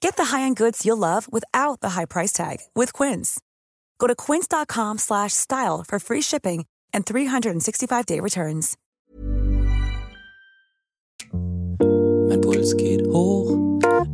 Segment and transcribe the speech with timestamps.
[0.00, 3.40] Get the high-end goods you'll love without the high price tag with Quince.
[3.98, 8.76] Go to quince.com slash style for free shipping and 365-day returns.
[12.28, 13.56] Mein Puls geht hoch,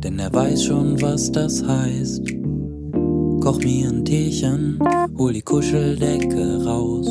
[0.03, 2.27] denn er weiß schon, was das heißt.
[3.41, 4.79] Koch mir ein Teechen,
[5.17, 7.07] hol die Kuscheldecke raus.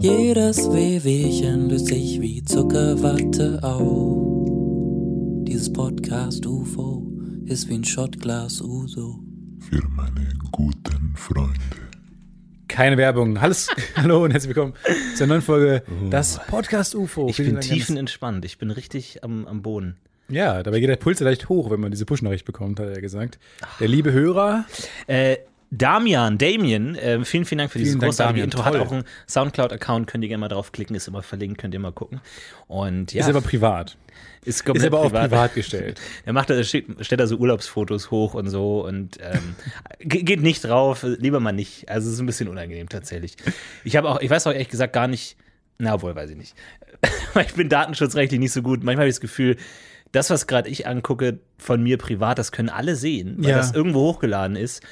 [0.00, 4.46] Jedes Wehwehchen löst sich wie Zuckerwatte auf.
[5.44, 7.11] Dieses Podcast UFO
[7.52, 9.20] ist wie ein Shotglas Uso.
[9.70, 11.52] für meine guten Freunde.
[12.66, 13.36] Keine Werbung.
[13.36, 14.72] Alles, hallo und herzlich willkommen
[15.16, 17.28] zur neuen Folge Das Podcast UFO.
[17.28, 18.46] Ich Vielen bin tiefenentspannt.
[18.46, 19.98] Ich bin richtig am, am Boden.
[20.30, 23.38] Ja, dabei geht der Puls leicht hoch, wenn man diese Push-Nachricht bekommt, hat er gesagt.
[23.80, 24.64] Der liebe Hörer,
[25.06, 25.36] Äh,
[25.74, 28.44] Damian, Damien, äh, vielen, vielen Dank für dieses Vielen großartige.
[28.44, 28.62] Intro.
[28.64, 28.82] Hat Toll.
[28.82, 32.20] auch einen Soundcloud-Account, könnt ihr gerne mal draufklicken, ist immer verlinkt, könnt ihr mal gucken.
[32.66, 33.96] Und ja, ist aber privat.
[34.44, 35.98] ist, Ist aber auf privat gestellt.
[36.26, 39.56] Er macht, steht, stellt da so Urlaubsfotos hoch und so und ähm,
[40.00, 41.88] ge- geht nicht drauf, lieber mal nicht.
[41.88, 43.36] Also es ist ein bisschen unangenehm tatsächlich.
[43.82, 45.38] Ich habe auch, ich weiß auch ehrlich gesagt gar nicht,
[45.78, 46.54] na wohl, weiß ich nicht.
[47.46, 48.84] Ich bin datenschutzrechtlich nicht so gut.
[48.84, 49.56] Manchmal habe ich das Gefühl,
[50.12, 53.56] das, was gerade ich angucke von mir privat, das können alle sehen, weil Ja.
[53.56, 54.82] das irgendwo hochgeladen ist.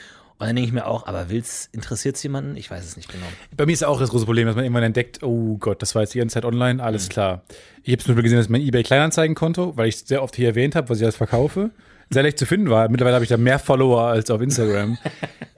[0.40, 2.56] Und dann denke ich mir auch, aber will's, interessiert es jemanden?
[2.56, 3.26] Ich weiß es nicht genau.
[3.56, 6.02] Bei mir ist auch das große Problem, dass man irgendwann entdeckt, oh Gott, das war
[6.02, 7.42] jetzt die ganze Zeit online, alles klar.
[7.82, 10.48] Ich habe zum Beispiel gesehen, dass mein eBay Kleinanzeigenkonto, weil ich es sehr oft hier
[10.48, 11.70] erwähnt habe, was ich alles verkaufe,
[12.08, 12.88] sehr leicht zu finden war.
[12.88, 14.98] Mittlerweile habe ich da mehr Follower als auf Instagram.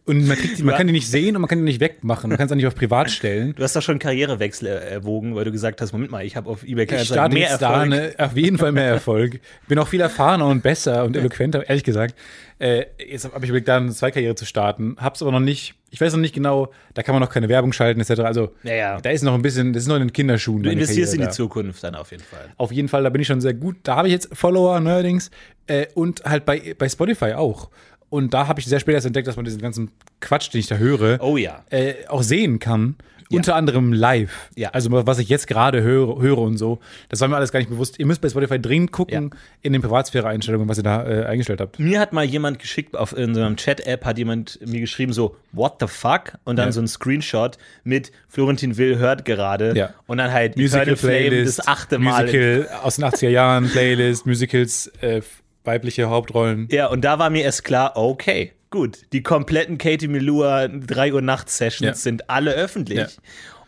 [0.04, 2.28] Und man, kriegt die, man kann die nicht sehen und man kann die nicht wegmachen.
[2.28, 3.54] Man kann es auch nicht auf privat stellen.
[3.54, 6.50] Du hast doch schon Karrierewechsel er- erwogen, weil du gesagt hast, Moment mal, ich habe
[6.50, 7.88] auf eBay Ich starte mehr jetzt da Erfolg.
[7.90, 9.38] ne, auf jeden Fall mehr Erfolg.
[9.68, 12.16] Bin auch viel erfahrener und besser und eloquenter, ehrlich gesagt.
[12.62, 14.94] Äh, jetzt habe ich überlegt, da eine Zweikarriere zu starten.
[14.98, 15.74] Hab's aber noch nicht.
[15.90, 18.20] Ich weiß noch nicht genau, da kann man noch keine Werbung schalten, etc.
[18.20, 19.00] Also Ja, ja.
[19.00, 20.62] da ist noch ein bisschen, das ist noch in den Kinderschuhen.
[20.62, 21.44] Du investierst in Karriere die da.
[21.44, 22.50] Zukunft dann auf jeden Fall.
[22.56, 23.76] Auf jeden Fall, da bin ich schon sehr gut.
[23.82, 25.30] Da habe ich jetzt Follower neuerdings
[25.66, 27.68] äh, und halt bei, bei Spotify auch.
[28.10, 30.66] Und da habe ich sehr spät erst entdeckt, dass man diesen ganzen Quatsch, den ich
[30.68, 31.64] da höre, Oh ja.
[31.70, 32.94] äh, auch sehen kann.
[33.36, 34.50] Unter anderem live.
[34.56, 34.70] Ja.
[34.70, 36.78] Also was ich jetzt gerade höre, höre und so.
[37.08, 37.98] Das war mir alles gar nicht bewusst.
[37.98, 39.38] Ihr müsst bei Spotify dringend gucken Ja.
[39.62, 41.78] in den Privatsphäre-Einstellungen, was ihr da äh, eingestellt habt.
[41.78, 45.36] Mir hat mal jemand geschickt, auf in so einem Chat-App hat jemand mir geschrieben, so,
[45.52, 46.32] what the fuck?
[46.44, 46.72] Und dann Ja.
[46.72, 49.76] so ein Screenshot mit Florentin Will hört gerade.
[49.76, 49.90] Ja.
[50.06, 52.22] Und dann halt Musical Playlist, das achte Mal.
[52.24, 55.22] Musical aus den 80er Jahren, Playlist, Musicals, äh,
[55.64, 56.68] weibliche Hauptrollen.
[56.70, 61.22] Ja, und da war mir erst klar, okay, gut, die kompletten Katie Melua 3 Uhr
[61.22, 61.94] Nacht Sessions Ja.
[61.94, 62.98] sind alle öffentlich.
[62.98, 63.06] Ja.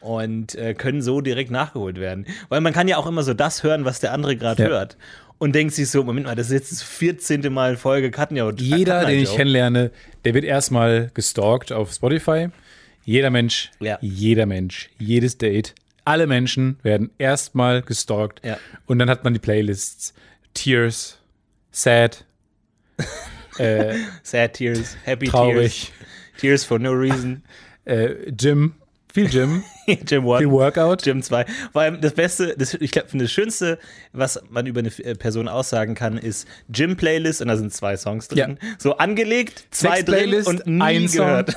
[0.01, 2.27] Und äh, können so direkt nachgeholt werden.
[2.51, 4.69] Weil man kann ja auch immer so das hören, was der andere gerade Ja.
[4.69, 4.97] hört.
[5.39, 7.53] Und denkt sich so, Moment mal, das ist jetzt das 14.
[7.53, 9.91] Mal in Folge Katja und Jeder, Katja den ich kennenlerne,
[10.25, 12.49] der wird erstmal gestalkt auf Spotify.
[13.05, 13.71] Jeder Mensch,
[14.01, 15.75] jeder Mensch, jedes Date,
[16.05, 18.41] alle Menschen werden erstmal gestalkt.
[18.87, 20.15] Und dann hat man die Playlists.
[20.55, 21.19] Tears,
[21.73, 22.25] Sad,
[24.23, 25.93] Sad Tears, Happy traurig, Tears,
[26.39, 27.43] Tears for no reason.
[27.85, 28.75] äh, Gym,
[29.13, 30.41] viel Gym, Jim One.
[30.41, 31.07] viel Workout.
[31.07, 31.47] Jim 2.
[31.73, 33.79] Vor allem das Beste, das, ich glaube, das Schönste,
[34.13, 38.29] was man über eine äh, Person aussagen kann, ist Gym-Playlist und da sind zwei Songs
[38.29, 38.59] drin.
[38.79, 41.45] So angelegt, zwei drin Sex-Playlist, und nie ein Song.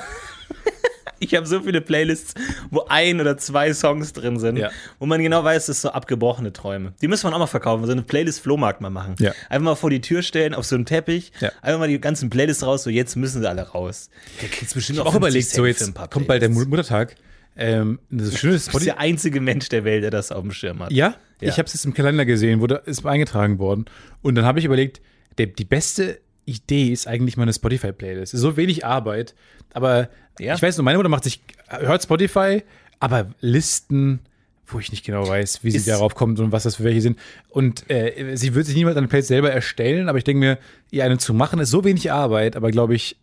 [1.20, 2.34] Ich habe so viele Playlists,
[2.70, 4.70] wo ein oder zwei Songs drin sind, Ja.
[4.98, 6.92] wo man genau weiß, das ist so abgebrochene Träume.
[7.02, 9.16] Die müssen wir auch mal verkaufen, so eine Playlist-Flohmarkt mal machen.
[9.18, 9.32] Ja.
[9.48, 11.50] Einfach mal vor die Tür stellen, auf so einen Teppich, Ja.
[11.62, 14.10] einfach mal die ganzen Playlists raus, so jetzt müssen sie alle raus.
[14.42, 17.16] Der kriegt bestimmt Ich habe auch überlegt, so jetzt kommt bald der Mu- Muttertag.
[17.56, 20.52] Ähm, das Schöne ist, Du bist der einzige Mensch der Welt, der das auf dem
[20.52, 20.92] Schirm hat.
[20.92, 21.48] Ja, Ja.
[21.48, 23.86] ich habe es jetzt im Kalender gesehen, wurde ist eingetragen worden.
[24.22, 25.00] Und dann habe ich überlegt,
[25.38, 28.32] der, die beste Idee ist eigentlich meine Spotify-Playlist.
[28.36, 29.34] So wenig Arbeit,
[29.74, 30.08] aber
[30.38, 30.54] Ja.
[30.54, 32.62] ich weiß nur, meine Mutter macht sich, hört Spotify,
[33.00, 34.20] aber Listen,
[34.66, 37.00] wo ich nicht genau weiß, wie sie Ist- darauf kommt und was das für welche
[37.00, 37.18] sind.
[37.48, 40.58] Und äh, sie wird sich niemals eine Playlist selber erstellen, aber ich denke mir,
[40.90, 43.16] ihr eine zu machen, ist so wenig Arbeit, aber glaube ich,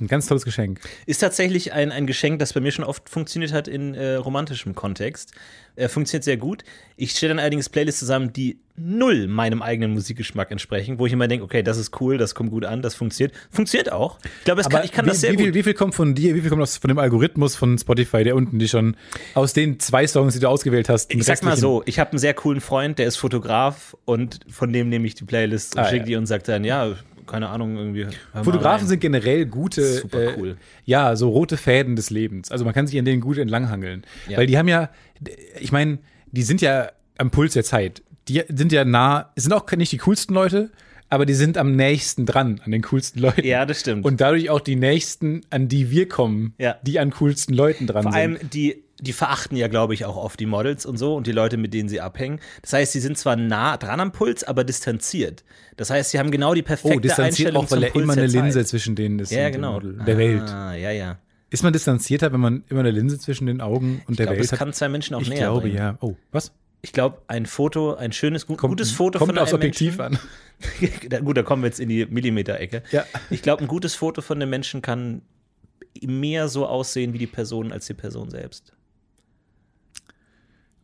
[0.00, 0.80] ein ganz tolles Geschenk.
[1.06, 4.74] Ist tatsächlich ein, ein Geschenk, das bei mir schon oft funktioniert hat in äh, romantischem
[4.74, 5.32] Kontext.
[5.74, 6.64] Äh, funktioniert sehr gut.
[6.96, 11.28] Ich stelle dann allerdings Playlists zusammen, die null meinem eigenen Musikgeschmack entsprechen, wo ich immer
[11.28, 13.34] denke, okay, das ist cool, das kommt gut an, das funktioniert.
[13.50, 14.18] Funktioniert auch.
[14.38, 15.54] Ich glaube, kann, ich kann wie, das sehr wie, viel, gut.
[15.54, 18.34] wie viel kommt von dir, wie viel kommt aus, von dem Algorithmus von Spotify, der
[18.36, 18.96] unten die schon
[19.34, 22.18] aus den zwei Songs, die du ausgewählt hast, Ich sag mal so, ich habe einen
[22.18, 25.84] sehr coolen Freund, der ist Fotograf und von dem nehme ich die Playlist und Ah,
[25.86, 26.04] schicke ja.
[26.06, 26.96] die und sagt dann, ja,
[27.26, 28.06] keine Ahnung, irgendwie.
[28.42, 30.50] Fotografen sind generell gute, Super cool.
[30.50, 30.54] Äh,
[30.84, 32.50] ja, so rote Fäden des Lebens.
[32.50, 34.04] Also man kann sich an denen gut entlanghangeln.
[34.28, 34.38] Ja.
[34.38, 34.90] Weil die haben ja,
[35.60, 35.98] ich meine,
[36.30, 38.02] die sind ja am Puls der Zeit.
[38.28, 40.70] Die sind ja nah, sind auch nicht die coolsten Leute,
[41.08, 43.44] aber die sind am nächsten dran an den coolsten Leuten.
[43.44, 44.04] Ja, das stimmt.
[44.04, 46.76] Und dadurch auch die nächsten, an die wir kommen, Ja.
[46.82, 48.20] die an coolsten Leuten dran Vor sind.
[48.20, 51.32] allem, die, die verachten ja, glaube ich, auch oft die Models und so und die
[51.32, 52.38] Leute, mit denen sie abhängen.
[52.62, 55.42] Das heißt, sie sind zwar nah dran am Puls, aber distanziert.
[55.76, 58.14] Das heißt, sie haben genau die perfekte oh, distanziert Einstellung auch, weil zum er immer
[58.14, 58.68] der eine Linse Zeit.
[58.68, 59.32] zwischen denen ist.
[59.32, 59.80] Ja, genau.
[59.80, 60.42] Der Welt.
[60.48, 61.18] Ah, ja, ja.
[61.50, 64.30] Ist man distanzierter, wenn man immer eine Linse zwischen den Augen und der Ich glaube,
[64.30, 64.58] Welt das hat?
[64.60, 65.76] kann zwei Menschen auch ich näher glaube, bringen.
[65.76, 65.98] ja.
[66.00, 66.52] Oh, was?
[66.80, 70.18] Ich glaube, ein Foto, ein schönes, gut, gutes Foto kommt von aufs einem Objektiv Menschen,
[71.10, 71.20] an.
[71.24, 72.82] Gut, da kommen wir jetzt in die Millimeter-Ecke.
[72.92, 73.04] Ja.
[73.30, 75.22] Ich glaube, ein gutes Foto von einem Menschen kann
[76.00, 78.72] mehr so aussehen wie die Person als die Person selbst.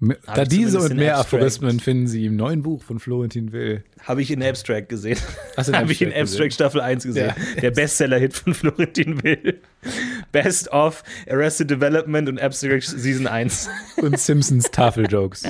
[0.01, 1.43] Da diese und mehr Abstract.
[1.43, 3.83] Aphorismen finden Sie im neuen Buch von Florentin Will.
[4.05, 5.19] Habe ich in Abstract gesehen.
[5.57, 7.33] In Habe ich in Abstract Abstract Staffel 1 gesehen.
[7.57, 7.61] Ja.
[7.61, 9.61] Der Bestseller-Hit von Florentin Will.
[10.33, 13.69] Best of Arrested Development und Abstract Season 1.
[13.97, 15.45] Und Simpsons Tafeljokes.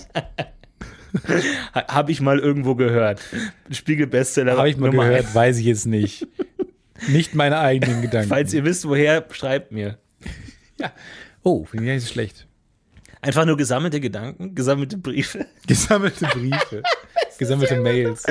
[1.74, 3.20] Ha- Habe ich mal irgendwo gehört.
[3.70, 4.56] Spiegel-Bestseller.
[4.56, 5.34] Habe ich mal Nummer gehört, 1.
[5.34, 6.26] weiß ich jetzt nicht.
[7.08, 8.28] Nicht meine eigenen Gedanken.
[8.28, 9.98] Falls ihr wisst, woher, schreibt mir.
[11.42, 12.46] oh, finde ich nicht so schlecht.
[13.20, 15.46] Einfach nur gesammelte Gedanken, gesammelte Briefe.
[15.66, 16.82] Gesammelte Briefe.
[17.38, 18.24] Gesammelte Mails.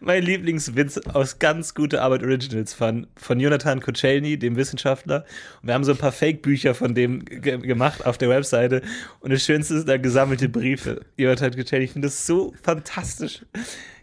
[0.00, 5.24] Mein Lieblingswitz aus ganz gute Arbeit Originals von, von Jonathan Kocelny, dem Wissenschaftler.
[5.60, 8.82] Und wir haben so ein paar Fake-Bücher von dem ge gemacht auf der Webseite.
[9.18, 11.00] Und das Schönste ist da gesammelte Briefe.
[11.16, 13.44] Jonathan Kocelny, ich finde das so fantastisch.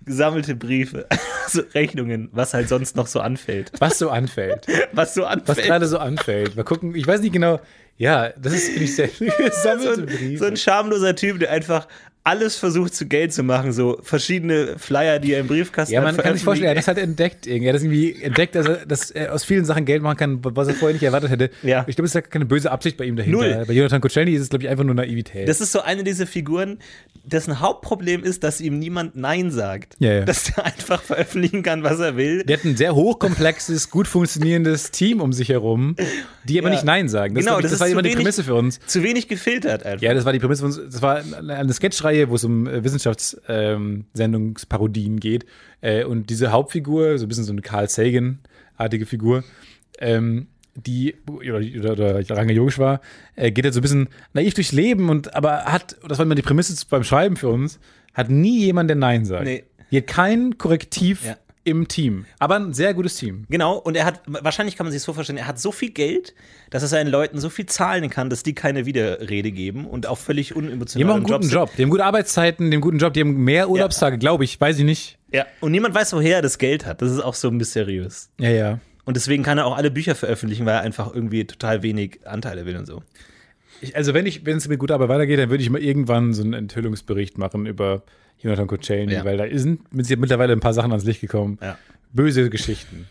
[0.04, 1.08] Gesammelte Briefe,
[1.48, 3.72] so Rechnungen, was halt sonst noch so anfällt.
[3.80, 4.68] Was so anfällt.
[4.92, 5.68] Was so Was anfällt.
[5.68, 6.58] gerade so anfällt.
[6.58, 7.62] Mal gucken, ich weiß nicht genau.
[8.00, 9.10] Ja, das ist, finde ich, sehr
[9.80, 10.38] so, ein, Briefe.
[10.38, 11.88] so ein schamloser Typ, der einfach
[12.30, 16.16] alles versucht zu Geld zu machen, so verschiedene Flyer, die er im Briefkasten Ja, hat,
[16.16, 17.48] man kann sich vorstellen, er hat das halt entdeckt.
[17.48, 17.66] irgendwie.
[17.66, 20.40] Er hat das irgendwie entdeckt, dass er, dass er aus vielen Sachen Geld machen kann,
[20.44, 21.50] was er vorher nicht erwartet hätte.
[21.64, 21.86] Ja.
[21.88, 23.38] Ich glaube, es ist ja keine böse Absicht bei ihm dahinter.
[23.40, 23.64] Null.
[23.68, 25.48] Bei Jonathan Kocelny ist es, glaube ich, einfach nur Naivität.
[25.50, 26.80] Das ist so eine dieser Figuren,
[27.24, 29.96] dessen Hauptproblem ist, dass ihm niemand Nein sagt.
[30.00, 30.26] Ja, ja.
[30.26, 32.44] Dass der einfach veröffentlichen kann, was er will.
[32.44, 35.96] Der hat ein sehr hochkomplexes, gut funktionierendes Team um sich herum,
[36.44, 36.74] die aber Ja.
[36.76, 37.36] nicht Nein sagen.
[37.36, 38.80] Das, Genau, ich, das das, war immer die Prämisse für uns.
[38.88, 40.02] Zu wenig gefiltert einfach.
[40.02, 40.80] Ja, das war die Prämisse für uns.
[40.92, 45.46] Das war eine Sketchreihe, wo es um äh, Wissenschaftssendungsparodien geht.
[45.82, 49.46] Äh, und diese Hauptfigur, so ein bisschen so eine Carl Sagan-artige Figur,
[50.00, 53.02] ähm, die, oder, oder, oder Range Yogeshwar,
[53.36, 56.36] äh, geht halt so ein bisschen naiv durchs Leben und aber hat, das war immer
[56.36, 57.80] die Prämisse beim Schreiben für uns,
[58.14, 59.46] hat nie jemand, der Nein sagt.
[59.46, 59.64] Nee.
[59.90, 61.38] Hier kein Korrektiv Ja.
[61.70, 62.26] Im Team.
[62.40, 63.46] Aber ein sehr gutes Team.
[63.50, 66.34] Genau, und er hat, wahrscheinlich kann man sich so vorstellen, er hat so viel Geld,
[66.70, 70.18] dass er seinen Leuten so viel zahlen kann, dass die keine Widerrede geben und auch
[70.18, 71.54] völlig Die unemotional haben auch einen guten.
[71.54, 71.70] Job.
[71.78, 74.80] Die haben gute Arbeitszeiten, die haben guten Job, die haben mehr Urlaubstage, glaube ich, weiß
[74.80, 75.18] ich nicht.
[75.32, 77.02] Ja, und niemand weiß, woher er das Geld hat.
[77.02, 78.30] Das ist auch so mysteriös.
[78.40, 78.80] Ja, ja.
[79.06, 82.66] Und deswegen kann er auch alle Bücher veröffentlichen, weil er einfach irgendwie total wenig Anteile
[82.66, 83.02] will und so.
[83.82, 86.34] Ich, also wenn ich, wenn es mit guter Arbeit weitergeht, dann würde ich mal irgendwann
[86.34, 88.04] so einen Enthüllungsbericht machen über
[88.42, 89.26] Jonathan Kocelny, Ja.
[89.26, 91.58] weil da sind mit- mittlerweile ein paar Sachen ans Licht gekommen.
[91.62, 91.78] Ja.
[92.14, 93.08] Böse Geschichten.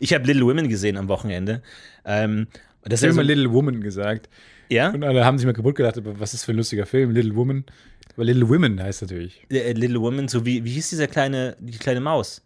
[0.00, 1.62] Ich habe Little Women gesehen am Wochenende.
[2.04, 2.48] Ähm,
[2.82, 4.28] das Ich habe immer so, Little Woman gesagt.
[4.68, 4.90] ja?
[4.90, 7.64] Und alle haben sich mal kaputt gedacht, was ist für ein lustiger Film, Little Woman.
[8.14, 9.44] Aber Little Women heißt natürlich.
[9.50, 12.42] Äh, Little Women, so wie, wie hieß dieser kleine, die kleine Maus?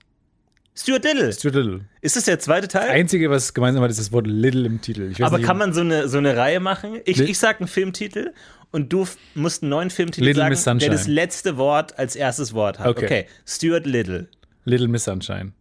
[0.81, 1.33] Stuart Little.
[1.33, 1.81] Stuart Little.
[2.03, 2.89] Ist das der zweite Teil?
[2.91, 5.13] Einzige, was gemeinsam hat, ist das Wort Little im Titel.
[5.23, 7.01] Aber nicht, kann man so eine, so eine Reihe machen?
[7.05, 8.33] Ich, ich sag einen Filmtitel
[8.71, 9.05] und du
[9.35, 10.91] musst einen neuen Filmtitel Little sagen, Miss Sunshine.
[10.91, 12.87] der das letzte Wort als erstes Wort hat.
[12.87, 13.05] Okay.
[13.07, 13.27] Okay.
[13.45, 14.29] Stuart Little.
[14.65, 15.53] Little Miss Sunshine.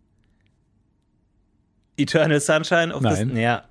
[1.97, 3.31] Eternal Sunshine of Nein.
[3.33, 3.41] the...
[3.41, 3.67] Ja.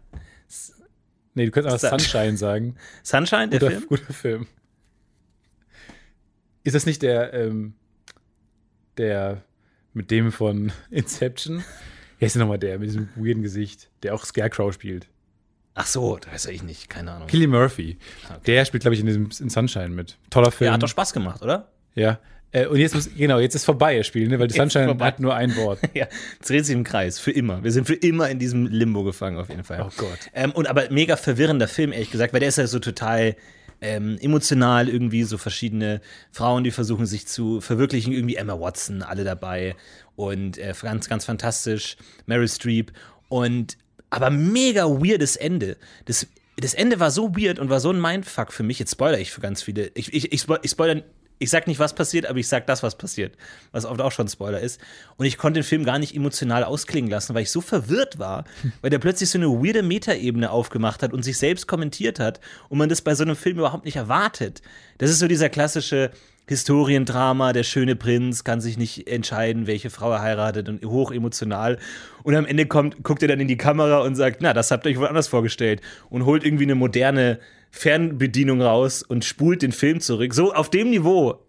[1.35, 2.75] Nee, du könntest auch Sun- Sunshine sagen.
[3.05, 3.87] Sunshine, der Guter Film?
[3.89, 4.47] guter Film.
[6.65, 7.75] Ist das nicht der, ähm,
[8.99, 9.45] der
[9.97, 11.65] mit dem von Inception?
[12.19, 15.09] Wer ist denn nochmal der mit diesem weirden Gesicht, der auch Scarecrow spielt?
[15.75, 17.29] Ach so, das weiß ich nicht, keine Ahnung.
[17.29, 17.99] Killy Murphy.
[18.25, 18.41] Okay.
[18.47, 20.17] Der spielt, glaube ich, in diesem in Sunshine mit.
[20.31, 20.69] Toller Film.
[20.69, 21.71] Ja, hat doch Spaß gemacht, oder?
[21.95, 22.19] Ja.
[22.53, 24.39] Äh, und jetzt muss, genau, jetzt ist vorbei, das Spiel, ne?
[24.39, 25.07] weil Jetzt Sunshine vorbei.
[25.07, 25.81] hat nur ein Wort.
[25.95, 26.07] Ja,
[26.41, 27.63] es dreht sich im Kreis, für immer.
[27.63, 29.83] Wir sind für immer in diesem Limbo gefangen, auf jeden Fall.
[29.83, 30.19] Oh Gott.
[30.33, 33.37] Ähm, und aber mega verwirrender Film, ehrlich gesagt, weil der ist ja so total
[33.81, 36.01] ähm, emotional irgendwie, so verschiedene
[36.33, 39.77] Frauen, die versuchen sich zu verwirklichen, irgendwie Emma Watson, alle dabei
[40.17, 42.93] und äh, ganz, ganz fantastisch, Meryl Streep
[43.29, 43.77] und
[44.11, 45.77] aber mega weirdes Ende.
[46.07, 48.79] Das, das Ende war so weird und war so ein Mindfuck für mich.
[48.79, 49.91] Jetzt spoiler ich für ganz viele.
[49.95, 51.03] Ich, ich, ich spoiler
[51.39, 53.35] ich sag nicht, was passiert, aber ich sag das, was passiert.
[53.73, 54.81] Was oft auch schon Spoiler ist.
[55.17, 58.45] Und ich konnte den Film gar nicht emotional ausklingen lassen, weil ich so verwirrt war,
[58.81, 62.79] weil der plötzlich so eine weirde Metaebene aufgemacht hat und sich selbst kommentiert hat und
[62.79, 64.63] man das bei so einem Film überhaupt nicht erwartet.
[64.99, 66.11] Das ist so dieser klassische
[66.49, 71.77] Historiendrama, der schöne Prinz kann sich nicht entscheiden, welche Frau er heiratet und hoch emotional.
[72.23, 74.87] Und am Ende kommt, guckt er dann in die Kamera und sagt, na, das habt
[74.87, 77.41] ihr euch wohl anders vorgestellt und holt irgendwie eine moderne
[77.77, 80.35] Fernbedienung raus und spult den Film zurück.
[80.35, 81.43] So auf dem Niveau.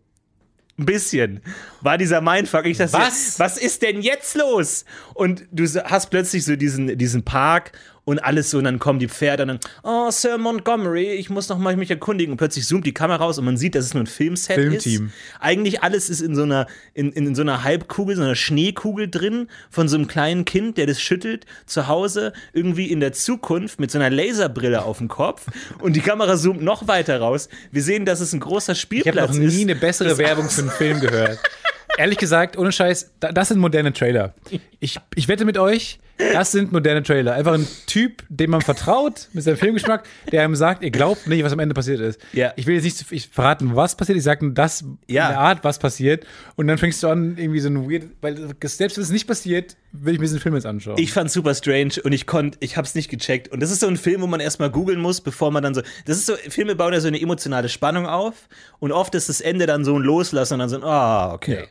[0.79, 1.41] Ein bisschen
[1.81, 2.65] war dieser Mindfuck.
[2.65, 3.39] Ich dachte, Was?
[3.39, 4.85] was ist denn jetzt los?
[5.17, 7.71] Und du hast plötzlich so diesen, diesen Park
[8.05, 11.49] und alles so, und dann kommen die Pferde und dann, oh, Sir Montgomery, ich muss
[11.49, 12.31] noch mal mich erkundigen.
[12.33, 15.07] Und plötzlich zoomt die Kamera raus und man sieht, dass es nur ein Filmset Filmteam.
[15.07, 15.13] ist.
[15.41, 19.09] Eigentlich alles ist in so einer, in, in, in so einer Halbkugel, so einer Schneekugel
[19.09, 23.79] drin, von so einem kleinen Kind, der das schüttelt, zu Hause, irgendwie in der Zukunft
[23.79, 25.47] mit so einer Laserbrille auf dem Kopf.
[25.81, 27.49] Und die Kamera zoomt noch weiter raus.
[27.71, 29.61] Wir sehen, dass es ein großer Ich habe Spielplatz noch nie ist.
[29.63, 31.39] eine bessere Das- Werbung für einen Film gehört.
[31.97, 34.33] Ehrlich gesagt, ohne Scheiß, da, das sind moderne Trailer.
[34.79, 35.99] Ich, ich wette mit euch,
[36.33, 37.33] das sind moderne Trailer.
[37.33, 41.43] Einfach ein Typ, dem man vertraut, mit seinem Filmgeschmack, der einem sagt, ihr glaubt nicht,
[41.43, 42.19] was am Ende passiert ist.
[42.33, 42.53] Ja.
[42.55, 45.27] Ich will jetzt nicht viel verraten, was passiert, ich sage nur das, Ja.
[45.27, 46.25] in der Art, was passiert.
[46.55, 49.75] Und dann fängst du an, irgendwie so ein weird, weil selbst wenn es nicht passiert,
[49.91, 50.97] will ich mir diesen Film jetzt anschauen.
[50.97, 53.49] Ich fand's super strange und ich konnte, ich hab's nicht gecheckt.
[53.49, 55.81] Und das ist so ein Film, wo man erstmal googeln muss, bevor man dann so.
[56.05, 58.47] Das ist so, Filme bauen ja so eine emotionale Spannung auf
[58.79, 61.61] und oft ist das Ende dann so ein Loslassen und dann so ein, ah, okay.
[61.61, 61.67] Ja.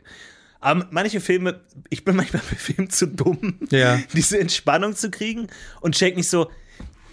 [0.59, 3.99] Aber manche Filme, ich bin manchmal bei Filmen zu dumm, Ja.
[4.13, 5.47] diese Entspannung zu kriegen
[5.81, 6.49] und check nicht so,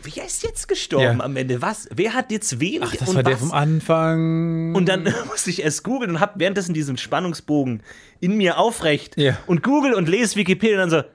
[0.02, 1.24] wer ist jetzt gestorben Ja.
[1.24, 1.60] am Ende?
[1.62, 1.88] Was?
[1.94, 2.82] Wer hat jetzt wen?
[2.82, 3.40] Ach, das und war der was?
[3.40, 4.74] vom Anfang.
[4.74, 7.82] Und dann musste ich erst googeln und hab währenddessen diesen Spannungsbogen
[8.20, 9.38] in mir aufrecht Ja.
[9.46, 11.08] und google und lese Wikipedia und dann so,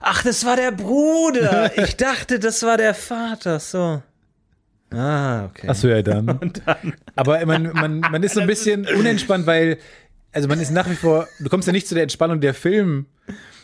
[0.00, 1.70] ach, das war der Bruder.
[1.84, 3.60] Ich dachte, das war der Vater.
[3.60, 4.02] So.
[4.90, 5.68] Ah, okay.
[5.68, 6.26] Achso, ja, dann.
[6.26, 9.78] Dann Aber man, man, man ist so ein bisschen unentspannt, weil,
[10.32, 13.06] also man ist nach wie vor, du kommst ja nicht zu der Entspannung, der Film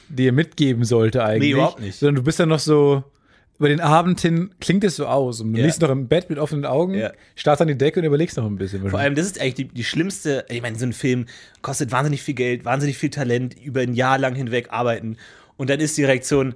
[0.09, 1.51] dir mitgeben sollte eigentlich.
[1.53, 1.99] Nee, überhaupt nicht.
[1.99, 3.05] Sondern du bist dann noch so,
[3.59, 5.41] über den Abend hin klingt es so aus.
[5.41, 5.65] Und du Ja.
[5.67, 7.13] liegst noch im Bett mit offenen Augen, Ja.
[7.35, 8.89] starrst an die Decke und überlegst noch ein bisschen.
[8.89, 11.27] Vor allem, das ist eigentlich die, die schlimmste, ich meine, so ein Film
[11.61, 15.17] kostet wahnsinnig viel Geld, wahnsinnig viel Talent, über ein Jahr lang hinweg arbeiten.
[15.57, 16.55] Und dann ist die Reaktion,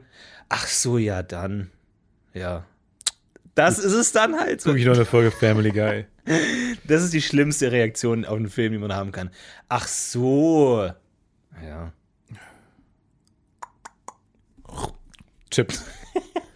[0.48, 1.70] ach so, ja, dann.
[2.34, 2.64] Ja.
[3.54, 4.60] Das ist es dann halt.
[4.62, 4.70] So.
[4.70, 6.06] guck ich noch eine Folge Family Guy.
[6.24, 9.30] Das ist die schlimmste Reaktion auf einen Film, die man haben kann.
[9.68, 10.90] Ach so.
[11.64, 11.92] Ja.
[15.50, 15.84] Chips.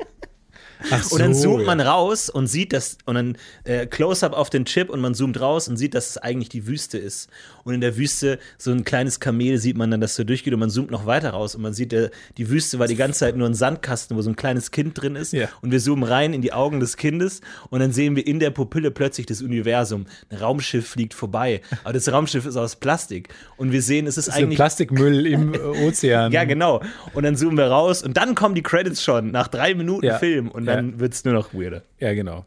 [0.91, 1.67] Ach Und dann so, zoomt ja.
[1.67, 5.41] man raus und sieht das, und dann äh, Close-up auf den Chip und man zoomt
[5.41, 7.29] raus und sieht, dass es eigentlich die Wüste ist.
[7.67, 10.61] Und in der Wüste so ein kleines Kamel sieht man dann, das so durchgeht und
[10.61, 13.37] man zoomt noch weiter raus und man sieht, der, die Wüste war die ganze Zeit
[13.37, 15.33] nur ein Sandkasten, wo so ein kleines Kind drin ist.
[15.35, 15.49] Ja.
[15.61, 18.51] Und wir zoomen rein in die Augen des Kindes und dann sehen wir in der
[18.51, 20.07] Pupille plötzlich das Universum.
[20.31, 23.29] Ein Raumschiff fliegt vorbei, aber das Raumschiff ist aus Plastik.
[23.57, 25.53] Und wir sehen, es ist So eigentlich Plastikmüll im
[25.85, 26.31] Ozean.
[26.31, 26.81] ja, genau.
[27.15, 30.19] Und dann zoomen wir raus und dann kommen die Credits schon nach drei Minuten Ja.
[30.19, 31.01] Film und dann Ja.
[31.01, 31.83] wird's nur noch weirder.
[31.99, 32.45] Ja, genau.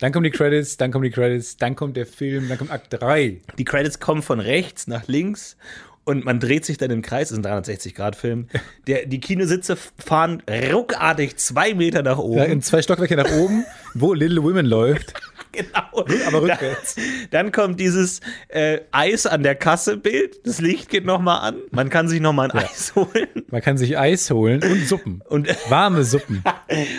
[0.00, 2.86] Dann kommen die Credits, dann kommen die Credits, dann kommt der Film, dann kommt Akt
[2.90, 3.36] 3.
[3.58, 5.58] Die Credits kommen von rechts nach links
[6.04, 7.28] und man dreht sich dann im Kreis.
[7.28, 8.48] Das ist ein 360-Grad-Film.
[8.86, 10.42] Der, die Kinositze fahren
[10.72, 12.38] ruckartig zwei Meter nach oben.
[12.38, 13.64] Ja, in zwei Stockwerke nach oben,
[13.94, 15.12] wo Little Women läuft.
[15.52, 16.06] genau.
[16.26, 16.94] aber rückwärts.
[16.94, 20.40] Dann, dann kommt dieses äh, Eis an der Kasse-Bild.
[20.46, 21.56] Das Licht geht nochmal an.
[21.70, 23.28] Man kann sich nochmal ein Eis holen.
[23.50, 25.22] Man kann sich Eis holen und Suppen.
[25.28, 26.42] Und Warme Suppen.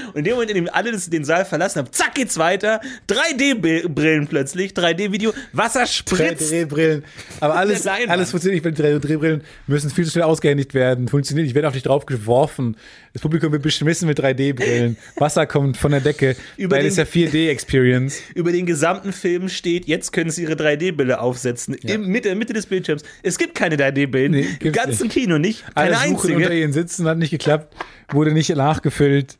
[0.09, 2.79] Und in dem Moment, in dem alle den Saal verlassen haben, zack geht's weiter.
[3.09, 6.51] 3D-Brillen plötzlich, 3D-Video, Wasser spritzt.
[6.51, 7.03] Drehbrillen.
[7.39, 11.07] Aber alles, alles funktioniert nicht, weil die Drehbrillen müssen viel zu schnell ausgehändigt werden.
[11.07, 12.77] Funktioniert nicht, werden auf dich drauf geworfen.
[13.13, 14.97] Das Publikum wird beschmissen mit 3D-Brillen.
[15.17, 16.35] Wasser kommt von der Decke.
[16.57, 18.19] Über weil den- es ja 4D-Experience.
[18.35, 21.73] Über den gesamten Film steht, jetzt können sie ihre 3D-Brille aufsetzen.
[21.73, 23.03] Im Mitte, Mitte des Bildschirms.
[23.23, 24.31] Es gibt keine 3D-Brillen.
[24.31, 25.63] Nee, Im ganzen Kino nicht.
[25.73, 26.59] Alle Keine suchen unter einzige.
[26.61, 27.75] ihren Sitzen, hat nicht geklappt.
[28.11, 29.37] Wurde nicht nachgefüllt.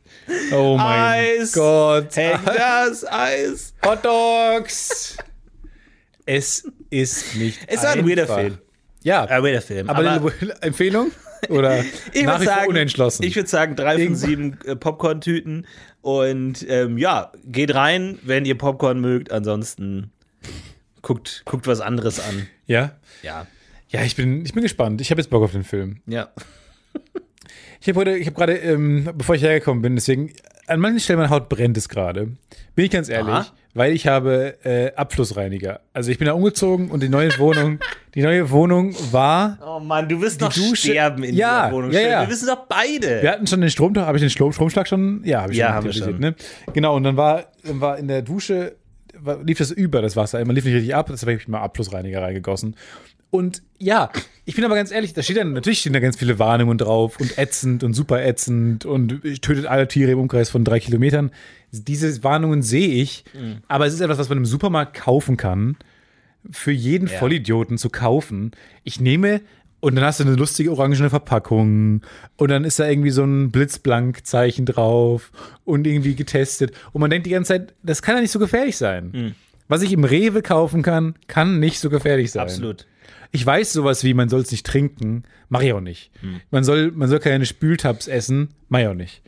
[0.52, 1.52] Oh mein Eis.
[1.52, 2.16] Gott.
[2.16, 3.74] Hängt das Eis.
[3.84, 5.16] Hot Dogs.
[6.26, 8.26] Es ist nicht Es war ein weirder.
[8.26, 8.58] Film.
[9.02, 9.88] Ja, Ein weirder Film.
[9.90, 11.10] aber, Aber, Empfehlung?
[11.48, 13.24] Oder ich nach sagen, unentschlossen?
[13.24, 15.66] ich würde sagen, drei von sieben äh, Popcorn-Tüten.
[16.00, 19.32] Und ähm, ja, geht rein, wenn ihr Popcorn mögt.
[19.32, 20.12] Ansonsten
[21.02, 22.46] guckt, guckt was anderes an.
[22.66, 22.92] ja?
[23.22, 23.46] Ja.
[23.88, 25.02] Ja, ich bin, ich bin gespannt.
[25.02, 26.00] Ich habe jetzt Bock auf den Film.
[26.06, 26.28] Ja.
[27.80, 30.32] Ich habe heute, ich habe gerade, ähm, bevor ich hergekommen bin, deswegen,
[30.66, 32.28] an manchen Stellen meine Haut brennt es gerade.
[32.74, 33.46] Bin ich ganz ehrlich, Aha.
[33.74, 35.80] weil ich habe äh, Abflussreiniger.
[35.92, 37.80] Also ich bin da umgezogen und die neue Wohnung,
[38.14, 41.90] die neue Wohnung war, Oh Mann, du wirst noch Dusche- sterben in Ja, dieser Wohnung.
[41.90, 42.20] ja, ja.
[42.22, 43.20] Wir wissen doch beide.
[43.22, 45.22] wir hatten schon den Strom, habe ich den Strom, Stromschlag schon?
[45.24, 46.34] Ja, habe ich Ja, schon haben wir thematisiert, Ne?
[46.72, 48.76] Genau, und dann war, dann war in der Dusche,
[49.44, 50.44] lief das über, das Wasser.
[50.44, 52.76] Man lief nicht richtig ab, deshalb habe ich mal Abflussreiniger reingegossen.
[53.30, 54.10] Und ja,
[54.44, 57.18] ich bin aber ganz ehrlich, da steht dann, natürlich stehen da ganz viele Warnungen drauf
[57.18, 61.30] und ätzend und super ätzend und tötet alle Tiere im Umkreis von drei Kilometern.
[61.70, 63.58] Diese Warnungen sehe ich, Mhm.
[63.68, 65.76] aber es ist etwas, was man im Supermarkt kaufen kann,
[66.50, 67.18] für jeden Ja.
[67.18, 68.50] Vollidioten zu kaufen.
[68.84, 69.40] Ich nehme
[69.82, 72.02] und dann hast du eine lustige orangene Verpackung
[72.36, 75.32] und dann ist da irgendwie so ein Blitzblank-Zeichen drauf
[75.64, 76.72] und irgendwie getestet.
[76.92, 79.12] Und man denkt die ganze Zeit, das kann ja nicht so gefährlich sein.
[79.12, 79.34] Hm.
[79.66, 82.42] Was ich im Rewe kaufen kann, kann nicht so gefährlich sein.
[82.42, 82.86] Absolut.
[83.32, 86.12] Ich weiß sowas wie, man soll es nicht trinken, mache ich auch nicht.
[86.20, 86.40] Hm.
[86.52, 89.20] Man, soll, man soll keine Spültabs essen, mache ich auch nicht.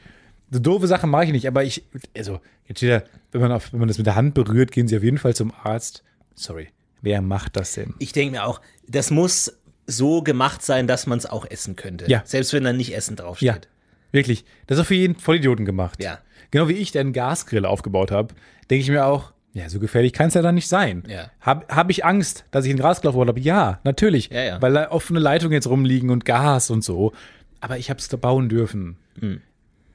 [0.53, 1.83] So doofe Sachen mache ich nicht, aber ich,
[2.17, 4.87] also, jetzt steht da, wenn man, auf, wenn man das mit der Hand berührt, gehen
[4.87, 6.05] Sie auf jeden Fall zum Arzt.
[6.37, 6.69] Sorry,
[7.03, 7.95] wer macht das denn?
[7.99, 9.53] Ich denke mir auch, das muss
[9.87, 12.11] so gemacht sein, dass man es auch essen könnte.
[12.11, 12.23] Ja.
[12.25, 13.69] Selbst wenn da nicht Essen Ja, draufsteht.
[14.13, 14.45] wirklich.
[14.67, 16.03] Das ist auch für jeden Vollidioten gemacht.
[16.03, 16.19] Ja.
[16.51, 18.35] Genau wie ich, einen Gasgrill aufgebaut habe,
[18.71, 21.05] denke ich mir auch, ja, so gefährlich kann es ja dann nicht sein.
[21.09, 21.31] Ja.
[21.41, 23.41] Habe hab ich Angst, dass ich einen Gasgrill aufgebaut habe?
[23.41, 24.31] Ja, natürlich.
[24.31, 24.63] Ja, ja.
[24.63, 27.13] Weil da offene Leitungen jetzt rumliegen und Gas und so.
[27.61, 28.97] Aber ich habe es bauen dürfen.
[29.21, 29.41] Hm.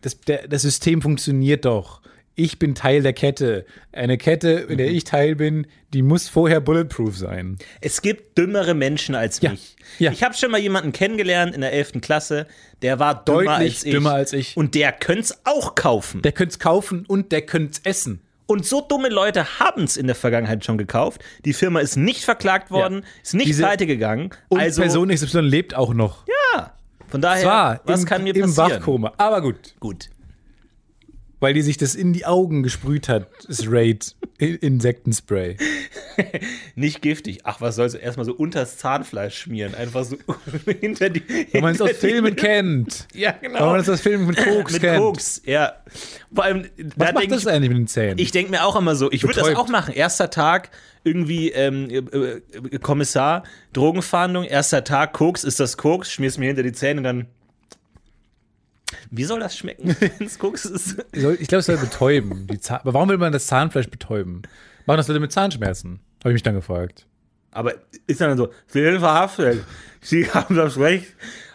[0.02, 2.02] Das, der, das System funktioniert doch.
[2.40, 3.66] Ich bin Teil der Kette.
[3.92, 4.78] Eine Kette, in Mhm.
[4.78, 7.58] der ich Teil bin, die muss vorher bulletproof sein.
[7.82, 9.52] Es gibt dümmere Menschen als Ja.
[9.52, 9.76] mich.
[9.98, 10.12] Ja.
[10.14, 12.00] Ich habe schon mal jemanden kennengelernt in der 11.
[12.00, 12.48] Klasse,
[12.82, 13.92] der war dümmer Deutlich als ich.
[13.92, 14.56] dümmer als ich.
[14.56, 16.22] Und der könnte es auch kaufen.
[16.22, 18.22] Der könnte es kaufen und der könnte es essen.
[18.46, 21.22] Und so dumme Leute haben es in der Vergangenheit schon gekauft.
[21.44, 24.30] Die Firma ist nicht verklagt worden, ist nicht Diese- pleite gegangen.
[24.48, 26.26] Und also, Person XY lebt auch noch.
[26.56, 26.74] ja.
[27.10, 28.72] Von daher, Zwar was im, kann mir im passieren?
[28.80, 29.14] Wachkoma.
[29.18, 29.74] Aber gut.
[29.80, 30.10] Gut.
[31.40, 35.58] Weil die sich das in die Augen gesprüht hat, das Raid Insektenspray.
[36.76, 37.40] Nicht giftig.
[37.44, 37.94] Ach, was soll's?
[37.94, 39.76] Erstmal so unters Zahnfleisch schmieren.
[39.76, 40.18] Einfach so
[40.80, 41.24] hinter die.
[41.52, 43.08] Wenn man es aus hinter Filmen kennt.
[43.14, 43.72] Ja, Wenn genau.
[43.72, 45.00] man es aus Filmen mit Koks Mit kennt.
[45.00, 45.74] Koks, ja.
[46.34, 48.20] Vor allem, Was da macht das ich, eigentlich mit den Zähnen?
[48.20, 49.94] ich denke mir auch immer so, ich würde das auch machen.
[49.94, 50.70] Erster Tag,
[51.04, 56.64] irgendwie ähm, äh, äh, Kommissar, Drogenfahndung, erster Tag, Koks, ist das Koks, schmier's mir hinter
[56.64, 57.28] die Zähne und dann.
[59.12, 60.36] Wie soll das schmecken, wenn es?
[60.36, 62.48] Soll- ich glaube, es soll betäuben.
[62.48, 64.44] Die Zahn Aber warum will man das Zahnfleisch betäuben?
[64.86, 66.00] Machen das Leute mit Zahnschmerzen?
[66.20, 67.06] Habe ich mich dann gefragt.
[67.52, 67.74] Aber
[68.06, 69.64] ist dann so, Sie sind verhaftet.
[70.02, 71.08] Sie haben das Recht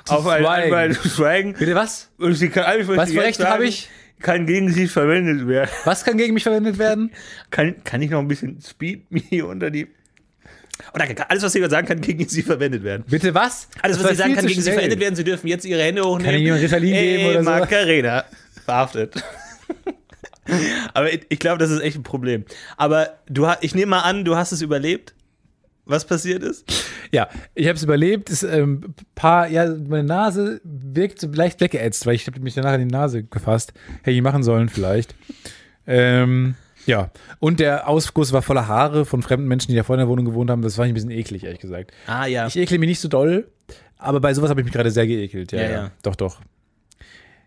[0.09, 0.65] auf ein schweigen.
[0.73, 1.53] Anwalt zu schweigen.
[1.55, 2.11] Bitte was?
[2.19, 3.89] Und Sie kann alles, Was Sie für sagen, habe ich?
[4.21, 5.71] Kann gegen Sie verwendet werden.
[5.85, 7.11] Was kann gegen mich verwendet werden?
[7.51, 9.89] Kann, kann ich noch ein bisschen Speed mir unter die.
[10.95, 13.05] Oder kann- alles, was Sie sagen, kann gegen Sie verwendet werden.
[13.09, 13.69] Bitte was?
[13.83, 14.75] Alles, was Sie sagen, kann gegen Sie schnell.
[14.75, 15.17] verwendet werden.
[15.17, 16.25] Sie dürfen jetzt Ihre Hände hochnehmen.
[16.27, 17.51] Kann ich jemand Ritalin Ey, geben oder so?
[17.51, 18.25] Macarena.
[18.65, 19.23] Verhaftet.
[20.95, 22.45] Aber ich, ich glaube, das ist echt ein Problem.
[22.77, 25.15] Aber du, ich nehme mal an, du hast es überlebt,
[25.87, 26.65] was passiert ist.
[27.13, 28.31] Ja, ich habe es überlebt.
[28.31, 32.75] Ist, ähm, paar, ja, meine Nase wirkt so leicht weggeätzt, weil ich habe mich danach
[32.75, 33.73] in die Nase gefasst.
[34.03, 35.15] Hätte ich machen sollen vielleicht.
[35.87, 36.55] Ähm,
[36.87, 40.09] ja, und der Ausguss war voller Haare von fremden Menschen, die da vor in der
[40.09, 40.63] Wohnung gewohnt haben.
[40.63, 41.93] Das war ein bisschen eklig, ehrlich gesagt.
[42.07, 42.47] Ah ja.
[42.47, 43.49] Ich ekle mich nicht so doll,
[43.99, 45.53] aber bei sowas habe ich mich gerade sehr geekelt.
[45.53, 45.91] Ja, Ja, ja, ja.
[46.03, 46.41] Doch, doch.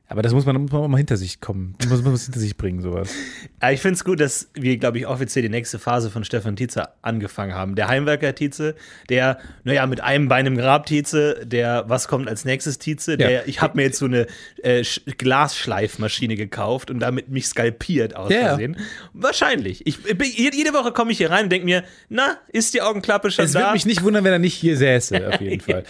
[0.10, 1.76] Aber das muss man, muss man auch mal hinter sich kommen.
[1.80, 3.10] Das muss man muss hinter sich bringen, sowas.
[3.72, 6.90] Ich finde es gut, dass wir, glaube ich, offiziell die nächste Phase von Stefan Tietze
[7.02, 7.76] angefangen haben.
[7.76, 8.76] Der Heimwerker Tietze,
[9.10, 13.32] der, naja, mit einem Bein im Grab Tietze, der, was kommt als nächstes Tietze, der,
[13.32, 13.42] Ja.
[13.48, 14.28] ich habe mir jetzt so eine
[14.62, 18.48] äh, Sch- Glasschleifmaschine gekauft und damit mich skalpiert aus Ja, ja.
[18.50, 18.78] Versehen.
[19.14, 19.86] Wahrscheinlich.
[19.88, 19.98] Ich,
[20.38, 23.54] jede Woche komme ich hier rein und denke mir, na, ist die Augenklappe schon Es
[23.54, 23.60] da?
[23.62, 25.84] würde mich nicht wundern, wenn er nicht hier säße, auf jeden Fall.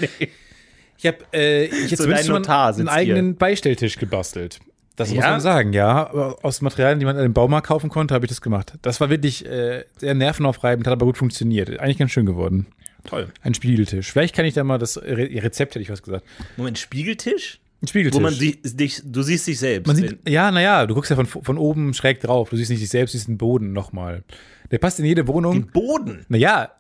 [0.97, 4.59] Ich habe äh, jetzt So mal Notar einen sitzt eigenen Beistelltisch gebastelt.
[4.95, 5.31] Das muss Ja?
[5.31, 6.09] man sagen, ja.
[6.09, 8.73] Aus Materialien, die man im Baumarkt kaufen konnte, habe ich das gemacht.
[8.81, 11.79] Das war wirklich äh, sehr nervenaufreibend, hat aber gut funktioniert.
[11.79, 12.65] Eigentlich ganz schön geworden.
[13.05, 13.27] Toll.
[13.41, 14.11] Ein Spiegeltisch.
[14.11, 16.25] Vielleicht kann ich da mal das Re Rezept, hätte ich was gesagt.
[16.57, 17.59] Moment, Spiegeltisch?
[17.81, 18.17] Ein Spiegeltisch.
[18.17, 19.85] Wo man sie, dich, du siehst dich selbst.
[19.85, 22.49] Man sieht, ja, naja, du guckst ja von, von oben schräg drauf.
[22.49, 24.23] Du siehst nicht dich selbst, du siehst den Boden nochmal.
[24.71, 25.53] Der passt in jede Wohnung.
[25.53, 26.25] den Boden.
[26.27, 26.71] Naja,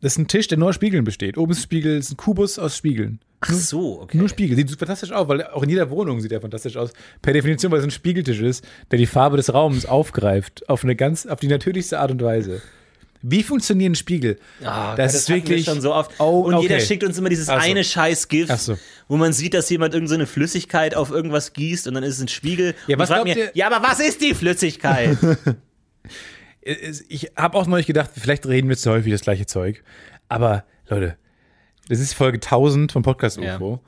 [0.00, 1.38] das ist ein Tisch, der nur aus Spiegeln besteht.
[1.38, 3.20] Oben ist ein Spiegel, ist ein Kubus aus Spiegeln.
[3.40, 4.16] Ach so, okay.
[4.16, 4.56] Nur Spiegel.
[4.56, 6.92] Sieht fantastisch aus, weil auch in jeder Wohnung sieht er fantastisch aus.
[7.22, 10.68] Per Definition, weil es ein Spiegeltisch ist, der die Farbe des Raums aufgreift.
[10.68, 12.60] Auf eine ganz, auf die natürlichste Art und Weise.
[13.22, 14.38] Wie funktionieren Spiegel?
[14.62, 15.64] Ah, das, Gott, ist hatten wir wirklich.
[15.64, 16.12] schon so oft.
[16.18, 16.84] Oh, und jeder okay.
[16.84, 17.68] schickt uns immer dieses Ach so.
[17.68, 18.78] eine scheiß GIF, Ach so.
[19.08, 22.20] wo man sieht, dass jemand irgendeine so Flüssigkeit auf irgendwas gießt und dann ist es
[22.20, 22.74] ein Spiegel.
[22.86, 25.18] Ja, was mir, ihr- ja, aber was ist die Flüssigkeit?
[27.08, 29.82] Ich habe auch neulich gedacht, vielleicht reden wir zu häufig das gleiche Zeug.
[30.28, 31.16] Aber, Leute,
[31.88, 33.56] das ist Folge 1000 vom Podcast Ja.
[33.56, 33.80] UFO.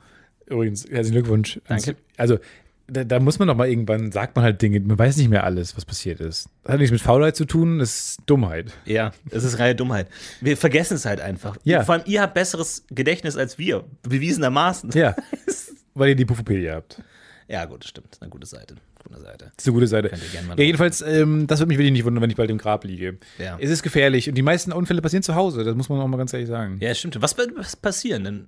[0.47, 1.61] Übrigens, herzlichen Glückwunsch.
[1.67, 1.95] Danke.
[2.17, 2.39] Also,
[2.87, 5.43] da, da muss man doch mal irgendwann, sagt man halt Dinge, man weiß nicht mehr
[5.45, 6.49] alles, was passiert ist.
[6.63, 8.71] Das hat nichts mit Faulheit zu tun, das ist Dummheit.
[8.85, 10.07] ja, das ist reine Dummheit.
[10.41, 11.55] Wir vergessen es halt einfach.
[11.63, 11.83] Ja.
[11.85, 14.89] Vor allem, ihr habt besseres Gedächtnis als wir, bewiesenermaßen.
[14.91, 15.15] Ja,
[15.93, 17.01] weil ihr die Pufopedia habt.
[17.51, 18.07] Ja, gut, das stimmt.
[18.11, 18.75] Das ist eine gute Seite.
[19.03, 19.45] Gute Seite.
[19.55, 20.09] Das ist eine gute Seite.
[20.09, 22.37] Könnt ihr gerne mal Ja, jedenfalls, ähm, das würde mich wirklich nicht wundern, wenn ich
[22.37, 23.17] bald im Grab liege.
[23.39, 23.57] Ja.
[23.59, 26.17] Es ist gefährlich und die meisten Unfälle passieren zu Hause, das muss man auch mal
[26.17, 26.77] ganz ehrlich sagen.
[26.79, 27.21] Ja, stimmt.
[27.21, 28.47] Was was passieren denn?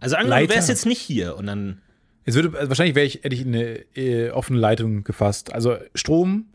[0.00, 0.54] Also, angenommen, du Leiter.
[0.56, 1.80] wärst jetzt nicht hier und dann.
[2.24, 5.52] Es würde, also wahrscheinlich wäre ich, hätte ich eine äh, offene Leitung gefasst.
[5.52, 6.46] Also Strom,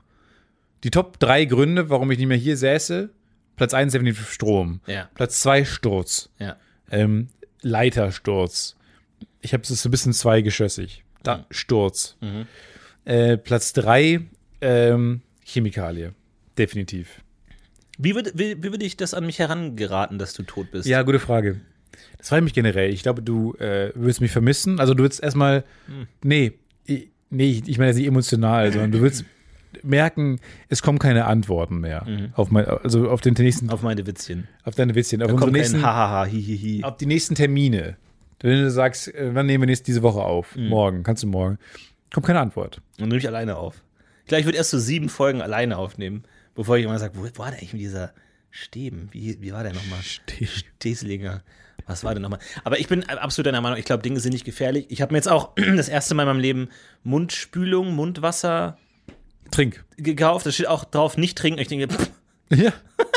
[0.84, 3.10] die Top drei Gründe, warum ich nicht mehr hier säße.
[3.56, 4.82] Platz eins definitiv Strom.
[4.88, 5.10] Ja.
[5.15, 6.30] Platz zwei Sturz.
[6.39, 6.58] Ja.
[6.91, 7.30] Ähm,
[7.62, 8.76] Leitersturz.
[9.41, 11.04] Ich habe es so ein bisschen zweigeschossig.
[11.23, 12.17] Da, Sturz.
[12.21, 12.45] Mhm.
[13.06, 14.21] Äh, Platz drei
[14.62, 16.13] ähm, Chemikalie.
[16.58, 17.21] Definitiv.
[17.97, 20.88] Wie würde wie, wie würd ich das an mich herangeraten, dass du tot bist?
[20.88, 21.60] Ja, gute Frage.
[22.17, 22.91] Das frage ich mich generell.
[22.93, 24.80] Ich glaube, du äh, würdest mich vermissen.
[24.80, 26.08] Also du würdest erstmal, Hm.
[26.23, 26.53] nee,
[26.86, 29.25] ich, nee, ich meine jetzt nicht emotional, sondern du würdest
[29.84, 33.73] merken, es kommen keine Antworten mehr auf mein, also auf den nächsten, auf, Mhm.
[33.75, 34.47] Auf meine Witzchen.
[34.75, 36.84] deine Witzchen, auf Da unsere nächsten, Hahaha, hihihi.
[36.84, 37.97] auf die nächsten Termine.
[38.41, 40.56] Wenn du sagst, äh, wann nehmen wir nächst diese Woche auf?
[40.56, 40.67] Mhm.
[40.69, 41.58] Morgen, kannst du morgen?
[42.13, 42.82] Kommt keine Antwort.
[43.00, 43.82] Und nehme ich alleine auf.
[44.28, 46.23] Gleich würde erst so sieben Folgen alleine aufnehmen,
[46.56, 48.13] bevor ich immer sage, wo war der eigentlich mit dieser
[48.52, 49.10] Stäben?
[49.12, 50.00] Wie, wie war der nochmal?
[50.02, 51.43] Steslinger.
[51.86, 52.39] Was war denn nochmal?
[52.63, 54.88] Aber ich bin absolut deiner Meinung, ich glaube, Dinge sind nicht gefährlich.
[54.89, 56.69] Ich habe mir jetzt auch das erste Mal in meinem Leben
[57.04, 58.78] Mundspülung, Mundwasser
[59.52, 59.86] Trink.
[59.95, 60.45] gekauft.
[60.45, 61.60] Da steht auch drauf, nicht trinken.
[61.60, 62.12] Ich denke, pff,
[62.50, 62.73] Ja,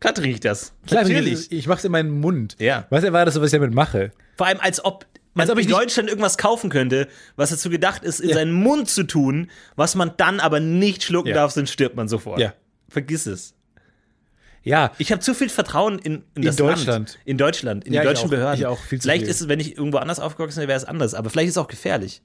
[0.00, 0.72] klar trinke ich das.
[0.86, 1.50] klar, Natürlich.
[1.50, 2.56] Ich, ich mach's in meinen Mund.
[2.58, 2.86] Ja.
[2.90, 4.12] Was erwartest du, was ich damit mache?
[4.36, 7.06] Vor allem, als ob man Als ob ich in Deutschland irgendwas kaufen könnte,
[7.36, 8.34] was dazu gedacht ist, in Ja.
[8.36, 11.34] seinen Mund zu tun, was man dann aber nicht schlucken Ja.
[11.34, 12.40] darf, sonst stirbt man sofort.
[12.40, 12.54] Ja.
[12.88, 13.54] Vergiss es.
[14.64, 16.86] Ja, Ich habe zu viel Vertrauen in, in das Deutschland.
[16.88, 17.18] Land.
[17.24, 18.30] In Deutschland, in Ja, die deutschen auch.
[18.30, 18.58] Behörden.
[18.60, 19.30] Ich auch, viel zu vielleicht viel.
[19.30, 21.14] ist es, wenn ich irgendwo anders aufgewachsen wäre, wäre es anders.
[21.14, 22.20] Aber vielleicht ist es auch gefährlich.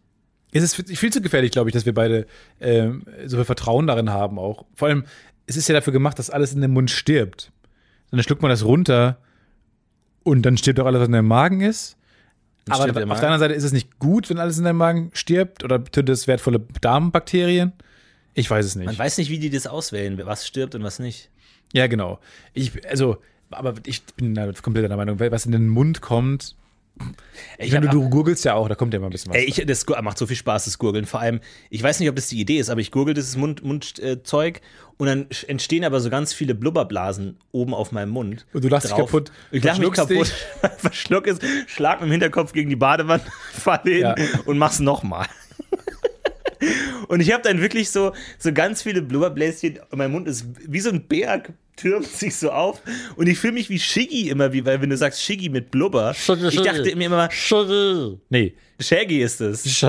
[0.52, 2.26] Es ist viel zu gefährlich, glaube ich, dass wir beide
[2.60, 4.66] ähm, so viel Vertrauen darin haben auch.
[4.74, 5.06] Vor allem,
[5.46, 7.52] es ist ja dafür gemacht, dass alles in dem Mund stirbt.
[8.14, 9.18] Dann schluckt man das runter
[10.22, 11.98] und dann stirbt auch alles, was in deinem Magen ist.
[12.66, 13.08] Dann Aber auf Magen.
[13.10, 16.10] der anderen Seite ist es nicht gut, wenn alles in deinem Magen stirbt oder tötet
[16.10, 17.74] es wertvolle Darmbakterien.
[18.36, 18.86] Ich weiß es nicht.
[18.86, 21.32] Man weiß nicht, wie die das auswählen, was stirbt und was nicht.
[21.74, 22.20] Ja, genau.
[22.54, 23.18] Ich, also,
[23.50, 26.56] aber ich bin komplett der Meinung, was in den Mund kommt.
[27.58, 29.38] Ich du, du gurgelst ja auch, da kommt ja immer ein bisschen was.
[29.38, 31.06] Ey, ich, das macht so viel Spaß, das Gurgeln.
[31.06, 33.66] Vor allem, ich weiß nicht, ob das die Idee ist, aber ich gurgel dieses Mundzeug
[33.66, 34.62] Mund, äh, Zeug
[34.98, 38.46] und dann entstehen aber so ganz viele Blubberblasen oben auf meinem Mund.
[38.54, 40.28] Und du lachst dich kaputt, Ich lach mich kaputt,
[40.78, 44.16] verschluck es, schlag mit dem Hinterkopf gegen die Badewanne, falle hin Ja.
[44.46, 45.26] und mach's nochmal.
[47.10, 50.80] Und ich habe dann wirklich so, so ganz viele Blubberbläschen und mein Mund ist wie
[50.80, 52.82] so ein Berg, türmt sich so auf.
[53.16, 56.12] Und ich fühle mich wie Shiggy immer, wie, weil wenn du sagst Shiggy mit Blubber,
[56.12, 57.30] ich dachte mir immer,
[58.30, 58.54] nee.
[58.80, 59.64] Shaggy ist es.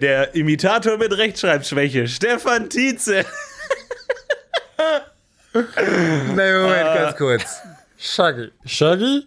[0.00, 3.24] Der Imitator mit Rechtschreibschwäche, Stefan Tietze.
[5.54, 7.60] Nein, Moment, ganz kurz.
[7.98, 8.50] Shaggy.
[8.64, 9.26] Shaggy?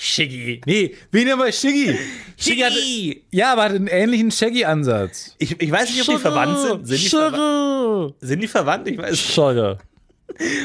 [0.00, 0.60] Shiggy.
[0.64, 1.98] Nee, wie nennen wir Shiggy?
[2.36, 3.24] Shiggy hat, Shiggy.
[3.32, 5.34] ja, aber hat einen ähnlichen Shaggy-Ansatz.
[5.38, 6.86] Ich, ich weiß nicht, ob die verwandt sind.
[6.86, 8.88] Sind die, verwa sind die verwandt?
[8.88, 9.34] Ich weiß nicht.
[9.34, 9.74] Shaggy.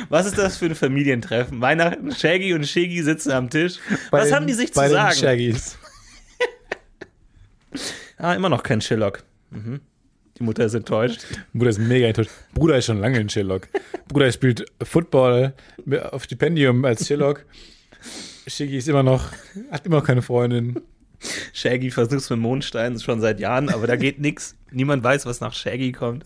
[0.10, 1.60] Was ist das für ein Familientreffen?
[1.62, 3.80] Weihnachten, Shaggy und Shiggy sitzen am Tisch.
[4.12, 5.16] Was haben die sich zu bei sagen?
[5.16, 5.78] Den Shaggys.
[8.20, 9.24] Ah, immer noch kein Sherlock.
[9.50, 9.82] Mhm.
[10.38, 11.26] Die Mutter ist enttäuscht.
[11.54, 12.32] Bruder ist mega enttäuscht.
[12.54, 13.68] Bruder ist schon lange in Sherlock.
[14.08, 15.54] Bruder spielt Football
[16.12, 17.46] auf Stipendium als Sherlock.
[18.48, 19.32] Shiggy ist immer noch,
[19.72, 20.82] hat immer noch keine Freundin.
[21.54, 24.56] Shaggy versucht mit Mondstein schon seit Jahren, aber da geht nichts.
[24.72, 26.26] Niemand weiß, was nach Shaggy kommt.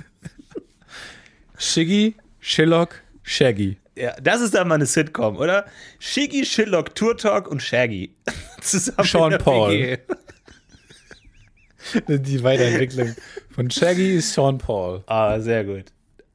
[1.57, 3.77] Shiggy, Sherlock, Shaggy.
[3.95, 5.65] Ja, das ist dann mal eine Sitcom, oder?
[5.99, 8.13] Shiggy, Sherlock, Tour Talk und Shaggy.
[8.61, 9.71] Zusammen Sean Paul.
[9.71, 9.97] WG.
[12.07, 13.15] Die Weiterentwicklung
[13.49, 15.03] von Shaggy ist Sean Paul.
[15.07, 15.85] Ah, sehr gut.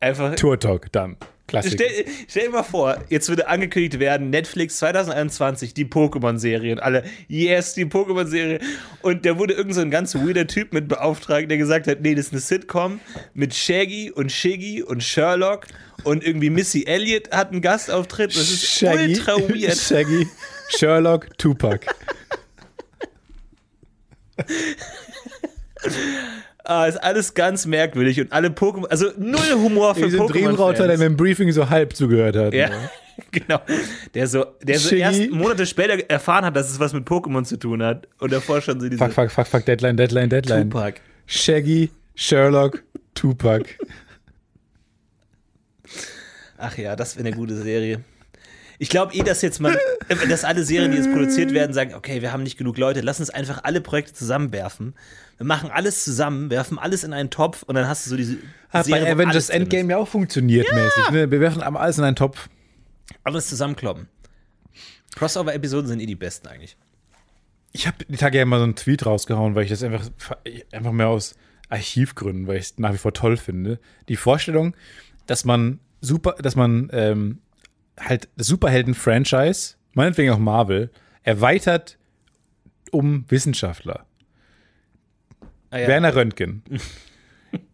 [0.00, 0.34] Einfach.
[0.34, 1.16] Tour Talk, dann.
[1.48, 1.72] Klassik.
[1.74, 7.04] Stell, stell dir mal vor, jetzt würde angekündigt werden, Netflix 2021, die Pokémon-Serie und alle,
[7.28, 8.60] yes, die Pokémon-Serie.
[9.02, 12.14] Und da wurde irgend so ein ganz weirder Typ mit beauftragt, der gesagt hat, nee,
[12.14, 13.00] das ist eine Sitcom
[13.34, 15.66] mit Shaggy und Shiggy und Sherlock
[16.04, 18.30] und irgendwie Missy Elliott hat einen Gastauftritt.
[18.30, 19.76] Das ist Shaggy, ultra weird.
[19.88, 20.28] Shaggy,
[20.68, 21.86] Sherlock, Tupac.
[26.64, 30.96] Ah, ist alles ganz merkwürdig und alle Pokémon, also null Humor für ein Dreamrauter, der
[30.96, 31.00] Pokémon.
[31.00, 32.54] beim Briefing so halb zugehört hat.
[32.54, 32.70] Ja,
[33.32, 33.60] genau.
[34.14, 35.00] Der so, der so Shiggy.
[35.00, 38.60] erst Monate später erfahren hat, dass es was mit Pokémon zu tun hat und davor
[38.60, 40.70] schon so diese Fuck, fuck, fuck, fuck, Deadline, Deadline, Deadline.
[40.70, 41.00] Tupac.
[41.26, 43.64] Shaggy, Sherlock, Tupac.
[46.58, 48.04] Ach ja, das wäre eine gute Serie.
[48.82, 49.76] Ich glaube eh, dass jetzt man,
[50.28, 53.20] dass alle Serien, die jetzt produziert werden, sagen, okay, wir haben nicht genug Leute, lass
[53.20, 54.96] uns einfach alle Projekte zusammenwerfen.
[55.36, 58.38] Wir machen alles zusammen, werfen alles in einen Topf und dann hast du so diese
[58.70, 61.10] Hat Serie, bei Avengers Endgame ja auch funktioniert mäßig.
[61.12, 61.30] Ne?
[61.30, 62.48] Wir werfen alles in einen Topf.
[63.22, 64.08] Alles zusammenkloppen.
[65.14, 66.76] Crossover-Episoden sind eh die besten eigentlich.
[67.70, 70.10] Ich habe die Tage ja mal so einen Tweet rausgehauen, weil ich das einfach,
[70.72, 71.36] einfach mehr aus
[71.68, 73.78] Archivgründen, weil ich es nach wie vor toll finde.
[74.08, 74.74] Die Vorstellung,
[75.26, 77.38] dass man super, dass man ähm,
[77.98, 80.90] halt das Superhelden-Franchise, meinetwegen auch Marvel,
[81.22, 81.98] erweitert
[82.90, 84.06] um Wissenschaftler.
[85.70, 85.88] Ah, ja.
[85.88, 86.62] Werner Röntgen.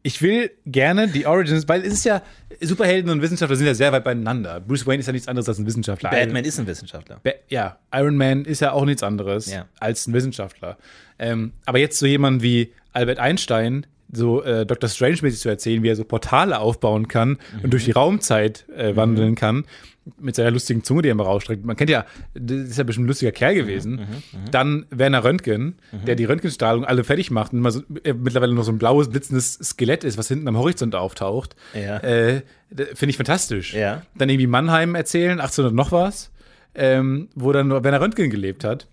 [0.03, 2.23] Ich will gerne die Origins, weil es ist ja,
[2.61, 4.61] Superhelden und Wissenschaftler sind ja sehr weit beieinander.
[4.61, 6.11] Bruce Wayne ist ja nichts anderes als ein Wissenschaftler.
[6.11, 7.21] Batman ist ein Wissenschaftler.
[7.23, 9.67] Ba ja, Iron Man ist ja auch nichts anderes Ja.
[9.79, 10.79] als ein Wissenschaftler.
[11.21, 14.89] Ähm, aber jetzt so jemand wie Albert Einstein, so äh, Dr.
[14.89, 17.61] Strange-mäßig zu erzählen, wie er so Portale aufbauen kann Mhm.
[17.65, 19.65] und durch die Raumzeit äh, wandeln kann,
[20.19, 21.65] mit seiner lustigen Zunge, die er immer rausstreckt.
[21.65, 23.93] Man kennt ja, das ist ja bestimmt ein lustiger Kerl gewesen.
[23.97, 28.65] Mhm, Dann Werner Röntgen, der die Röntgenstrahlung alle fertig macht und so, äh, mittlerweile noch
[28.65, 31.57] so ein blaues, blitzendes Skelett ist, was hinten am Horizont auftaucht.
[31.75, 31.99] Ja.
[31.99, 32.43] Äh,
[32.95, 33.75] Finde ich fantastisch.
[33.75, 34.03] Ja.
[34.17, 36.31] Dann irgendwie Mannheim erzählen, 1800 noch was,
[36.75, 38.89] ähm, wo dann nur Werner Röntgen gelebt hat.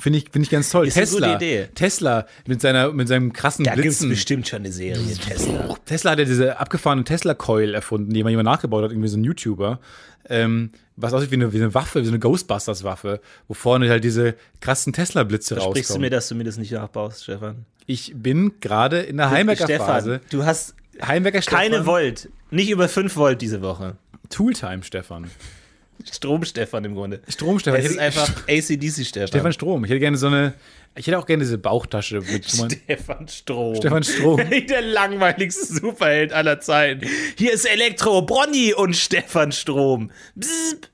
[0.00, 0.86] Finde ich, finde ich ganz toll.
[0.86, 1.66] Ist eine Tesla.
[1.74, 4.08] Tesla mit, seiner, mit seinem krassen Da gibt es Blitzen.
[4.10, 5.76] bestimmt schon eine Serie, Tesla.
[5.84, 9.24] Tesla hat ja diese abgefahrene Tesla-Coil erfunden, die mal jemand nachgebaut hat, irgendwie so ein
[9.24, 9.78] YouTuber.
[10.28, 14.04] Ähm, was aussieht wie eine, wie eine Waffe, wie so eine Ghostbusters-Waffe, wo vorne halt
[14.04, 16.00] diese krassen Tesla-Blitze Sprichst du rauskommen.
[16.02, 17.64] mir, dass du mir das nicht nachbaust, Stefan?
[17.86, 20.20] ich bin gerade in der Heimwerker-Phase.
[20.24, 21.86] Stefan, du hast Heimwerker keine Stefan.
[21.86, 22.28] Volt.
[22.50, 23.96] Nicht über 5 Volt diese Woche.
[24.28, 25.28] Tooltime, Stefan.
[26.10, 27.20] Strom Stefan im Grunde.
[27.28, 27.80] Strom, Stefan.
[27.80, 29.52] Es Ich ist einfach ACDC Stefan.
[29.52, 29.84] Strom.
[29.84, 30.54] Ich hätte gerne so eine.
[30.96, 32.44] Ich hätte auch gerne diese Bauchtasche mit.
[32.46, 33.76] Stefan Strom.
[33.76, 34.40] Stefan Strom.
[34.68, 37.06] Der langweiligste Superheld aller Zeiten.
[37.36, 40.10] Hier ist Elektro, Bronny und Stefan Strom.
[40.34, 40.88] Bzzp.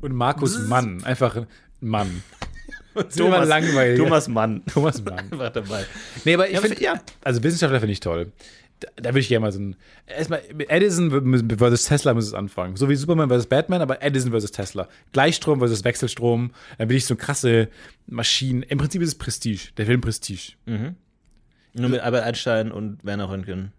[0.00, 1.02] Und Markus Mann.
[1.04, 1.46] Einfach ein
[1.80, 2.22] Mann.
[3.16, 3.98] Immer langweilig.
[3.98, 4.62] Thomas Mann.
[4.72, 5.18] Thomas Mann.
[5.32, 5.84] Einfach dabei.
[6.24, 7.00] Nee, aber ich Ja, finde, ja.
[7.24, 8.32] also Wissenschaftler finde ich toll.
[8.80, 9.76] Da, da würde ich gerne mal so ein.
[10.06, 11.10] Erstmal, mit Edison
[11.58, 12.76] versus Tesla muss es anfangen.
[12.76, 14.88] So wie Superman versus Batman, aber Edison versus Tesla.
[15.12, 16.52] Gleichstrom versus Wechselstrom.
[16.78, 17.68] Dann bin ich so krasse
[18.06, 18.62] Maschinen.
[18.62, 19.72] Im Prinzip ist es Prestige.
[19.78, 20.52] Der Film Prestige.
[20.66, 23.72] Nur mit Albert Einstein und Werner Röntgen.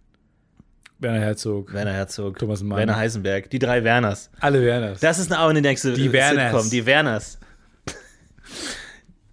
[1.00, 1.74] Werner Herzog.
[1.74, 2.40] Werner Herzog.
[2.40, 2.80] Thomas Mann.
[2.80, 3.52] Werner Heisenberg.
[3.52, 4.32] Die drei Werners.
[4.40, 5.00] Alle Werners.
[5.00, 6.52] Das ist auch eine nächste Die Werners.
[6.54, 6.70] Sitcom.
[6.72, 7.40] Die Werners.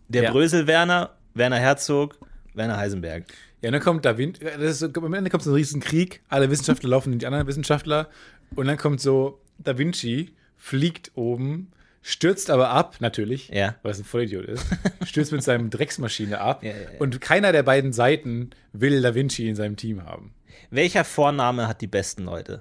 [0.08, 0.30] Der Ja.
[0.32, 2.18] Brösel Werner, Werner Herzog,
[2.52, 3.24] Werner Heisenberg.
[3.64, 6.50] Ja, dann kommt da Wind, das ist am Ende kommt so ein riesen Krieg, alle
[6.50, 8.10] Wissenschaftler laufen in die anderen Wissenschaftler
[8.54, 11.70] und dann kommt so Da Vinci, fliegt oben,
[12.02, 13.76] stürzt aber ab, natürlich, Ja.
[13.82, 14.66] weil es ein Vollidiot ist,
[15.06, 16.76] stürzt mit seinem Drecksmaschine ab ja, ja.
[16.98, 20.34] und keiner der beiden Seiten will Da Vinci in seinem Team haben.
[20.70, 22.60] Welcher Vorname hat die besten Leute?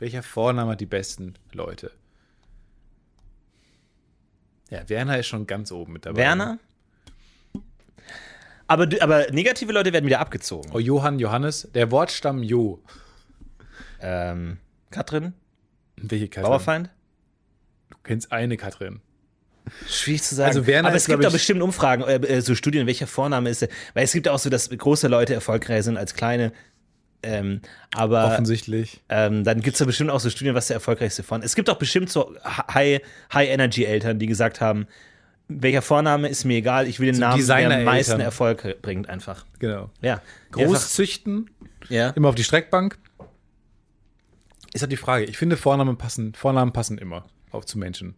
[0.00, 1.92] Welcher Vorname hat die besten Leute?
[4.70, 6.16] Ja, Werner ist schon ganz oben mit dabei.
[6.16, 6.58] Werner?
[8.66, 10.70] Aber, aber negative Leute werden wieder abgezogen.
[10.72, 12.82] Oh, Johann, Johannes, der Wortstamm Jo.
[14.00, 14.58] Ähm,
[14.90, 15.32] Katrin,
[15.96, 16.50] Welche Katrin?
[16.50, 16.90] Bauerfeind?
[17.90, 19.00] Du kennst eine Katrin.
[19.88, 20.48] Schwierig zu sagen.
[20.48, 23.48] Also Werner aber ist, es gibt ich- bestimmt Umfragen, äh, äh, so Studien, welcher Vorname
[23.48, 23.66] ist.
[23.94, 26.52] Weil es gibt auch so, dass große Leute erfolgreicher sind als kleine.
[27.22, 27.62] Ähm,
[27.94, 29.02] aber Offensichtlich.
[29.08, 31.52] ähm, dann gibt es da bestimmt auch so Studien, was der erfolgreichste Vorname ist.
[31.52, 33.00] Es gibt auch bestimmt so High-
[33.32, 34.86] High-Energy-Eltern, die gesagt haben,
[35.48, 39.08] welcher Vorname ist mir egal, ich will den So Namen, der am meisten Erfolg bringt,
[39.08, 39.44] einfach.
[39.58, 39.90] Genau.
[40.00, 40.22] Ja.
[40.52, 42.10] Groß züchten, Einfach, ja.
[42.10, 42.98] immer auf die Streckbank.
[44.72, 45.24] Ist halt die Frage.
[45.24, 48.14] Ich finde, Vornamen passen, Vornamen passen immer auf zu Menschen.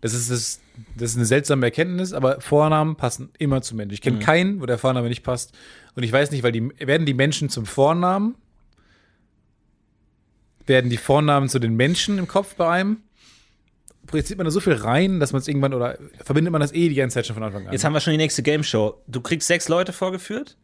[0.00, 0.60] Das ist, das,
[0.96, 3.94] das ist eine seltsame Erkenntnis, aber Vornamen passen immer zu Menschen.
[3.94, 5.52] Ich kenne keinen, wo der Vorname nicht passt.
[5.94, 8.34] Und ich weiß nicht, weil die werden die Menschen zum Vornamen,
[10.66, 12.98] werden die Vornamen zu den Menschen im Kopf bei einem.
[14.10, 16.88] Projiziert man da so viel rein, dass man es irgendwann oder verbindet man das eh
[16.88, 17.72] die ganze Zeit schon von Anfang an.
[17.72, 19.00] Jetzt haben wir schon die nächste Game Show.
[19.06, 20.56] Du kriegst sechs Leute vorgeführt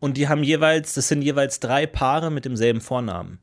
[0.00, 3.40] und die haben jeweils, das sind jeweils drei Paare mit demselben Vornamen.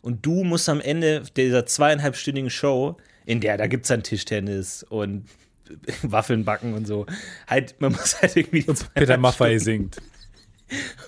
[0.00, 4.82] Und du musst am Ende dieser zweieinhalbstündigen Show, in der da gibt es dann Tischtennis
[4.82, 5.26] und
[6.02, 7.06] Waffeln backen und so,
[7.46, 8.64] halt, man muss halt irgendwie.
[8.64, 9.96] die Peter Maffay singt.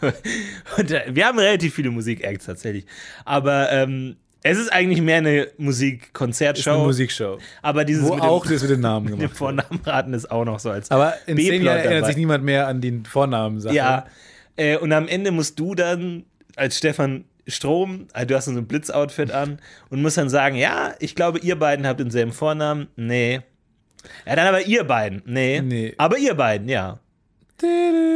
[0.76, 2.84] Und äh, wir haben relativ viele Musik-Acts tatsächlich.
[3.24, 6.84] Aber ähm, es ist eigentlich mehr eine Ist eine Musik-Konzertshow.
[6.84, 7.38] Musikshow.
[7.62, 9.38] aber dieses Wo mit dem- auch das mit den Namen mit dem gemacht wird.
[9.38, 10.90] Vornamen raten ist auch noch so als.
[10.92, 12.06] Aber in zehn Jahren erinnert dabei.
[12.08, 13.58] sich niemand mehr an den Vornamen.
[13.60, 13.74] Sache.
[13.74, 14.06] Ja.
[14.56, 16.24] Äh, und am Ende musst du dann
[16.56, 19.58] als Stefan Strom, also du hast so ein Blitzoutfit an
[19.90, 22.86] und musst dann sagen, ja, ich glaube, ihr beiden habt denselben Vornamen.
[22.96, 23.40] Nee.
[24.26, 25.22] Ja, dann aber ihr beiden.
[25.26, 25.60] Nee.
[25.62, 25.94] Nee.
[25.98, 27.00] Aber ihr beiden, ja.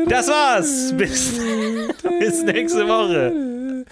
[0.08, 0.94] Das war's.
[0.96, 1.32] Bis,
[2.20, 3.84] bis nächste Woche.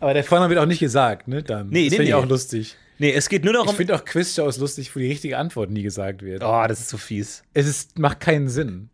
[0.00, 1.42] Aber der Vorname wird auch nicht gesagt, ne?
[1.42, 1.68] Dann.
[1.68, 2.14] Nee, das nee, finde ich nee.
[2.14, 2.76] auch lustig.
[2.98, 3.76] Nee, es geht nur Ich darum.
[3.76, 6.42] finde auch Quizshows lustig, wo die richtige Antwort nie gesagt wird.
[6.42, 7.44] Oh, das ist so fies.
[7.54, 8.90] Es ist, macht keinen Sinn.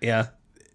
[0.00, 0.32] Ja.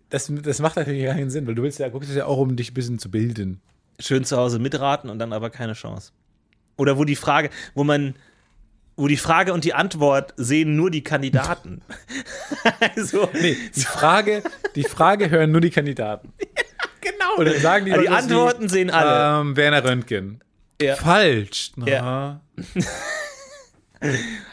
[0.10, 2.56] Das, das macht natürlich keinen Sinn, weil du willst ja, guckst es ja auch, um
[2.56, 3.62] dich ein bisschen zu bilden.
[4.00, 6.12] Schön zu Hause mitraten und dann aber keine Chance.
[6.76, 8.16] Oder wo die Frage, wo man,
[8.98, 11.82] wo die Frage und die Antwort sehen nur die Kandidaten.
[12.96, 14.42] also, Nee, die Frage,
[14.76, 16.34] die Frage hören nur die Kandidaten.
[17.02, 17.36] Genau.
[17.38, 19.42] Und dann sagen die, Aber die was wie, Antworten sehen alle.
[19.42, 20.44] Ähm, Werner Röntgen.
[20.82, 20.96] Ja.
[20.96, 21.72] Falsch.
[21.76, 22.42] Na, Ja.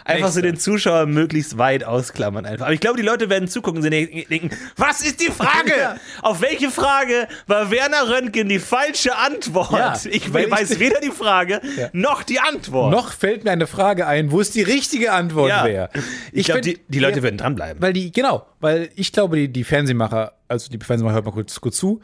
[0.05, 2.67] Einfach so den Zuschauer möglichst weit ausklammern einfach.
[2.67, 5.73] Aber ich glaube, die Leute werden zugucken und denken, was ist die Frage?
[5.79, 5.97] Ja.
[6.23, 9.71] Auf welche Frage war Werner Röntgen die falsche Antwort?
[9.73, 11.89] Ja, ich weil ich- weiß weder die Frage Ja.
[11.93, 12.91] noch die Antwort.
[12.93, 15.89] Noch fällt mir eine Frage ein, wo es die richtige Antwort wäre.
[16.33, 17.81] ich glaube, find- die, die Leute werden dranbleiben.
[17.81, 21.59] Weil die, genau, weil ich glaube, die, die Fernsehmacher, also die Fernsehmacher, hört mal kurz,
[21.61, 22.01] kurz zu,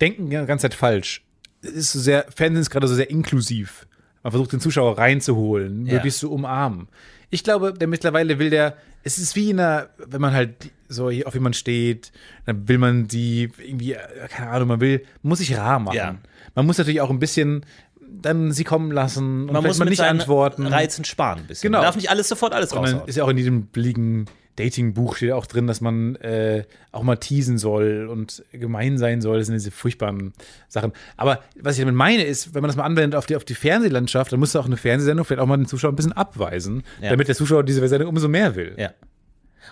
[0.00, 1.22] denken die ganze Zeit falsch.
[1.62, 3.86] Es ist so sehr, Fernsehen ist gerade so sehr inklusiv.
[4.22, 5.94] Man versucht den Zuschauer reinzuholen, Ja.
[5.94, 6.88] möglichst zu umarmen.
[7.30, 11.10] Ich glaube, der mittlerweile will der, es ist wie in einer, wenn man halt so
[11.10, 12.12] hier auf jemand steht,
[12.46, 15.96] dann will man die irgendwie, äh, keine Ahnung, man will, muss sich rar machen.
[15.96, 16.16] Ja.
[16.54, 17.64] Man muss natürlich auch ein bisschen
[18.16, 20.66] dann sie kommen lassen und Man muss mit nicht antworten.
[20.68, 21.68] Reizen sparen ein bisschen.
[21.68, 21.78] Genau.
[21.78, 23.08] Man darf nicht alles sofort alles raushauen.
[23.08, 24.26] ist ja auch in diesem billigen
[24.56, 29.38] Dating-Buch steht auch drin, dass man äh, auch mal teasen soll und gemein sein soll.
[29.38, 30.32] Das sind diese furchtbaren
[30.68, 30.92] Sachen.
[31.16, 33.54] Aber was ich damit meine, ist, wenn man das mal anwendet auf die, auf die
[33.54, 37.10] Fernsehlandschaft, dann muss auch eine Fernsehsendung vielleicht auch mal den Zuschauer ein bisschen abweisen, Ja.
[37.10, 38.74] damit der Zuschauer diese Sendung umso mehr will.
[38.78, 38.90] Ja.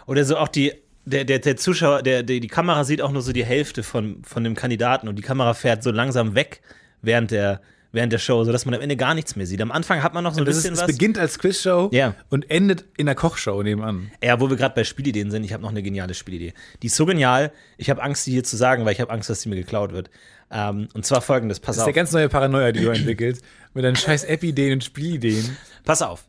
[0.07, 0.73] Oder so auch die,
[1.05, 4.23] der, der, der Zuschauer, der, der, die Kamera sieht auch nur so die Hälfte von,
[4.25, 6.61] von dem Kandidaten und die Kamera fährt so langsam weg
[7.03, 7.61] während der,
[7.93, 9.61] während der Show, sodass man am Ende gar nichts mehr sieht.
[9.61, 10.87] Am Anfang hat man noch so ein Das ist, bisschen es was.
[10.87, 12.15] beginnt als Quizshow Ja.
[12.31, 14.11] und endet in einer Kochshow nebenan.
[14.23, 16.55] Ja, wo wir gerade bei Spielideen sind, ich habe noch eine geniale Spielidee.
[16.83, 19.29] Die ist so genial, ich habe Angst, die hier zu sagen, weil ich habe Angst,
[19.31, 20.11] dass die mir geklaut wird.
[20.51, 21.87] Ähm, und zwar folgendes, pass Das ist auf.
[21.87, 23.43] der ganz neue Paranoia, die du entwickelst,
[23.75, 25.57] mit deinen scheiß App-Ideen und Spielideen.
[25.85, 26.25] Pass auf.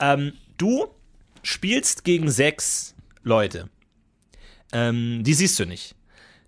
[0.00, 0.86] Ähm, du
[1.42, 3.68] spielst gegen sechs Leute.
[4.72, 5.94] Ähm, die siehst du nicht.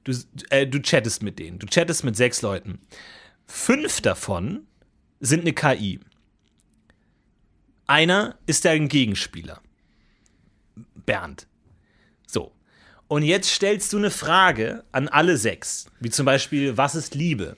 [0.04, 0.12] Du,
[0.50, 1.58] äh, du chattest mit denen.
[1.58, 2.78] Du chattest mit sechs Leuten.
[3.52, 4.68] Fünf davon
[5.18, 5.98] sind eine KI.
[7.88, 9.60] Einer ist dein Gegenspieler.
[10.94, 11.48] Bernd.
[12.28, 12.52] So.
[13.08, 15.86] Und jetzt stellst du eine Frage an alle sechs.
[15.98, 17.56] Wie zum Beispiel, was ist Liebe?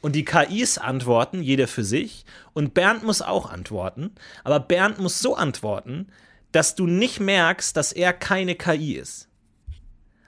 [0.00, 2.24] Und die KIs antworten, jeder für sich.
[2.54, 4.14] Und Bernd muss auch antworten.
[4.42, 6.08] Aber Bernd muss so antworten,
[6.50, 9.28] dass du nicht merkst, dass er keine KI ist.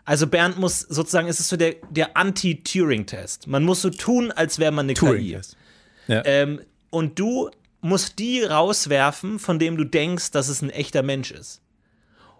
[0.07, 3.49] Also Bernd muss sozusagen, es ist so der, der Anti-Turing-Test.
[3.49, 5.01] Man muss so tun, als wäre man eine KI.
[5.01, 5.57] Turing-Test.
[6.07, 6.23] Ja.
[6.25, 11.33] Ähm, und du musst die rauswerfen, von dem du denkst, dass es ein echter Mensch
[11.33, 11.61] ist.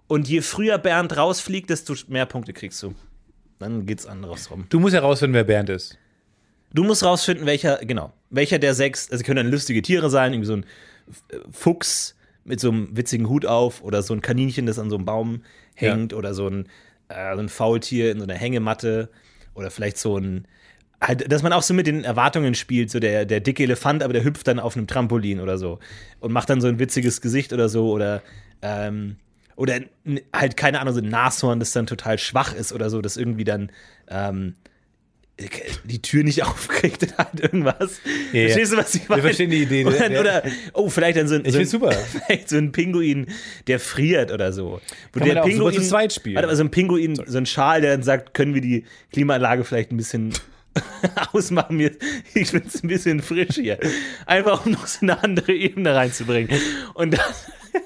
[0.07, 2.95] Und je früher Bernd rausfliegt, desto mehr Punkte kriegst du.
[3.59, 4.67] Dann geht's andersrum.
[4.69, 5.99] Du musst herausfinden, wer Bernd ist.
[6.73, 10.47] Du musst rausfinden, welcher, genau, welcher der sechs, also können dann lustige Tiere sein, irgendwie
[10.47, 10.67] so ein
[11.51, 12.15] Fuchs
[12.45, 15.43] mit so einem witzigen Hut auf oder so ein Kaninchen, das an so einem Baum
[15.75, 16.69] hängt oder so ein
[17.09, 19.11] äh, so ein Faultier in so einer Hängematte
[19.55, 20.47] oder vielleicht so ein,
[21.01, 24.13] halt, dass man auch so mit den Erwartungen spielt, so der, der dicke Elefant, aber
[24.13, 25.79] der hüpft dann auf einem Trampolin oder so
[26.21, 28.23] und macht dann so ein witziges Gesicht oder so oder
[28.63, 29.17] ähm,
[29.57, 29.81] oder
[30.35, 33.45] halt, keine Ahnung, so ein Nashorn, das dann total schwach ist oder so, das irgendwie
[33.45, 33.73] dann
[34.09, 34.55] ähm,
[35.85, 38.01] die Tür nicht aufkriegt oder halt irgendwas.
[38.33, 38.47] Ja, ja.
[38.49, 39.23] Verstehst du, was ich meine?
[39.23, 39.85] verstehen die Idee.
[39.85, 41.93] Oder, Der- oder oh, vielleicht dann so ein, Ich so ein, super.
[42.27, 43.27] vielleicht so ein Pinguin,
[43.67, 44.81] der friert oder so.
[45.13, 46.37] Wo Kann der super zu zweit spielen.
[46.37, 49.65] Warte, mal, so ein Pinguin, so ein Schal, der dann sagt, können wir die Klimaanlage
[49.65, 50.33] vielleicht ein bisschen
[51.33, 51.81] ausmachen?
[52.35, 53.79] Ich finde es ein bisschen frisch hier.
[54.25, 56.59] Einfach um noch so eine andere Ebene reinzubringen.
[56.95, 57.21] Und dann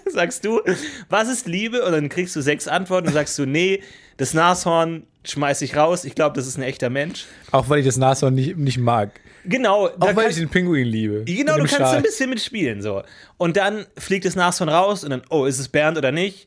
[0.06, 0.60] sagst du,
[1.08, 1.84] was ist Liebe?
[1.84, 3.82] Und dann kriegst du sechs Antworten und sagst du, nee,
[4.18, 6.04] das Nashorn schmeiß ich raus.
[6.04, 7.26] Ich glaube, das ist ein echter Mensch.
[7.50, 9.20] Auch weil ich das Nashorn nicht, nicht mag.
[9.44, 9.88] Genau.
[9.88, 11.24] da Auch weil ich den Pinguin liebe.
[11.24, 11.96] Genau, du kannst Schal.
[11.96, 12.82] ein bisschen mitspielen.
[12.82, 13.02] So.
[13.36, 16.46] Und dann fliegt das Nashorn raus und dann, oh, ist es Bernd oder nicht?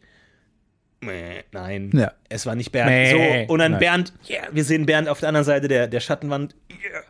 [1.02, 2.14] Mäh, Nein, Ja.
[2.30, 2.90] es war nicht Bernd.
[2.90, 3.46] Mäh.
[3.46, 3.80] So, und dann Nein.
[3.80, 6.56] Bernd, yeah, wir sehen Bernd auf der anderen Seite der, der Schattenwand.
[6.72, 7.04] Yeah.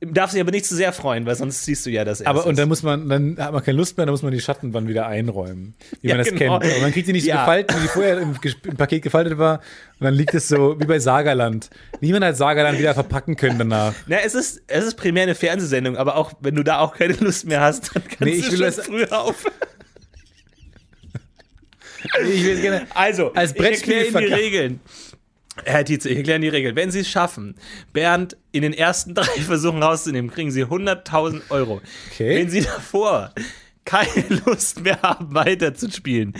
[0.00, 2.44] Darf sich aber nicht zu sehr freuen, weil sonst siehst du ja, dass er Aber
[2.44, 4.88] und dann muss man, dann hat man keine Lust mehr, dann muss man die Schattenwand
[4.88, 6.58] wieder einräumen, wie Ja, man das genau.
[6.58, 6.74] kennt.
[6.74, 7.40] Und man kriegt die nicht Ja.
[7.40, 8.34] gefaltet, wie die vorher im,
[8.64, 9.60] im Paket gefaltet war.
[9.98, 11.70] Und dann liegt es so wie bei Sagerland.
[12.02, 13.94] Niemand hat Sagerland wieder verpacken können danach.
[14.06, 17.14] Na, es ist, es ist primär eine Fernsehsendung, aber auch wenn du da auch keine
[17.14, 19.46] Lust mehr hast, dann kannst Nee, ich du schon das- früher auf.
[22.30, 22.86] Ich will gerne.
[22.94, 24.80] Also, Als ich Brettspiel Ihnen die Regeln.
[25.64, 26.76] Herr Tietze, ich erkläre die Regeln.
[26.76, 27.54] Wenn Sie es schaffen,
[27.92, 31.80] Bernd in den ersten drei Versuchen rauszunehmen, kriegen Sie 100.000 Euro.
[32.12, 32.36] Okay.
[32.38, 33.32] Wenn Sie davor
[33.84, 36.34] keine Lust mehr haben, weiterzuspielen,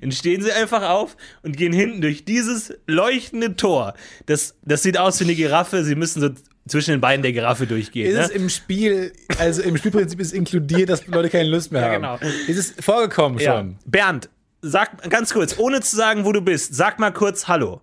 [0.00, 3.94] dann stehen Sie einfach auf und gehen hinten durch dieses leuchtende Tor.
[4.26, 5.84] Das, das sieht aus wie eine Giraffe.
[5.84, 6.30] Sie müssen so
[6.68, 8.08] zwischen den Beinen der Giraffe durchgehen.
[8.08, 8.22] Ist ne?
[8.24, 12.20] es im Spiel, also im Spielprinzip ist inkludiert, dass Leute keine Lust mehr Ja, haben.
[12.20, 12.32] genau.
[12.46, 13.56] Ist es vorgekommen Ja.
[13.56, 13.76] schon?
[13.86, 14.28] Bernd,
[14.60, 17.80] sag ganz kurz, ohne zu sagen, wo du bist, sag mal kurz Hallo.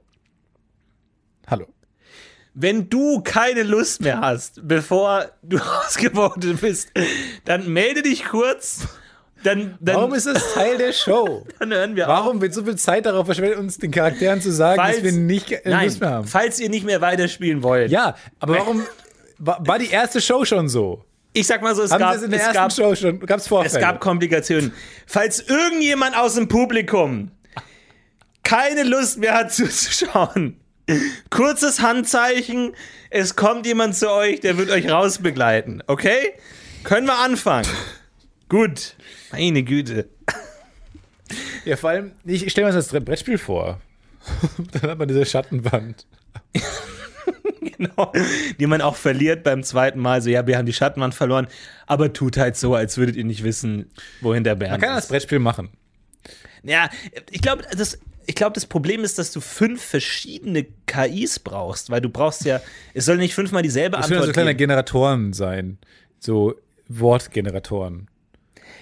[1.47, 1.65] Hallo.
[2.53, 6.91] Wenn du keine Lust mehr hast, bevor du ausgeworfen bist,
[7.43, 8.87] dann melde dich kurz.
[9.43, 11.45] Dann, dann, Warum ist das Teil der Show?
[11.59, 12.25] dann hören wir auf.
[12.25, 15.51] Warum wird so viel Zeit darauf verschwendet, uns den Charakteren zu sagen, dass wir nicht
[15.51, 16.27] äh, nein, Lust mehr haben?
[16.27, 17.91] falls ihr nicht mehr weiterspielen wollt.
[17.91, 18.83] Ja, aber warum
[19.37, 21.03] war, war die erste Show schon so?
[21.33, 23.19] Ich sag mal so, es Haben gab, in der es ersten gab, Show schon?
[23.19, 23.75] Gab es Vorfälle?
[23.75, 24.71] es gab Komplikationen.
[25.05, 27.29] Falls irgendjemand aus dem Publikum
[28.41, 30.57] keine Lust mehr hat zuzuschauen,
[31.29, 32.73] kurzes Handzeichen,
[33.09, 36.33] es kommt jemand zu euch, der wird euch rausbegleiten, okay?
[36.83, 37.67] Können wir anfangen?
[38.49, 38.95] Gut.
[39.31, 40.07] Meine Güte.
[41.65, 43.81] ja, vor allem, ich stelle mir das als Brettspiel vor.
[44.71, 46.05] Dann hat man diese Schattenwand.
[47.77, 48.11] Genau.
[48.59, 50.21] Die man auch verliert beim zweiten Mal.
[50.21, 51.47] So, ja, wir haben die Schattenwand verloren,
[51.88, 55.05] aber tut halt so, als würdet ihr nicht wissen, wohin der Bernd Man kann das
[55.05, 55.09] ist.
[55.09, 55.69] Brettspiel machen.
[56.63, 56.89] Ja,
[57.31, 62.01] ich glaube, das, ich glaube, das Problem ist, dass du fünf verschiedene KIs brauchst, weil
[62.01, 62.61] du brauchst ja,
[62.93, 64.55] es soll nicht fünfmal dieselbe Das können Antwort so kleine.
[64.55, 65.78] Generatoren sein.
[66.19, 66.55] So
[66.88, 68.07] Wortgeneratoren.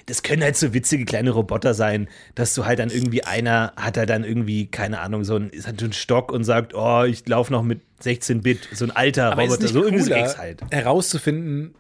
[0.06, 3.98] Das können halt so witzige kleine Roboter sein, dass du halt dann irgendwie einer hat
[3.98, 7.04] halt dann irgendwie, keine Ahnung, so ein, ist halt so ein Stock und sagt, oh,
[7.04, 10.62] ich laufe noch mit 16-Bit, so ein alter Aber Roboter, es so irgendwie so halt.
[10.72, 11.74] herauszufinden,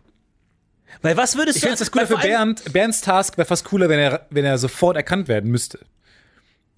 [1.01, 2.71] Weil was würdest Ich du finde das cooler für Bernd.
[2.71, 5.79] Bernds Task wäre fast cooler, wenn er, wenn er sofort erkannt werden müsste.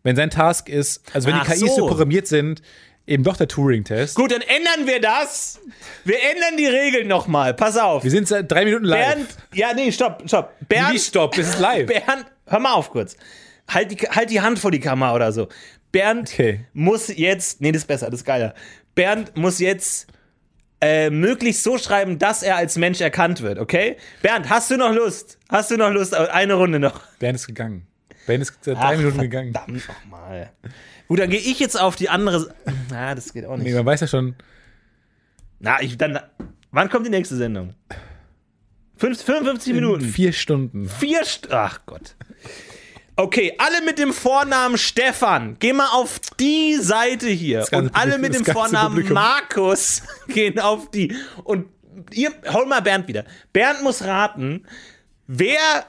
[0.05, 1.67] Wenn sein Task ist, also wenn Ach die KIs so.
[1.67, 1.87] so.
[1.87, 2.61] programmiert sind,
[3.07, 4.13] eben doch der Turing-Test.
[4.15, 5.59] Gut, dann ändern wir das.
[6.03, 7.55] Wir ändern die Regeln nochmal.
[7.55, 8.03] Pass auf.
[8.03, 9.15] Wir sind seit drei Minuten live.
[9.15, 10.53] Bernd, ja, nee, stopp, stopp.
[10.69, 11.87] Bernd, Wie stopp, das ist live.
[11.87, 13.17] Bernd, hör mal auf kurz.
[13.67, 15.47] Halt die, halt die Hand vor die Kamera oder so.
[15.91, 16.65] Bernd Okay.
[16.73, 18.53] muss jetzt, nee, das ist besser, das ist geiler.
[18.93, 20.05] Bernd muss jetzt
[20.81, 23.97] äh, möglichst so schreiben, dass er als Mensch erkannt wird, okay?
[24.21, 25.39] Bernd, hast du noch Lust?
[25.49, 26.13] Hast du noch Lust?
[26.13, 27.01] Eine Runde noch.
[27.17, 27.87] Bernd ist gegangen.
[28.27, 29.53] Bernd ist drei Ach, Minuten gegangen.
[29.53, 30.51] Verdammt nochmal.
[31.07, 32.53] Gut, dann gehe ich jetzt auf die andere.
[32.89, 33.65] Na, das geht auch nicht.
[33.67, 34.35] Nee, man weiß ja schon.
[35.59, 36.19] Na, ich dann.
[36.71, 37.73] Wann kommt die nächste Sendung?
[38.97, 40.01] Fünf- 55 Minuten.
[40.05, 40.89] Vier Stunden.
[40.89, 41.23] Vier.
[41.25, 42.15] St Ach Gott.
[43.17, 47.65] Okay, alle mit dem Vornamen Stefan, geh mal auf die Seite hier.
[47.71, 49.13] Und alle Publikum- mit dem Vornamen Publikum.
[49.13, 51.15] Markus gehen auf die.
[51.45, 51.67] Und
[52.11, 53.23] ihr, hol mal Bernd wieder.
[53.53, 54.65] Bernd muss raten,
[55.27, 55.85] wer.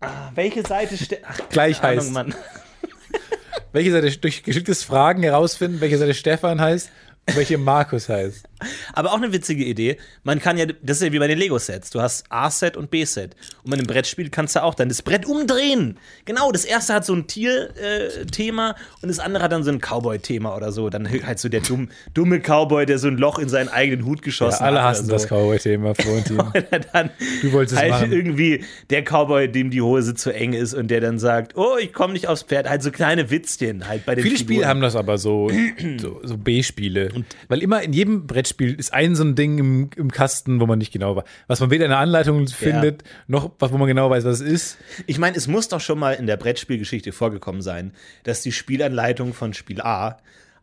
[0.00, 1.22] Ah, welche Seite steht.
[1.50, 2.12] Gleich Ahnung, heißt.
[2.12, 2.34] Mann.
[3.72, 6.90] Welche Seite durch geschicktes Fragen herausfinden, welche Seite Stefan heißt
[7.28, 8.47] und welche Markus heißt.
[8.92, 9.96] Aber auch eine witzige Idee.
[10.24, 11.90] Man kann ja, das ist ja wie bei den Lego-Sets.
[11.90, 13.36] Du hast A-Set und B-Set.
[13.62, 15.98] Und bei einem Brettspiel kannst du auch dann das Brett umdrehen.
[16.24, 20.56] Genau, das erste hat so ein Tier-Thema und das andere hat dann so ein Cowboy-Thema
[20.56, 20.88] oder so.
[20.90, 24.22] Dann halt so der dumm, dumme Cowboy, der so ein Loch in seinen eigenen Hut
[24.22, 24.90] geschossen Ja, alle hat.
[24.90, 25.28] hassen oder das so.
[25.28, 26.38] Cowboy-Thema, Florentin.
[26.92, 27.10] Dann
[27.42, 28.12] Du wolltest es halt machen.
[28.12, 31.92] irgendwie der Cowboy, dem die Hose zu eng ist und der dann sagt, oh, ich
[31.92, 32.68] komme nicht aufs Pferd.
[32.68, 34.54] Halt so kleine Witzchen halt bei den Viele Figuren.
[34.56, 35.50] Spiele haben das aber so,
[36.00, 37.10] so, so B-Spiele.
[37.48, 40.78] Weil immer in jedem Brettspiel ist ein so ein Ding im, im Kasten, wo man
[40.78, 41.24] nicht genau weiß.
[41.48, 44.48] Was man weder in der Anleitung findet, noch was, wo man genau weiß, was es
[44.48, 44.78] ist.
[45.06, 47.92] Ich meine, es muss doch schon mal in der Brettspielgeschichte vorgekommen sein,
[48.24, 50.18] dass die Spielanleitung von Spiel A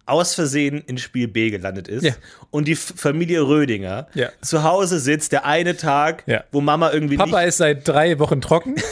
[0.07, 2.13] aus Versehen in Spiel B gelandet ist Ja.
[2.51, 4.29] und die Familie Rödinger Ja.
[4.41, 6.43] zu Hause sitzt, der eine Tag, Ja.
[6.51, 8.75] wo Mama irgendwie Papa ist seit drei Wochen trocken.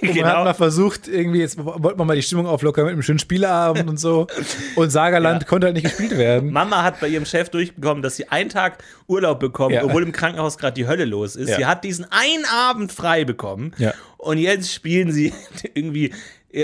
[0.00, 2.92] Und man hat genau, mal versucht, irgendwie, jetzt wollte man mal die Stimmung auflockern mit
[2.92, 4.26] einem schönen Spieleabend und so.
[4.76, 6.52] Und Sagerland konnte halt nicht gespielt werden.
[6.52, 9.84] Mama hat bei ihrem Chef durchbekommen, dass sie einen Tag Urlaub bekommt, Ja.
[9.84, 11.48] obwohl im Krankenhaus gerade die Hölle los ist.
[11.50, 11.56] Ja.
[11.56, 13.92] Sie hat diesen einen Abend frei bekommen Ja.
[14.16, 15.32] und jetzt spielen sie
[15.74, 16.12] irgendwie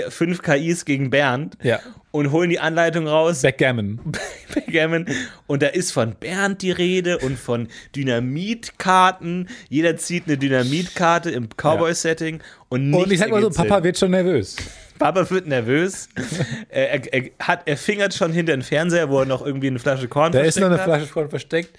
[0.09, 1.79] fünf KIs gegen Bernd Ja.
[2.11, 3.41] und holen die Anleitung raus.
[3.41, 3.99] Backgammon.
[4.53, 5.05] Backgammon.
[5.47, 9.49] Und da ist von Bernd die Rede und von Dynamitkarten.
[9.69, 12.41] Jeder zieht eine Dynamitkarte im Cowboy-Setting.
[12.69, 14.55] Und, Und ich sag mal so, Papa wird schon nervös.
[14.97, 16.07] Papa wird nervös.
[16.69, 20.07] er, er, hat, er fingert schon hinter den Fernseher, wo er noch irgendwie eine Flasche
[20.07, 20.79] Korn Da ist noch eine.
[20.79, 21.77] Flasche Korn versteckt.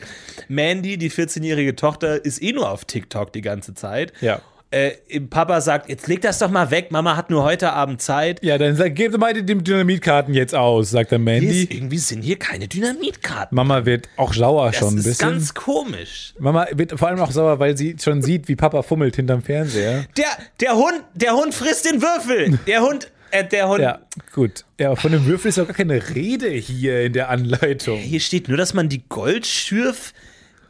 [0.49, 4.13] Mandy, die 14-jährige Tochter, ist eh nur auf TikTok die ganze Zeit.
[4.21, 4.41] Ja.
[4.73, 8.43] Äh, Papa sagt, jetzt leg das doch mal weg, Mama hat nur heute Abend Zeit.
[8.43, 11.63] Ja, dann sag, gebt mal die die Dynamitkarten jetzt aus, sagt der Hier Mandy.
[11.63, 13.55] ist, irgendwie sind hier keine Dynamitkarten.
[13.55, 15.31] Mama wird auch sauer Das schon ein ist bisschen.
[15.31, 16.35] ganz komisch.
[16.41, 20.05] Mama wird vor allem auch sauer, weil sie schon sieht, wie Papa fummelt hinterm Fernseher.
[20.17, 20.27] Der,
[20.61, 22.59] der Hund, der Hund frisst den Würfel.
[22.67, 23.81] Der Hund, äh, der Hund.
[23.81, 24.01] Ja,
[24.35, 24.65] gut.
[24.81, 27.99] Ja, von dem Würfel ist auch gar keine Rede hier in der Anleitung.
[27.99, 30.13] Hier steht nur, dass man die Goldschürf,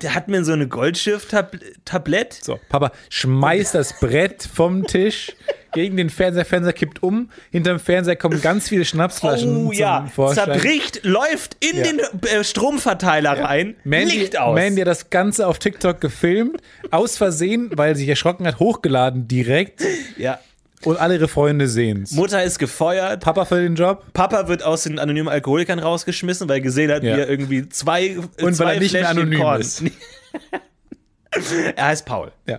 [0.02, 2.34] der hat mir so eine Goldschürf-Tablett.
[2.42, 5.32] So, Papa schmeißt das Brett vom Tisch
[5.72, 6.44] gegen den Fernseher.
[6.44, 7.30] Fernseher kippt um.
[7.50, 10.52] Hinterm Fernseher kommen ganz viele Schnapsflaschen Oh ja, Vorschein.
[10.52, 11.82] zerbricht, läuft in Ja.
[11.84, 14.54] den äh, Stromverteiler rein, Mandy, Licht aus.
[14.54, 19.28] Mandy hat das Ganze auf TikTok gefilmt, aus Versehen, weil sie sich erschrocken hat, hochgeladen
[19.28, 19.82] direkt
[20.16, 20.38] ja.
[20.86, 22.12] Und alle ihre Freunde sehen's.
[22.12, 23.22] Mutter ist gefeuert.
[23.22, 27.02] Papa für den Job Papa wird aus den anonymen Alkoholikern rausgeschmissen, weil er gesehen hat,
[27.02, 27.16] Ja.
[27.16, 29.82] wie er irgendwie zwei Und zwei weil er nicht mehr anonym Korn- ist.
[31.76, 32.32] er heißt Paul.
[32.46, 32.58] Ja.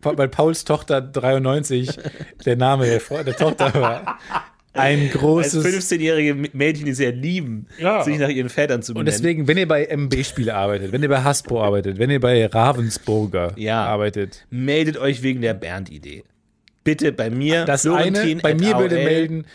[0.00, 1.90] Weil Pauls Tochter 93
[2.44, 4.18] der Name der, der Tochter war.
[4.74, 5.64] Ein Als großes.
[5.66, 8.02] 15-jährige Mädchen, die sehr lieben, Ja.
[8.02, 9.12] sich nach ihren Vätern zu Und benennen.
[9.18, 13.52] deswegen, wenn ihr bei MB-Spiele arbeitet, wenn ihr bei Hasbro arbeitet, wenn ihr bei Ravensburger
[13.56, 13.84] Ja.
[13.84, 16.24] arbeitet, meldet euch wegen der Bernd-Idee.
[16.84, 19.46] Bitte bei mir, das eine, Florentin bei at mir bitte melden,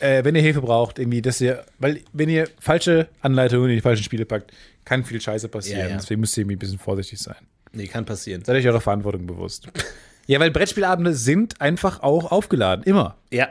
[0.00, 3.82] äh, wenn ihr Hilfe braucht, irgendwie, dass ihr, weil wenn ihr falsche Anleitungen in die
[3.82, 4.52] falschen Spiele packt,
[4.84, 5.80] kann viel Scheiße passieren.
[5.80, 5.96] Ja, ja.
[5.96, 7.36] Deswegen müsst ihr irgendwie ein bisschen vorsichtig sein.
[7.72, 8.44] Nee, kann passieren.
[8.44, 9.68] Seid euch eurer Verantwortung bewusst.
[10.26, 12.84] ja, weil Brettspielabende sind einfach auch aufgeladen.
[12.84, 13.16] Immer.
[13.30, 13.48] Ja.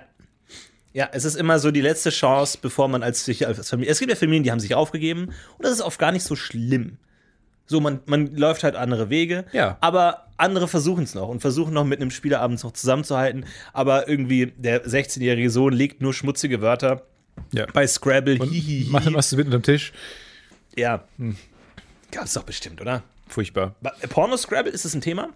[0.94, 3.92] Ja, es ist immer so die letzte Chance, bevor man als, als Familie.
[3.92, 6.36] Es gibt ja Familien, die haben sich aufgegeben und das ist oft gar nicht so
[6.36, 6.98] schlimm.
[7.68, 9.78] So, man, man läuft halt andere Wege, Ja.
[9.82, 13.46] aber andere versuchen es noch und versuchen noch mit einem Spieleabend noch zusammenzuhalten.
[13.74, 17.04] Aber irgendwie der 16-jährige Sohn legt nur schmutzige Wörter
[17.54, 17.66] Ja.
[17.74, 18.40] bei Scrabble.
[18.40, 18.90] Und hihihi.
[18.90, 19.92] macht dann was mit unterm Tisch.
[20.76, 21.04] Ja.
[22.12, 23.04] Gab's doch bestimmt, oder?
[23.28, 23.76] Furchtbar.
[23.82, 25.30] Ba- Porno-Scrabble, ist das ein Thema?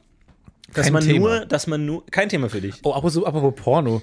[0.73, 1.19] Dass Kein man Thema.
[1.39, 2.75] nur, dass man nur, kein Thema für dich.
[2.83, 4.01] Oh, apropos, apropos Porno.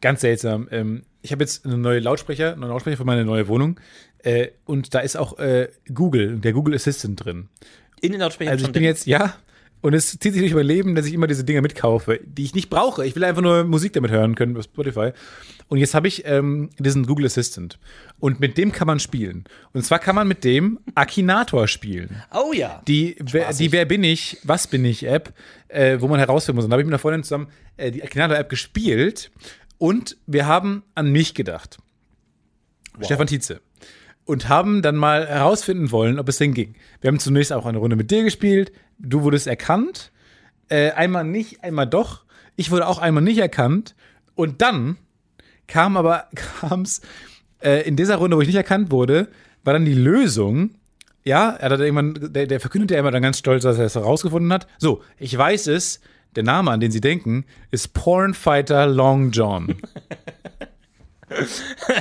[0.00, 0.66] Ganz seltsam.
[0.72, 3.78] Ähm, ich habe jetzt eine neue Lautsprecher, einen neuen Lautsprecher für meine neue Wohnung.
[4.22, 7.48] Äh, und da ist auch äh, Google, der Google Assistant drin.
[8.00, 8.90] In den Lautsprechern Also ich schon bin drin.
[8.90, 9.34] jetzt, ja,
[9.80, 12.54] und es zieht sich durch mein Leben, dass ich immer diese Dinger mitkaufe, die ich
[12.54, 13.06] nicht brauche.
[13.06, 15.12] Ich will einfach nur Musik damit hören können auf Spotify.
[15.68, 17.78] Und jetzt habe ich ähm, diesen Google Assistant.
[18.18, 19.44] Und mit dem kann man spielen.
[19.72, 22.22] Und zwar kann man mit dem Akinator spielen.
[22.34, 22.82] Oh ja.
[22.88, 25.32] Die, wer, die Wer bin ich, was bin ich App,
[25.68, 26.64] äh, wo man herausfinden muss.
[26.64, 29.30] Und da habe ich mit einer Freundin zusammen äh, die Akinator-App gespielt
[29.76, 31.78] und wir haben an mich gedacht.
[33.00, 33.60] Stefan Tietze.
[34.28, 36.74] Und haben dann mal herausfinden wollen, ob es denn ging.
[37.00, 38.72] Wir haben zunächst auch eine Runde mit dir gespielt.
[38.98, 40.12] Du wurdest erkannt.
[40.68, 42.24] Äh, einmal nicht, einmal doch.
[42.54, 43.94] Ich wurde auch einmal nicht erkannt.
[44.34, 44.98] Und dann
[45.66, 47.00] kam aber, kam's
[47.62, 49.28] äh, in dieser Runde, wo ich nicht erkannt wurde,
[49.64, 50.74] war dann die Lösung,
[51.24, 53.94] ja, er hat irgendwann, der, der verkündet ja immer dann ganz stolz, dass er es
[53.94, 54.66] herausgefunden hat.
[54.76, 56.00] So, ich weiß es,
[56.36, 59.76] der Name, an den Sie denken, ist Pornfighter Long John.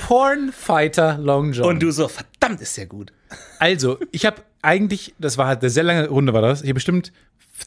[0.07, 1.67] Pornfighter Long John.
[1.67, 3.11] Und du so, verdammt, ist ja gut.
[3.59, 6.61] Also, ich habe eigentlich, das war halt eine sehr lange Runde, war das.
[6.61, 7.11] Ich habe bestimmt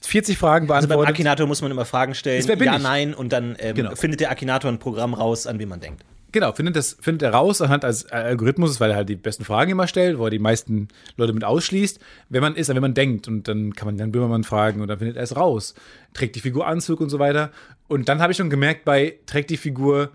[0.03, 1.15] 40 Fragen Also beim beantwortet.
[1.15, 2.45] Akinator muss man immer Fragen stellen.
[2.47, 2.83] Ja, ich?
[2.83, 3.15] nein.
[3.15, 3.95] Und dann ähm, Genau.
[3.95, 6.05] findet der Akinator ein Programm raus, an wen man denkt.
[6.33, 9.73] Genau, findet, das, findet er raus anhand als Algorithmus, weil er halt die besten Fragen
[9.73, 10.87] immer stellt, wo er die meisten
[11.17, 11.99] Leute mit ausschließt.
[12.29, 14.99] Wenn man ist, wenn man denkt und dann kann man dann Böhmermann fragen und dann
[14.99, 15.75] findet er es raus.
[16.15, 17.51] Trägt die Figur Anzug und so weiter.
[17.89, 20.11] Und dann habe ich schon gemerkt, bei trägt die Figur,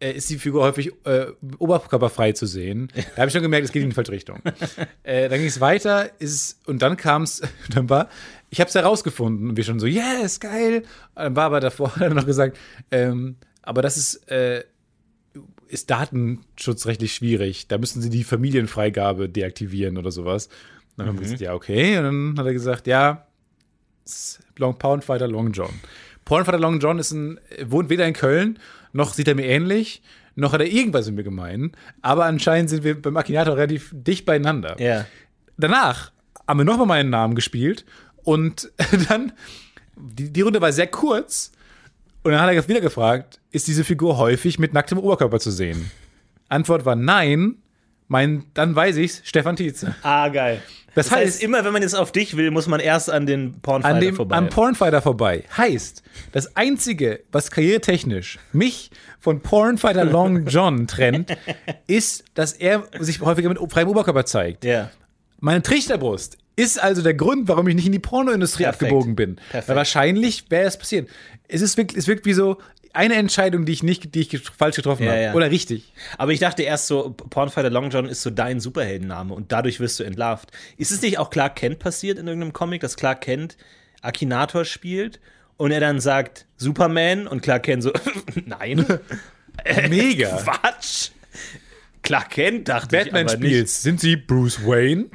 [0.00, 1.26] ist die Figur häufig äh,
[1.58, 2.88] oberkörperfrei zu sehen.
[2.94, 4.40] Da habe ich schon gemerkt, es geht in die falsche Richtung.
[5.02, 8.08] äh, dann ging es weiter, ist, und dann kam es, dann war,
[8.50, 10.84] ich habe es herausgefunden und wir schon so, yes, geil.
[11.14, 12.58] Dann war aber davor dann noch gesagt,
[12.90, 14.64] ähm, aber das ist, äh,
[15.66, 17.68] ist datenschutzrechtlich schwierig.
[17.68, 20.48] Da müssen sie die Familienfreigabe deaktivieren oder sowas.
[20.96, 21.98] Dann haben wir gesagt, ja, okay.
[21.98, 23.26] Und dann hat er gesagt, ja,
[24.56, 25.72] Long Pornfighter Long John.
[26.24, 28.58] Pornfighter Long John ist ein, wohnt weder in Köln,
[28.92, 30.02] noch sieht er mir ähnlich,
[30.34, 31.72] noch hat er irgendwas mit mir gemein.
[32.02, 34.76] Aber anscheinend sind wir beim Akinator relativ dicht beieinander.
[34.80, 35.04] Ja.
[35.56, 36.12] Danach
[36.46, 37.84] haben wir nochmal meinen Namen gespielt
[38.24, 38.70] und
[39.08, 39.32] dann,
[39.96, 41.52] die, die Runde war sehr kurz.
[42.22, 45.90] Und dann hat er wieder gefragt, ist diese Figur häufig mit nacktem Oberkörper zu sehen?
[46.48, 47.56] Antwort war nein.
[48.08, 49.94] Mein, dann weiß ich's, Stefan Tietze.
[50.02, 50.62] Ah, geil.
[50.94, 53.26] Das, Das heißt, heißt, immer wenn man jetzt auf dich will, muss man erst an
[53.26, 54.36] den Pornfighter an dem, vorbei.
[54.36, 55.44] am Pornfighter vorbei.
[55.56, 56.02] Heißt,
[56.32, 58.90] das Einzige, was karrieretechnisch mich
[59.20, 61.36] von Pornfighter Long John trennt,
[61.86, 64.64] ist, dass er sich häufiger mit freiem Oberkörper zeigt.
[64.64, 64.90] ja.
[65.40, 68.82] Meine Trichterbrust ist also der Grund, warum ich nicht in die Pornoindustrie Perfekt.
[68.90, 69.36] abgebogen bin.
[69.36, 69.68] Perfekt.
[69.68, 71.08] Weil wahrscheinlich wäre es passiert.
[71.46, 72.58] Es ist wirklich, es wirkt wie so
[72.92, 75.22] eine Entscheidung, die ich nicht, die ich falsch getroffen Ja, habe.
[75.22, 75.34] ja.
[75.34, 75.92] Oder richtig.
[76.16, 80.00] Aber ich dachte erst so, Pornfighter Long John ist so dein Superheldenname und dadurch wirst
[80.00, 80.50] du entlarvt.
[80.76, 83.56] Ist es nicht auch Clark Kent passiert in irgendeinem Comic, dass Clark Kent
[84.02, 85.20] Akinator spielt
[85.56, 87.92] und er dann sagt Superman und Clark Kent so,
[88.46, 88.84] nein,
[89.88, 90.36] Mega.
[90.44, 91.10] Quatsch.
[92.02, 93.82] Clark Kent dachte Batman ich aber spielst.
[93.82, 95.06] Sind Sie Bruce Wayne?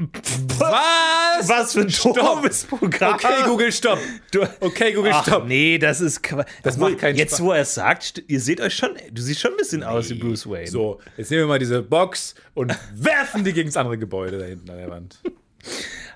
[0.58, 1.48] Was?
[1.50, 3.16] Was für ein doofes Programm.
[3.16, 4.00] Okay, Google, stopp.
[4.32, 5.48] Du- Okay, Google, Ach, stopp.
[5.48, 6.22] nee, das ist.
[6.64, 7.42] Das Obwohl, macht keinen Jetzt, Spaß.
[7.44, 10.16] wo er es sagt, ihr seht euch schon, du siehst schon ein bisschen aus wie
[10.16, 10.68] Bruce Wayne.
[10.68, 14.46] So, jetzt nehmen wir mal diese Box und werfen die gegen das andere Gebäude da
[14.46, 15.20] hinten an der Wand.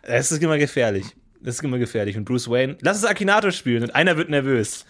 [0.04, 1.06] Das ist immer gefährlich.
[1.42, 2.18] Das ist immer gefährlich.
[2.18, 4.86] Und Bruce Wayne, lass es Akinator spielen und einer wird nervös.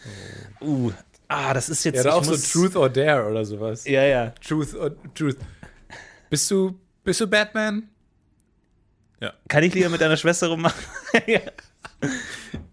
[0.61, 0.91] Uh,
[1.27, 1.97] ah, das ist jetzt.
[1.97, 3.85] Ja, da auch so Truth or Dare oder sowas.
[3.85, 4.33] Ja, ja.
[4.45, 5.37] Truth or Truth.
[6.29, 7.89] Bist du, bist du Batman?
[9.47, 10.83] Kann ich lieber mit deiner Schwester rummachen?
[11.27, 11.39] ja.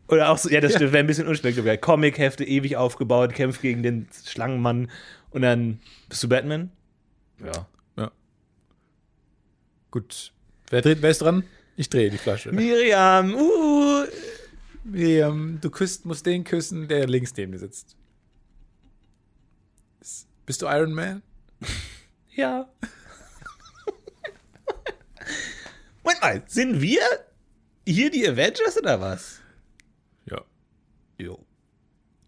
[0.09, 1.79] Oder auch so, ja, das stimmt, wäre ein bisschen unspektakulär.
[1.79, 4.91] Comic-Hefte ewig aufgebaut, kämpft gegen den Schlangenmann
[5.31, 6.71] und dann bist du Batman?
[7.43, 7.67] Ja.
[9.91, 10.33] Gut.
[10.71, 11.45] Wer, dreht, wer ist dran?
[11.77, 12.51] Ich drehe die Flasche.
[12.51, 14.05] Miriam, uh.
[14.83, 17.97] Miriam, du küsst, musst den küssen, der links neben dir sitzt.
[20.01, 21.23] Ist- Bist du Iron Man?
[22.35, 22.69] Ja.
[26.05, 27.01] Moment mal, sind wir
[27.87, 29.41] hier die Avengers oder was?
[30.31, 30.41] Ja.
[31.19, 31.45] Jo.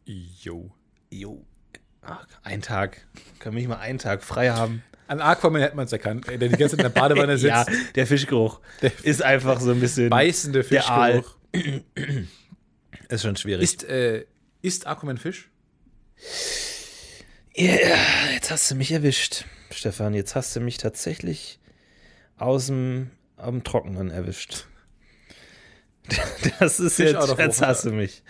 [0.05, 0.73] Jo.
[1.11, 1.47] Jo.
[2.03, 3.07] Ach, ein Tag.
[3.39, 4.83] Können wir nicht mal einen Tag frei haben?
[5.09, 7.49] An Aquaman hätte man es erkannt, ey, der die ganze Zeit in der Badewanne sitzt.
[7.49, 7.65] ja,
[7.95, 8.61] der Fischgeruch
[9.05, 10.11] ist einfach so ein bisschen.
[10.11, 10.83] Beißende Der.
[10.83, 11.37] Fischgeruch.
[13.09, 13.63] Ist schon schwierig.
[13.63, 14.27] Ist, äh,
[14.63, 15.49] ist Aquaman Fisch?
[17.55, 17.73] Ja,
[18.35, 20.13] jetzt hast du mich erwischt, Stefan.
[20.13, 21.61] Jetzt hast du mich tatsächlich
[22.37, 24.67] aus dem, am Trockenen erwischt.
[26.61, 28.23] Das ist Fish jetzt, jetzt hast du mich.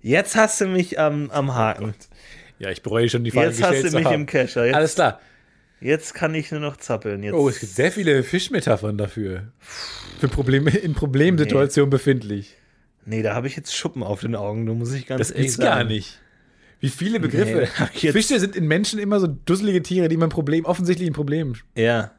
[0.00, 1.94] Jetzt hast du mich am, am Haken.
[2.58, 4.14] Ja, ich bereue schon die Frage Jetzt hast du mich haben.
[4.14, 4.64] im Kescher.
[4.66, 5.20] Jetzt, Alles klar.
[5.80, 7.22] jetzt kann ich nur noch zappeln.
[7.22, 7.34] Jetzt.
[7.34, 9.52] Oh, es gibt sehr viele Fischmetaphern dafür.
[10.18, 12.56] Für Probleme, in Problemsituationen befindlich.
[13.04, 14.64] nee, da habe ich jetzt Schuppen auf den Augen.
[14.64, 15.68] Du muss ich ganz Das ehrlich ist sagen.
[15.68, 16.18] gar nicht.
[16.80, 17.68] Wie viele Begriffe.
[17.78, 21.08] da jetzt- Fische sind in Menschen immer so dusselige Tiere, die immer ein Problem, offensichtlich
[21.08, 21.54] ein Problem.
[21.76, 22.12] Ja.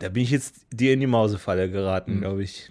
[0.00, 2.20] Da bin ich jetzt dir in die Mausefalle geraten, Mhm.
[2.20, 2.70] glaube ich.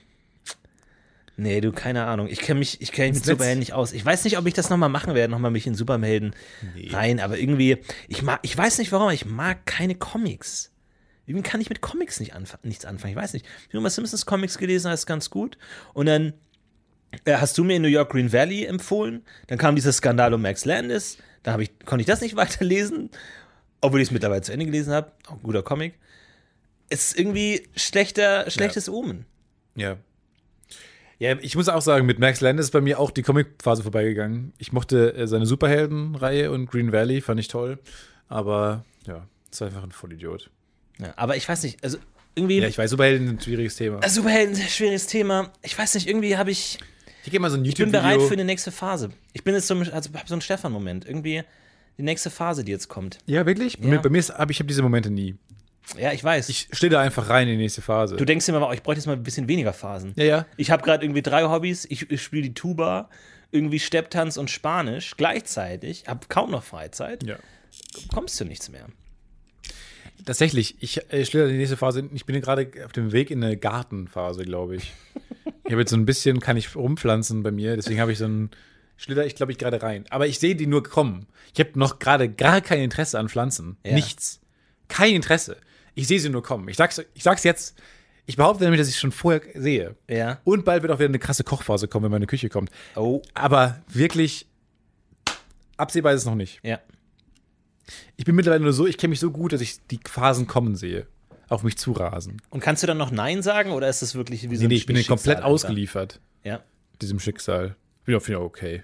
[1.38, 2.28] Nee, du, keine Ahnung.
[2.28, 3.26] Ich kenne mich, ich kenn mich mit.
[3.26, 3.94] Superhelden nicht aus.
[3.94, 6.36] Ich weiß nicht, ob ich das nochmal machen werde, nochmal mich in Superhelden
[6.90, 7.78] rein, aber irgendwie,
[8.10, 10.74] ich mag, ich weiß nicht warum, ich mag keine Comics.
[11.28, 13.12] Irgendwie kann ich mit Comics nicht anf nichts anfangen.
[13.14, 13.46] Ich weiß nicht.
[13.68, 15.58] Ich habe mal Simpsons Comics gelesen, das ist ganz gut.
[15.94, 16.34] Und dann
[17.24, 19.22] äh, hast du mir in New York Green Valley empfohlen.
[19.48, 21.20] Dann kam dieser Skandal um Max Landis.
[21.44, 23.12] Da ich, konnte ich das nicht weiterlesen,
[23.80, 25.12] obwohl ich es mittlerweile zu Ende gelesen habe.
[25.28, 25.94] Auch ein guter Comic.
[26.90, 29.26] Es ist irgendwie schlechter, schlechtes Omen.
[29.76, 29.98] Ja.
[31.20, 34.54] Ja, ich muss auch sagen, mit Max Landis ist bei mir auch die Comic-Phase vorbeigegangen.
[34.58, 37.78] Ich mochte äh, seine Superhelden-Reihe und Green Valley, fand ich toll.
[38.30, 40.50] Aber ja, ist einfach ein Vollidiot.
[40.98, 41.98] Ja, aber ich weiß nicht, also
[42.36, 42.60] irgendwie.
[42.60, 44.00] Ja, ich weiß, Superhelden sind ein schwieriges Thema.
[44.02, 45.52] Äh, Superhelden, sehr schwieriges Thema.
[45.62, 46.80] Ich weiß nicht, irgendwie habe ich.
[47.26, 48.30] Ich gehe mal so ein Ich bin bereit YouTube-Video.
[48.30, 49.10] für die nächste Phase.
[49.34, 51.06] Ich bin jetzt so, also hab so einen Stefan-Moment.
[51.06, 51.44] Irgendwie
[51.98, 53.18] die nächste Phase, die jetzt kommt.
[53.26, 53.78] Ja, wirklich?
[53.78, 53.90] Bei Ja.
[53.96, 55.36] mir, bei mir ist, hab, ich habe diese Momente nie.
[55.98, 56.50] Ja, ich weiß.
[56.50, 58.16] Ich stehe da einfach rein in die nächste Phase.
[58.16, 60.14] du denkst immer, oh, ich bräuchte jetzt mal ein bisschen weniger Phasen.
[60.16, 60.46] ja, ja.
[60.58, 61.86] Ich habe gerade irgendwie drei Hobbys.
[61.90, 63.10] Ich, ich spiele die Tuba,
[63.52, 66.08] irgendwie Stepptanz und Spanisch gleichzeitig.
[66.08, 67.24] Habe kaum noch Freizeit.
[67.24, 67.38] Ja.
[68.14, 68.86] Kommst du nichts mehr.
[70.26, 72.10] Tatsächlich, ich äh, schlitter die nächste Phase.
[72.14, 74.94] Ich bin gerade auf dem Weg in eine Gartenphase, glaube ich.
[75.66, 78.26] Ich habe jetzt so ein bisschen, kann ich rumpflanzen bei mir, deswegen habe ich so
[78.26, 78.50] einen
[78.98, 80.04] Schlitter, ich glaube ich, gerade rein.
[80.10, 81.28] Aber ich sehe die nur kommen.
[81.54, 83.78] Ich habe noch gerade gar kein Interesse an Pflanzen.
[83.86, 83.94] Ja.
[83.94, 84.42] Nichts.
[84.88, 85.58] Kein Interesse.
[86.00, 86.70] Ich sehe sie nur kommen.
[86.70, 87.78] Ich sag's, ich sag's jetzt.
[88.26, 89.96] Ich behaupte nämlich, dass ich schon vorher sehe.
[90.08, 90.40] Ja.
[90.46, 92.70] Und bald wird auch wieder eine krasse Kochphase kommen, wenn meine Küche kommt.
[92.96, 93.22] Oh.
[93.34, 94.48] Aber wirklich
[95.76, 96.62] absehbar ist es noch nicht.
[96.64, 96.80] Ja.
[98.16, 100.78] Ich bin mittlerweile nur so, ich kenne mich so gut, dass ich die Phasen kommen
[100.78, 101.06] sehe.
[101.50, 102.42] Auf mich zurasen.
[102.50, 104.70] Und kannst du dann noch Nein sagen oder ist das wirklich wie so Nee, ein
[104.70, 106.64] nee, ich bin Schicksal komplett ausgeliefert, Ja.
[107.02, 107.76] diesem Schicksal.
[108.06, 108.84] Bin auch wieder okay.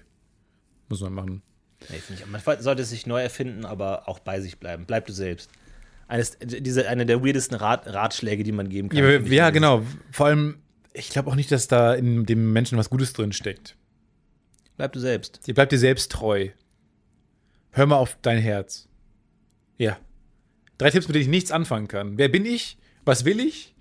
[0.90, 1.42] Muss man machen.
[1.88, 2.28] Nee, finde ich.
[2.28, 4.84] Man sollte sich neu erfinden, aber auch bei sich bleiben.
[4.86, 5.50] Bleib du selbst.
[6.08, 8.98] Eines, diese, eine der weirdesten Rat, Ratschläge, die man geben kann.
[8.98, 9.82] Ja, ja genau.
[10.12, 10.58] Vor allem,
[10.92, 13.76] ich glaube auch nicht, dass da in dem Menschen was Gutes drin steckt.
[14.76, 15.40] Bleib du selbst.
[15.46, 16.50] Ihr bleibt dir selbst treu.
[17.72, 18.88] Hör mal auf dein Herz.
[19.78, 19.98] Ja.
[20.78, 22.18] Drei Tipps, mit denen ich nichts anfangen kann.
[22.18, 22.78] Wer bin ich?
[23.04, 23.74] Was will ich?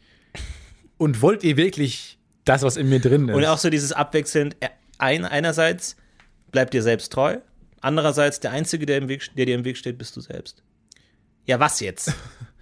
[0.98, 3.36] Und wollt ihr wirklich das, was in mir drin ist?
[3.36, 5.98] Und auch so dieses abwechselnd, äh, ein, einerseits
[6.52, 7.40] bleib dir selbst treu,
[7.82, 10.64] andererseits der Einzige, der, im Weg, der dir im Weg steht, bist du selbst.
[11.46, 12.14] Ja, was jetzt?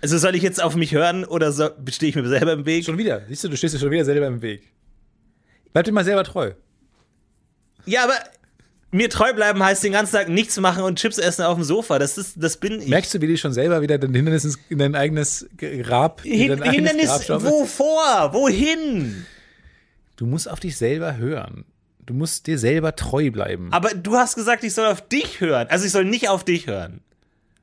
[0.01, 2.84] Also soll ich jetzt auf mich hören oder so, stehe ich mir selber im Weg?
[2.84, 3.21] schon wieder.
[3.27, 4.69] Siehst du, du stehst dir schon wieder selber im Weg.
[5.71, 6.51] Bleib dir mal selber treu.
[7.86, 8.15] Ja, aber
[8.91, 11.99] mir treu bleiben heißt den ganzen Tag nichts machen und Chips essen auf dem Sofa.
[11.99, 12.88] Das, ist, das bin ich.
[12.89, 16.49] Merkst du, wie du schon selber wieder dein Hindernis in dein eigenes Grab, in Hin
[16.49, 17.53] dein eigenes Hindernis, Grab schaufelst?
[17.53, 18.34] wovor?
[18.34, 19.25] Wohin?
[20.17, 21.65] Du musst auf dich selber hören.
[22.05, 23.71] Du musst dir selber treu bleiben.
[23.71, 25.67] Aber du hast gesagt, ich soll auf dich hören.
[25.69, 26.99] Also ich soll nicht auf dich hören,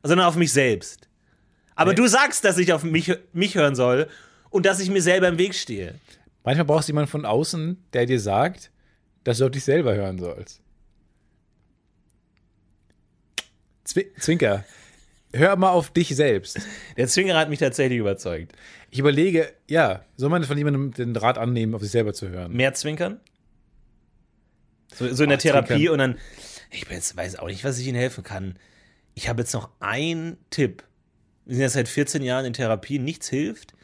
[0.02, 1.09] sondern auf mich selbst.
[1.80, 1.96] Aber Nee.
[1.96, 4.06] du sagst, dass ich auf mich, mich hören soll
[4.50, 5.94] und dass ich mir selber im Weg stehe.
[6.44, 8.70] Manchmal brauchst du jemanden von außen, der dir sagt,
[9.24, 10.60] dass du auf dich selber hören sollst.
[13.84, 14.64] Zwi Zwinker,
[15.32, 16.60] hör mal auf dich selbst.
[16.96, 18.52] Der Zwinger hat mich tatsächlich überzeugt.
[18.90, 22.52] Ich überlege, ja, soll man von jemandem den Rat annehmen, auf sich selber zu hören?
[22.52, 23.20] Mehr zwinkern?
[24.94, 25.92] So, so in der Oh, Therapie zwinkern.
[25.92, 26.18] und dann,
[26.70, 28.58] ich jetzt, weiß auch nicht, was ich Ihnen helfen kann.
[29.14, 30.82] Ich habe jetzt noch einen Tipp.
[31.50, 33.74] Wir sind jetzt seit 14 Jahren in Therapie, nichts hilft.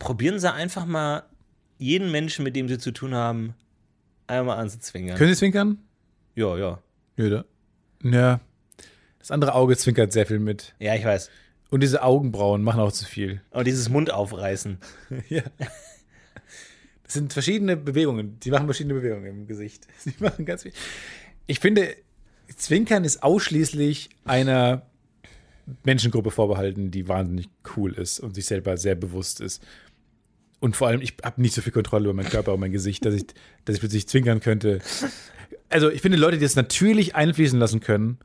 [0.00, 1.22] Probieren Sie einfach mal
[1.78, 3.54] jeden Menschen, mit dem Sie zu tun haben,
[4.26, 5.16] einmal anzuzwinkern.
[5.16, 5.78] Können Sie zwinkern?
[6.34, 6.82] Ja, ja.
[7.16, 7.44] Ja, da-
[8.02, 8.40] ja.
[9.20, 10.74] Das andere Auge zwinkert sehr viel mit.
[10.80, 11.30] Ja, ich weiß.
[11.70, 13.42] Und diese Augenbrauen machen auch zu viel.
[13.50, 14.78] Und dieses Mund aufreißen.
[15.28, 15.42] Ja.
[17.04, 18.38] Das sind verschiedene Bewegungen.
[18.42, 19.86] Sie machen verschiedene Bewegungen im Gesicht.
[19.98, 20.72] Sie machen ganz viel.
[21.46, 21.94] Ich finde,
[22.56, 24.82] Zwinkern ist ausschließlich einer
[25.84, 29.62] Menschengruppe vorbehalten, die wahnsinnig cool ist und sich selber sehr bewusst ist.
[30.60, 33.04] Und vor allem, ich habe nicht so viel Kontrolle über meinen Körper und mein Gesicht,
[33.04, 33.26] dass ich,
[33.64, 34.80] dass ich plötzlich zwinkern könnte.
[35.68, 38.18] Also, ich finde, Leute, die das natürlich einfließen lassen können,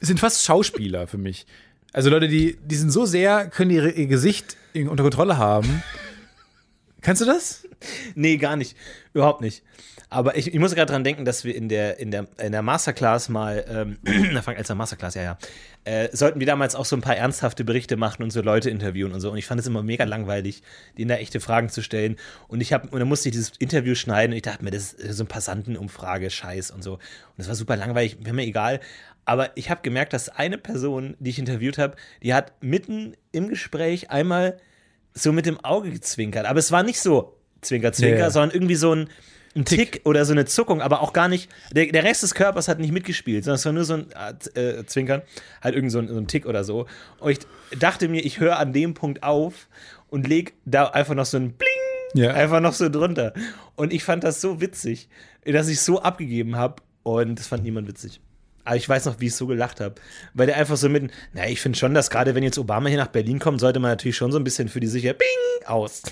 [0.00, 1.46] sind fast Schauspieler für mich.
[1.92, 5.82] Also Leute, die, die sind so sehr, können ihre, ihr Gesicht unter Kontrolle haben.
[7.00, 7.66] Kannst du das?
[8.14, 8.76] Nee, gar nicht.
[9.12, 9.62] Überhaupt nicht.
[10.10, 12.62] Aber ich, ich muss gerade dran denken, dass wir in der, in der, in der
[12.62, 15.38] Masterclass mal, ähm, als der Masterclass, ja, ja,
[15.84, 19.12] äh, sollten wir damals auch so ein paar ernsthafte Berichte machen und so Leute interviewen
[19.12, 19.30] und so.
[19.30, 20.62] Und ich fand es immer mega langweilig,
[20.96, 22.16] denen da echte Fragen zu stellen.
[22.48, 24.94] Und ich habe, und dann musste ich dieses Interview schneiden und ich dachte mir, das
[24.94, 26.94] ist so ein Passantenumfrage, Scheiß und so.
[26.94, 27.00] Und
[27.36, 28.80] das war super langweilig, mir egal.
[29.26, 33.48] Aber ich habe gemerkt, dass eine Person, die ich interviewt habe, die hat mitten im
[33.48, 34.58] Gespräch einmal
[35.18, 36.46] so mit dem Auge gezwinkert.
[36.46, 38.30] Aber es war nicht so Zwinker, Zwinker, ja.
[38.30, 39.08] sondern irgendwie so ein,
[39.56, 40.02] ein Tick.
[40.04, 41.50] oder so eine Zuckung, aber auch gar nicht.
[41.72, 44.06] Der, der Rest des Körpers hat nicht mitgespielt, sondern es war nur so ein
[44.54, 45.22] äh, Zwinkern,
[45.62, 46.86] halt irgend so ein, so ein Tick oder so.
[47.18, 47.38] Und ich
[47.78, 49.68] dachte mir, ich höre an dem Punkt auf
[50.08, 52.34] und leg da einfach noch so ein Bling Ja.
[52.34, 53.32] einfach noch so drunter.
[53.74, 55.08] Und ich fand das so witzig,
[55.44, 58.20] dass ich so abgegeben habe und das fand niemand witzig.
[58.68, 59.94] Aber ich weiß noch, wie ich so gelacht habe.
[60.34, 62.98] Weil der einfach so mitten, na, ich finde schon, dass gerade wenn jetzt Obama hier
[62.98, 66.02] nach Berlin kommt, sollte man natürlich schon so ein bisschen für die Sicherheit Bing aus.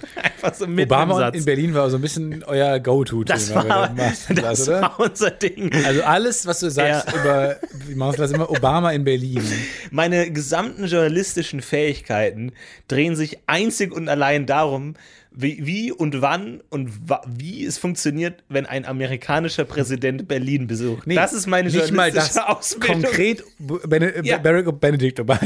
[0.22, 3.34] einfach so mitten Obama in Berlin war so ein bisschen euer Go-To-Thema.
[3.38, 3.90] das war,
[4.34, 4.82] das oder?
[4.82, 5.70] war unser Ding.
[5.84, 7.20] Also alles, was du sagst Ja.
[7.20, 7.56] über
[7.88, 9.42] die Masterclass, immer Obama in Berlin.
[9.90, 12.52] Meine gesamten journalistischen Fähigkeiten
[12.88, 14.94] drehen sich einzig und allein darum,
[15.34, 21.04] wie, wie und wann und wa wie es funktioniert, wenn ein amerikanischer Präsident Berlin besucht.
[21.06, 22.36] das ist meine nicht mal das.
[22.36, 23.02] Ausbildung.
[23.02, 24.36] Konkret Bene Ja.
[24.38, 25.40] Barack, Benedict Obama,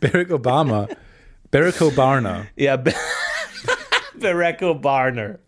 [0.00, 0.88] Barack Obama.
[1.52, 2.46] Barack Obama.
[2.56, 2.76] Ja,
[4.20, 5.38] Barack Obama.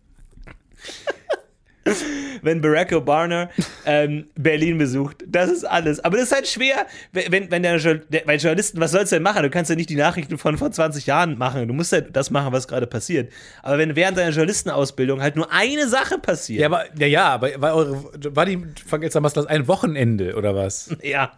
[2.41, 3.49] Wenn Barack Obama
[3.85, 5.99] ähm, Berlin besucht, das ist alles.
[5.99, 9.23] Aber das ist halt schwer, wenn, wenn der, der weil Journalisten, was sollst du denn
[9.23, 9.43] machen?
[9.43, 11.67] Du kannst ja nicht die Nachrichten von vor 20 Jahren machen.
[11.67, 13.31] Du musst halt das machen, was gerade passiert.
[13.63, 17.49] Aber wenn während deiner Journalistenausbildung halt nur eine Sache passiert, Ja, aber, ja, ja, aber
[17.61, 18.03] war, eure,
[18.35, 20.95] war die Masterclass ein Wochenende oder was?
[21.01, 21.33] ja.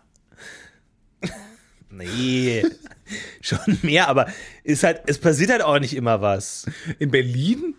[1.89, 2.63] Nee,
[3.41, 4.27] schon mehr, aber
[4.63, 6.65] ist halt, es passiert halt auch nicht immer was.
[6.99, 7.75] In Berlin?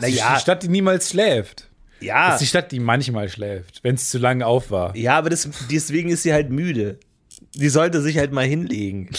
[0.00, 1.68] Na Die Stadt, die niemals schläft.
[1.98, 4.94] Das ja, ist die Stadt, die manchmal schläft, wenn es zu lange auf war.
[4.96, 6.98] ja, aber das, deswegen ist sie halt müde.
[7.54, 9.10] Die sollte sich halt mal hinlegen.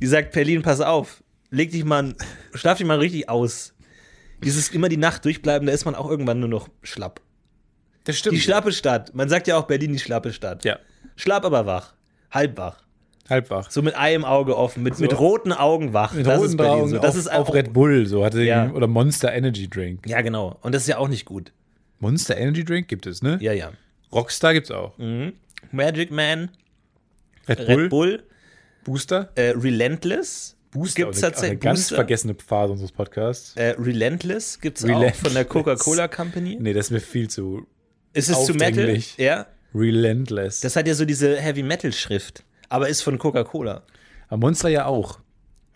[0.00, 2.14] Die sagt, Berlin, pass auf, leg dich mal,
[2.54, 3.74] schlaf dich mal richtig aus.
[4.44, 7.20] Dieses immer die Nacht durchbleiben, da ist man auch irgendwann nur noch schlapp.
[8.04, 8.36] Das stimmt.
[8.36, 9.14] Die schlappe Stadt.
[9.14, 10.64] Man sagt ja auch Berlin die schlappe Stadt.
[10.64, 10.78] Ja.
[11.16, 11.94] Schlapp aber wach.
[12.30, 12.82] Halb wach.
[13.30, 13.70] Halbwach.
[13.70, 16.12] So mit einem Auge offen, mit, mit roten Augen wach.
[16.12, 16.98] Mit das roten ist Augen so.
[16.98, 18.70] Das auf, ist auf auch, Red Bull, so hatte Ja.
[18.72, 20.06] oder Monster Energy Drink.
[20.06, 20.58] Ja, genau.
[20.62, 21.52] Und das ist ja auch nicht gut.
[22.00, 23.38] Monster Energy Drink gibt es, ne?
[23.40, 23.70] Ja, ja.
[24.12, 24.94] Rockstar gibt's auch.
[25.70, 26.50] Magic Man,
[27.48, 28.22] Red, Bull, Red Bull,
[28.84, 29.30] Booster.
[29.34, 30.56] äh, Relentless.
[30.72, 31.02] Booster.
[31.02, 31.94] Gibt's auch eine, auch eine tatsächlich ganz Booster?
[31.96, 33.56] vergessene Phase unseres Podcasts.
[33.56, 35.18] Äh, Relentless gibt's auch Relentless.
[35.20, 36.58] von der Coca-Cola Company.
[36.60, 37.66] Nee, das ist mir viel zu
[38.12, 38.96] Ist es zu Metal?
[39.16, 39.46] Ja.
[39.74, 40.60] relentless.
[40.60, 43.82] Das hat ja so diese Heavy Metal Schrift, aber ist von Coca-Cola.
[44.28, 45.18] Aber Monster ja auch.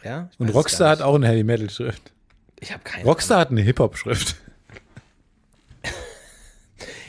[0.02, 0.30] Ja.
[0.38, 2.12] Und Rockstar hat auch eine Heavy Metal Schrift.
[2.60, 3.04] Ich habe keine.
[3.04, 4.36] Rockstar hat eine Hip Hop Schrift.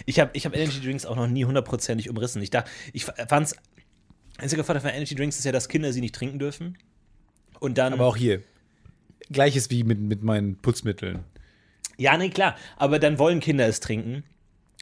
[0.08, 2.40] Ich habe ich hab Energy Drinks auch noch nie hundertprozentig umrissen.
[2.44, 3.56] Ich dachte, ich fand's.
[4.38, 6.78] Einziger Vorteil von Energy Drinks ist ja, dass Kinder sie nicht trinken dürfen.
[7.60, 7.92] Und dann.
[7.92, 8.44] Aber auch hier.
[9.32, 11.24] Gleiches wie mit, mit meinen Putzmitteln.
[11.98, 12.56] Ja, nee, klar.
[12.78, 14.24] Aber dann wollen Kinder es trinken.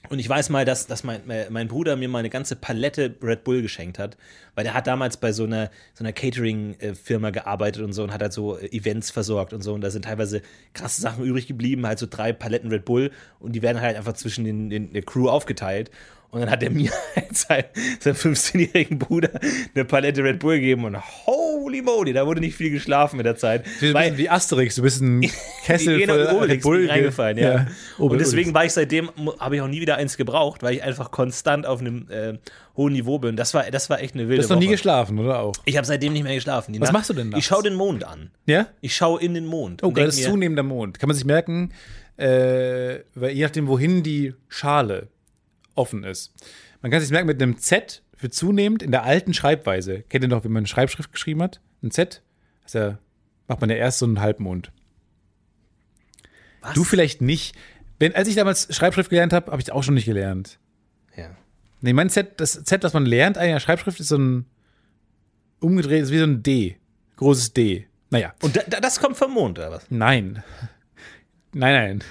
[0.09, 3.43] Und ich weiß mal, dass, dass mein, mein Bruder mir mal eine ganze Palette Red
[3.45, 4.17] Bull geschenkt hat,
[4.53, 8.21] weil der hat damals bei so einer, so einer Catering-Firma gearbeitet und so und hat
[8.21, 9.73] halt so äh, Events versorgt und so.
[9.73, 10.41] Und da sind teilweise
[10.73, 14.13] krasse Sachen übrig geblieben, halt so drei Paletten Red Bull und die werden halt einfach
[14.13, 15.89] zwischen den, den, der Crew aufgeteilt.
[16.33, 16.89] Und dann hat er mir
[17.31, 17.63] sein,
[17.99, 19.29] seinem 15-jährigen Bruder
[19.75, 23.35] eine Palette Red Bull gegeben und holy moly, da wurde nicht viel geschlafen mit der
[23.35, 23.63] Zeit.
[23.79, 25.21] Du bist wie Asterix, du bist ein
[25.63, 27.67] Kessel Genau, voll in Obelix Red Bull ich reingefallen, ja.
[27.99, 28.29] und Obelix.
[28.31, 31.67] deswegen war ich seitdem, habe ich auch nie wieder eins gebraucht, weil ich einfach konstant
[31.67, 32.33] auf einem äh,
[32.75, 33.35] hohen Niveau bin.
[33.35, 35.53] Das war, das war echt eine wilde Du hast noch nie geschlafen, oder auch?
[35.65, 36.73] Ich habe seitdem nicht mehr geschlafen.
[36.73, 37.45] Die Was Nacht- machst du denn Ich nachts?
[37.45, 38.31] schaue den Mond an.
[38.47, 38.65] Ja?
[38.81, 39.83] Ich schaue in den Mond.
[39.83, 40.97] Oh, und denk das ist zunehmender Mond.
[40.99, 41.71] Kann man sich merken,
[42.17, 45.09] äh, weil je nachdem, wohin die Schale
[45.75, 46.33] offen ist.
[46.81, 50.03] Man kann sich merken mit einem Z für zunehmend in der alten Schreibweise.
[50.03, 51.61] Kennt ihr noch, wie man eine Schreibschrift geschrieben hat?
[51.81, 52.21] Ein Z?
[52.63, 52.99] Das ja,
[53.47, 54.71] macht man ja erst so einen Halbmond.
[56.61, 56.73] was?
[56.73, 57.55] Du vielleicht nicht.
[57.99, 60.59] Wenn, als ich damals Schreibschrift gelernt habe, habe ich das auch schon nicht gelernt.
[61.15, 61.35] Ja.
[61.81, 64.45] Nee, mein Z, das Z, das man lernt an der Schreibschrift, ist so ein
[65.59, 66.77] umgedreht, ist wie so ein D.
[67.17, 67.87] Großes D.
[68.09, 68.33] Naja.
[68.41, 69.85] Und da, das kommt vom Mond, oder was?
[69.89, 70.43] Nein.
[71.53, 72.03] Nein, nein.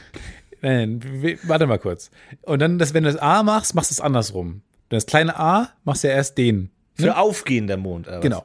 [0.62, 2.10] Nein, w- warte mal kurz.
[2.42, 4.62] Und dann, das, wenn du das A machst, machst du es andersrum.
[4.88, 6.70] Das kleine A machst du ja erst den.
[6.94, 8.20] Für aufgehender Mond, was?
[8.20, 8.44] Genau.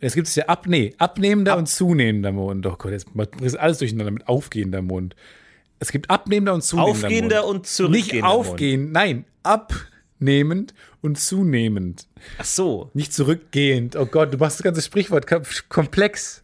[0.00, 2.66] Es gibt es ja ab, nee, abnehmender und zunehmender Mond.
[2.66, 3.06] Oh Gott, jetzt
[3.40, 5.16] ist alles durcheinander mit aufgehender Mond.
[5.78, 7.54] Es gibt abnehmender und zunehmender Aufgehender Mond.
[7.56, 12.06] und zurückgehender Nicht aufgehend, nein, abnehmend und zunehmend.
[12.14, 12.24] Mond.
[12.38, 12.90] Ach so.
[12.94, 13.96] Nicht zurückgehend.
[13.96, 16.42] Oh Gott, du machst das ganze Sprichwort kom- komplex.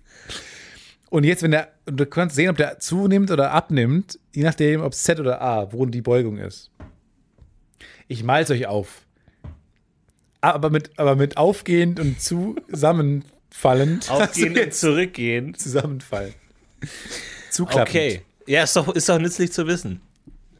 [1.10, 4.80] Und jetzt, wenn der, und du kannst sehen, ob der zunimmt oder abnimmt, je nachdem,
[4.82, 6.70] ob es Z oder A, wo die Beugung ist.
[8.08, 9.02] Ich mal's euch auf.
[10.40, 14.10] Aber mit, aber mit aufgehend und zusammenfallend.
[14.10, 15.60] Aufgehend Also und zurückgehend.
[15.60, 16.34] zusammenfallen.
[17.50, 17.88] Zuklappend.
[17.88, 18.22] Okay.
[18.46, 20.00] Ja, ist doch, ist doch nützlich zu wissen,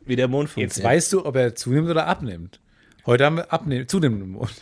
[0.04, 0.76] wie der Mond funktioniert.
[0.76, 2.60] Jetzt weißt du, ob er zunimmt oder abnimmt.
[3.06, 4.52] Heute haben wir abnehmen, zunehmenden Mond.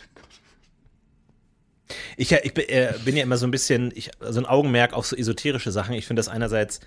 [2.17, 5.07] Ich, ich bin, äh, bin ja immer so ein bisschen, ich, so ein Augenmerk auf
[5.07, 5.93] so esoterische Sachen.
[5.93, 6.79] Ich finde das einerseits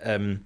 [0.00, 0.44] ähm,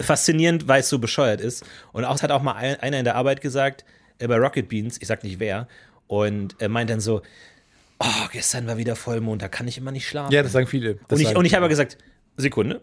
[0.00, 1.64] faszinierend, weil es so bescheuert ist.
[1.92, 3.84] Und auch es hat auch mal ein, einer in der Arbeit gesagt,
[4.18, 5.68] äh, bei Rocket Beans, ich sag nicht wer,
[6.06, 7.22] und er meint dann so,
[7.98, 10.32] oh, gestern war wieder Vollmond, da kann ich immer nicht schlafen.
[10.32, 10.94] Ja, das sagen viele.
[11.08, 11.98] Das und ich, sagen und ich habe aber gesagt,
[12.36, 12.82] Sekunde,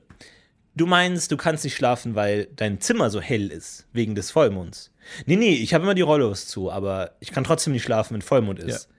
[0.75, 4.91] du meinst, du kannst nicht schlafen, weil dein Zimmer so hell ist, wegen des Vollmonds.
[5.25, 8.21] Nee, nee, ich habe immer die Rollos zu, aber ich kann trotzdem nicht schlafen, wenn
[8.21, 8.85] Vollmond ist.
[8.85, 8.93] Er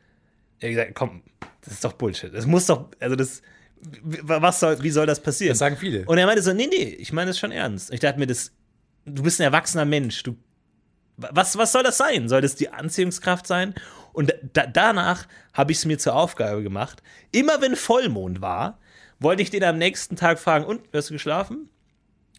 [0.65, 1.23] hat gesagt, komm,
[1.63, 2.35] das ist doch Bullshit.
[2.35, 3.43] Das muss doch, also das,
[4.23, 5.53] was soll, wie soll das passieren?
[5.53, 6.05] Das sagen viele.
[6.07, 7.93] Und er meinte so, nee, nee, ich meine das schon ernst.
[7.93, 8.53] Ich dachte mir, das,
[9.05, 10.23] du bist ein erwachsener Mensch.
[10.23, 10.37] Du,
[11.17, 12.29] was, was soll das sein?
[12.29, 13.75] Soll das die Anziehungskraft sein?
[14.13, 17.03] Und da, danach habe ich es mir zur Aufgabe gemacht.
[17.33, 18.79] Immer wenn Vollmond war,
[19.19, 21.69] wollte ich den am nächsten Tag fragen, und, hast du geschlafen?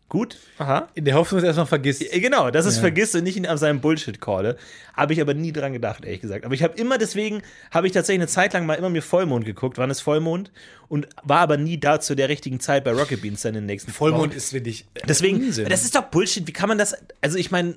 [0.08, 0.38] Gut?
[0.60, 0.88] Aha.
[0.94, 2.02] In der Hoffnung, dass er es noch vergisst.
[2.02, 4.56] Äh, Genau, dass es vergisst und nicht an seinem Bullshit calle.
[4.94, 6.46] Habe ich aber nie dran gedacht, ehrlich gesagt.
[6.46, 7.42] Aber ich habe immer, deswegen
[7.72, 10.52] habe ich tatsächlich eine Zeit lang mal immer mir Vollmond geguckt, wann ist Vollmond?
[10.90, 13.66] Und war aber nie da zu der richtigen Zeit bei Rocket Beans dann in den
[13.66, 14.38] nächsten Vollmond Wochen.
[14.38, 15.68] ist, finde ich, Deswegen, Unsinn.
[15.70, 16.46] das ist doch Bullshit.
[16.48, 16.96] Wie kann man das?
[17.22, 17.76] Also ich meine,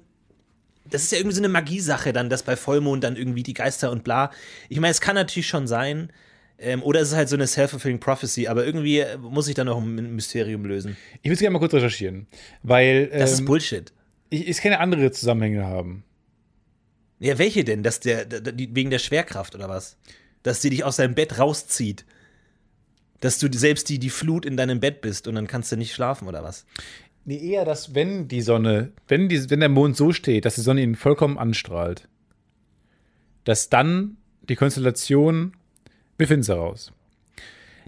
[0.84, 3.90] das ist ja irgendwie so eine Magiesache dann, dass bei Vollmond dann irgendwie die Geister
[3.90, 4.30] und bla.
[4.68, 6.10] Ich meine, es kann natürlich schon sein.
[6.58, 9.64] Ähm, oder es ist halt so eine self-fulfilling prophecy, aber irgendwie äh, muss ich da
[9.64, 10.96] noch ein Mysterium lösen.
[11.22, 12.26] Ich würde gerne mal kurz recherchieren,
[12.62, 13.92] weil Das ist ähm, Bullshit.
[14.30, 16.04] ich, ich keine andere Zusammenhänge haben.
[17.20, 17.82] Ja, welche denn?
[17.82, 19.96] Dass der, die, wegen der Schwerkraft oder was?
[20.42, 22.04] dass sie dich aus deinem Bett rauszieht.
[23.20, 25.92] Dass du selbst die, die Flut in deinem Bett bist und dann kannst du nicht
[25.92, 26.64] schlafen oder was?
[27.24, 30.60] Nee, eher, dass wenn die Sonne, wenn, die, wenn der Mond so steht, dass die
[30.62, 32.08] Sonne ihn vollkommen anstrahlt,
[33.44, 34.16] dass dann
[34.48, 35.52] die Konstellation,
[36.18, 36.92] wir finden es heraus.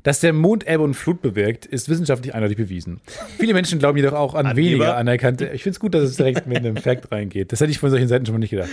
[0.02, 3.00] Dass der Mond Ebbe und Flut bewirkt, ist wissenschaftlich eindeutig bewiesen.
[3.38, 4.66] Viele Menschen glauben jedoch auch an Angeber.
[4.68, 5.48] weniger anerkannte.
[5.48, 7.52] Ich finde es gut, dass es direkt mit einem Fact reingeht.
[7.52, 8.70] Das hätte ich von solchen Seiten schon mal nicht gedacht.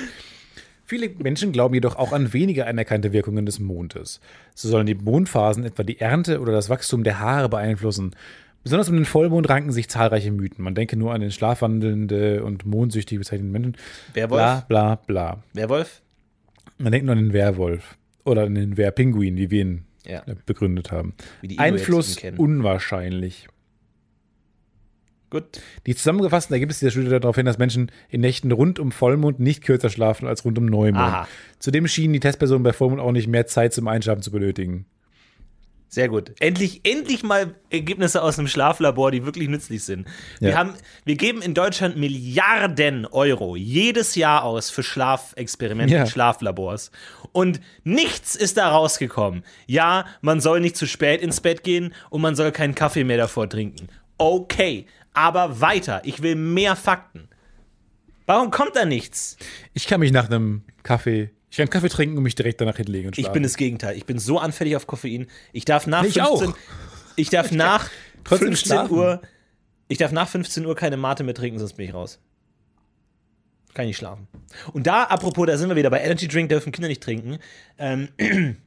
[0.85, 4.21] Viele Menschen glauben jedoch auch an weniger anerkannte Wirkungen des Mondes.
[4.55, 8.15] So sollen die Mondphasen etwa die Ernte oder das Wachstum der Haare beeinflussen.
[8.63, 10.63] Besonders um den Vollmond ranken sich zahlreiche Mythen.
[10.63, 13.75] Man denke nur an den schlafwandelnde und mondsüchtig bezeichneten Menschen.
[14.13, 14.39] Werwolf?
[14.39, 15.43] Bla, bla, bla.
[15.53, 16.01] Werwolf?
[16.77, 17.97] Man denkt nur an den Werwolf.
[18.27, 20.23] Oder den Wehrpinguin, wie wir ihn Ja.
[20.45, 21.13] begründet haben.
[21.41, 23.47] Wie die Inuits Einfluss unwahrscheinlich.
[25.29, 25.59] Gut.
[25.85, 29.61] Die zusammengefassten Ergebnisse der Studie darauf hin, dass Menschen in Nächten rund um Vollmond nicht
[29.63, 30.97] kürzer schlafen als rund um Neumond.
[30.97, 31.27] Aha.
[31.59, 34.85] Zudem schienen die Testpersonen bei Vollmond auch nicht mehr Zeit zum Einschlafen zu benötigen.
[35.89, 36.33] Sehr gut.
[36.41, 40.05] Endlich, endlich mal Ergebnisse aus einem Schlaflabor, die wirklich nützlich sind.
[40.39, 40.57] Wir, Ja.
[40.57, 40.73] haben,
[41.05, 46.05] wir geben in Deutschland Milliarden Euro jedes Jahr aus für Schlafexperimente, Ja.
[46.05, 46.91] Schlaflabors.
[47.31, 49.43] Und nichts ist da rausgekommen.
[49.65, 53.17] Ja, man soll nicht zu spät ins Bett gehen und man soll keinen Kaffee mehr
[53.17, 53.87] davor trinken.
[54.17, 56.01] Okay, aber weiter.
[56.03, 57.29] Ich will mehr Fakten.
[58.25, 59.37] Warum kommt da nichts?
[59.73, 63.07] Ich kann mich nach einem Kaffee, ich kann Kaffee trinken und mich direkt danach hinlegen
[63.07, 63.29] und schlafen.
[63.29, 63.97] Ich bin das Gegenteil.
[63.97, 65.25] Ich bin so anfällig auf Koffein.
[65.53, 66.55] Ich darf nach Ich 15 auch.
[67.15, 67.89] Ich darf nach
[68.23, 68.93] trotzdem 15 schlafen.
[68.93, 69.21] Uhr
[69.87, 72.19] ich darf nach 15 Uhr keine Mate mehr trinken, sonst bin ich raus.
[73.73, 74.27] Kann ich nicht schlafen.
[74.73, 77.39] Und da, apropos, da sind wir wieder bei Energy Drink, dürfen Kinder nicht trinken.
[77.77, 78.09] Ähm,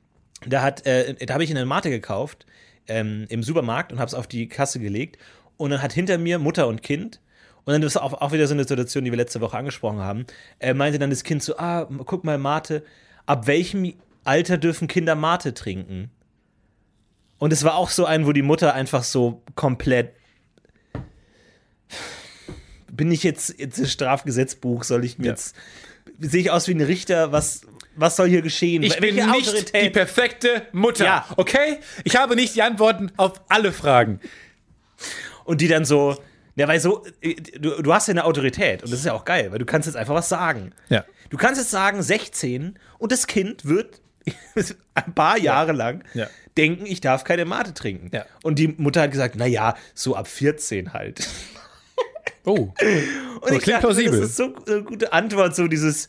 [0.47, 2.47] da hat, äh, da habe ich eine Mate gekauft
[2.89, 5.19] ähm, im Supermarkt und habe es auf die Kasse gelegt.
[5.57, 7.21] Und dann hat hinter mir Mutter und Kind
[7.65, 10.27] und dann ist auch, auch wieder so eine Situation, die wir letzte Woche angesprochen haben.
[10.59, 12.85] Äh, meinte dann das Kind so: Ah, guck mal, Mate,
[13.27, 13.93] ab welchem
[14.25, 16.11] Alter dürfen Kinder Mate trinken?
[17.39, 20.13] Und es war auch so ein, wo die Mutter einfach so komplett.
[22.93, 24.85] Bin ich jetzt, jetzt das Strafgesetzbuch?
[24.85, 25.31] Soll ich mir Ja.
[25.33, 25.55] jetzt.
[26.19, 27.33] Sehe ich aus wie ein Richter?
[27.33, 27.63] Was,
[27.97, 28.83] was soll hier geschehen?
[28.83, 29.85] Ich Welche bin nicht Autorität?
[29.87, 31.05] die perfekte Mutter.
[31.05, 31.27] Ja.
[31.37, 31.79] Okay?
[32.05, 34.21] Ich habe nicht die Antworten auf alle Fragen.
[35.45, 36.19] Und die dann so.
[36.57, 39.25] Ja, weil so, äh, du, du hast ja eine Autorität und das ist ja auch
[39.25, 40.73] geil, weil du kannst jetzt einfach was sagen.
[40.89, 41.05] Ja.
[41.31, 44.01] Du kannst jetzt sagen 16 und das Kind wird
[44.95, 46.27] ein paar Jahre lang Ja.
[46.57, 48.11] denken, ich darf keine Mate trinken.
[48.13, 48.27] Ja.
[48.43, 51.27] Und die Mutter hat gesagt, naja, so ab 14 halt.
[52.47, 52.53] Oh.
[52.53, 54.19] Und ich klingt dachte, plausibel.
[54.21, 56.09] das ist so eine gute Antwort, so dieses,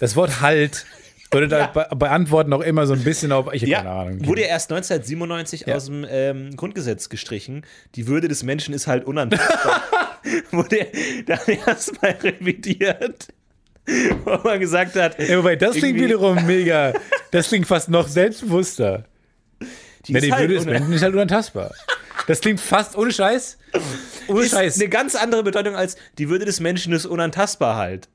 [0.00, 0.84] Das Wort halt
[1.32, 3.52] würde da bei, bei Antworten auch immer so ein bisschen auf.
[3.52, 4.26] Ich habe ja, keine Ahnung.
[4.26, 5.76] wurde erst 1997 Ja.
[5.76, 7.64] aus dem ähm, Grundgesetz gestrichen.
[7.94, 9.82] Die Würde des Menschen ist halt unantastbar.
[10.50, 10.86] wurde
[11.26, 13.28] dann erstmal revidiert,
[14.24, 16.92] wo man gesagt hat, Ja, wobei, das klingt wiederum mega.
[17.30, 19.04] Das klingt fast noch selbstbewusster.
[20.06, 21.72] die, Ja, ist die halt Würde des Menschen ist halt unantastbar.
[22.26, 23.56] Das klingt fast ohne Scheiß.
[24.28, 24.76] Ohne ist Scheiß.
[24.80, 28.08] eine ganz andere Bedeutung als die Würde des Menschen ist unantastbar halt.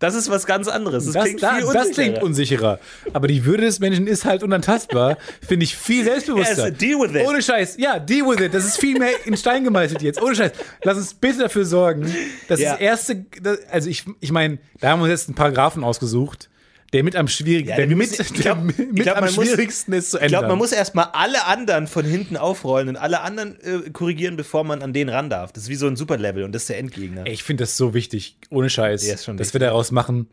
[0.00, 1.06] Das ist was ganz anderes.
[1.06, 1.92] Das, Das, klingt da, viel das unsicherer.
[1.94, 2.78] klingt unsicherer.
[3.12, 5.18] Aber die Würde des Menschen ist halt unantastbar.
[5.46, 6.68] Finde ich viel selbstbewusster.
[6.68, 7.26] Yes, deal with it.
[7.26, 7.76] Ohne Scheiß.
[7.78, 8.54] Ja, deal with it.
[8.54, 10.22] Das ist viel mehr in Stein gemeißelt jetzt.
[10.22, 10.52] Ohne Scheiß.
[10.84, 12.14] Lass uns bitte dafür sorgen,
[12.46, 12.72] dass Ja.
[12.72, 16.48] das erste, das, also ich, ich meine, da haben wir uns jetzt einen Paragraphen ausgesucht,
[16.92, 19.34] der mit am schwierigsten, Ja, der mit, ich der glaub- mit ich glaub, am man
[19.34, 20.40] muss- schwierigsten ist zu Ich ändern.
[20.40, 24.64] glaube, man muss erstmal alle anderen von hinten aufrollen und alle anderen äh, korrigieren, bevor
[24.64, 25.52] man an den ran darf.
[25.52, 27.26] Das ist wie so ein Superlevel und das ist der Endgegner.
[27.26, 29.52] Ey, Ich finde das so wichtig, ohne Scheiß, Ja, dass wichtig.
[29.52, 30.28] wir daraus machen.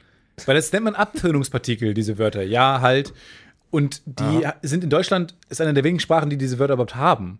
[0.45, 2.41] Weil das nennt man Abtönungspartikel, diese Wörter.
[2.43, 3.13] Ja, halt.
[3.71, 7.39] Und die sind in Deutschland, ist eine der wenigen Sprachen, die diese Wörter überhaupt haben.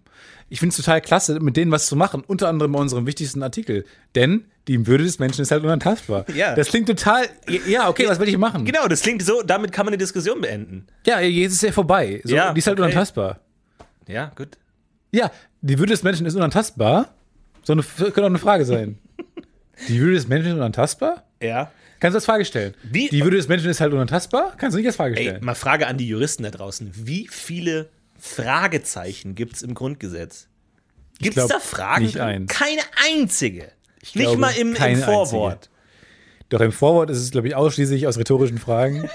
[0.49, 2.23] Ich finde es total klasse, mit denen was zu machen.
[2.25, 3.83] Unter anderem bei unserem wichtigsten Artikel.
[4.13, 6.25] Denn die Würde des Menschen ist halt unantastbar.
[6.35, 6.53] Ja.
[6.55, 7.25] Das klingt total.
[7.67, 8.63] Ja, okay, was will ich machen?
[8.65, 10.85] Genau, das klingt so, damit kann man eine Diskussion beenden.
[11.05, 12.21] Ja, jetzt ist ja vorbei.
[12.23, 12.85] So, Ja, die ist halt okay.
[12.89, 13.39] unantastbar.
[14.07, 14.49] Ja, gut.
[15.11, 15.31] Ja,
[15.61, 17.13] die Würde des Menschen ist unantastbar.
[17.63, 18.99] So eine, könnte auch eine Frage sein.
[19.89, 21.23] Die Würde des Menschen ist unantastbar?
[21.41, 21.71] Ja.
[21.99, 22.75] Kannst du als Frage stellen?
[22.83, 24.53] Wie- Die Würde des Menschen ist halt unantastbar?
[24.57, 25.43] Kannst du nicht als Frage Ey, stellen?
[25.43, 26.91] mal Frage an die Juristen da draußen.
[26.93, 27.89] Wie viele
[28.25, 30.47] Fragezeichen gibt es im Grundgesetz?
[31.19, 32.03] Gibt es da Fragen?
[32.03, 32.51] nicht eins.
[32.51, 33.71] Keine einzige.
[34.01, 35.69] nicht glaube, mal im, im Vorwort.
[36.49, 39.09] Doch im Vorwort ist es, glaube ich, ausschließlich aus rhetorischen Fragen.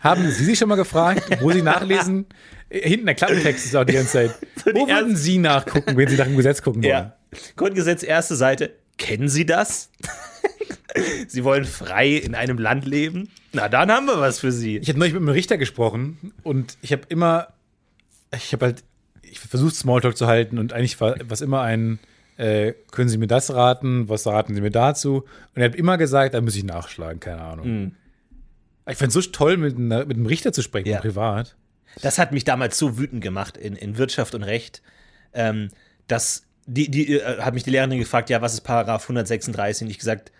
[0.00, 2.26] Haben Sie sich schon mal gefragt, wo Sie nachlesen?
[2.68, 4.34] Äh, Hinten der Klappentext ist auch die ganze Zeit.
[4.74, 6.90] Wo würden Sie nachgucken, wenn Sie nach dem Gesetz gucken wollen?
[6.90, 7.16] Ja.
[7.56, 8.74] Grundgesetz, erste Seite.
[8.98, 9.90] Kennen Sie das?
[11.28, 13.30] Sie wollen frei in einem Land leben?
[13.52, 14.76] Na, dann haben wir was für Sie.
[14.76, 17.48] Ich habe neulich mit einem Richter gesprochen und ich habe immer,
[18.36, 18.84] ich habe halt,
[19.22, 21.98] ich versucht Smalltalk zu halten und eigentlich war was immer ein,
[22.36, 25.24] äh, können Sie mir das raten, was raten Sie mir dazu?
[25.54, 27.96] Und er hat immer gesagt, da muss ich nachschlagen, keine Ahnung.
[28.88, 31.00] Ich fand es so toll, mit, einer, mit einem Richter zu sprechen, Ja.
[31.00, 31.56] privat.
[32.02, 34.82] Das hat mich damals so wütend gemacht in, in Wirtschaft und Recht,
[35.32, 35.70] ähm,
[36.08, 39.84] dass die, die äh, hat mich die Lehrerin gefragt, ja, was ist Paragraph 136?
[39.86, 40.32] Und ich gesagt,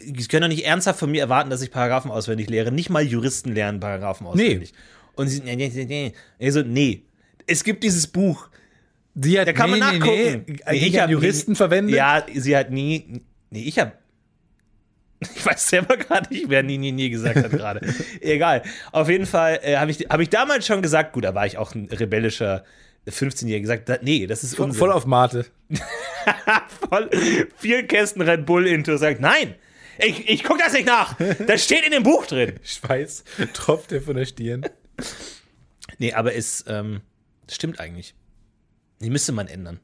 [0.00, 2.72] Sie können doch nicht ernsthaft von mir erwarten, dass ich Paragraphen auswendig lehre.
[2.72, 4.72] Nicht mal Juristen lernen Paragraphen auswendig.
[5.18, 6.12] Und sie, nee, nee, nee, nee.
[6.38, 7.02] Ich so, nee.
[7.46, 8.48] Es gibt dieses Buch.
[9.14, 10.44] Die hat, Da kann man nachgucken.
[10.46, 11.96] Nee, Nee, ich habe Juristen verwendet.
[11.96, 13.20] Ja, sie hat nie.
[13.50, 13.92] Nee, ich habe.
[15.20, 17.80] Ich weiß selber gerade nicht, wer nie, nie, nie gesagt hat gerade.
[18.20, 18.62] Egal.
[18.92, 21.58] Auf jeden Fall äh, habe ich, hab ich damals schon gesagt, gut, da war ich
[21.58, 22.62] auch ein rebellischer
[23.08, 24.78] 15-Jähriger, gesagt, da, nee, das ist voll, Unsinn.
[24.78, 25.46] voll auf Mate.
[26.88, 27.10] voll
[27.56, 29.56] vier Kästen Red Bull into, sagt, nein,
[29.98, 31.16] ich, ich guck das nicht nach.
[31.46, 32.52] Das steht in dem Buch drin.
[32.62, 34.64] Schweiß tropft dir von der Stirn.
[35.98, 37.00] Nee, aber es ähm,
[37.50, 38.14] stimmt eigentlich.
[39.00, 39.80] Die müsste man ändern.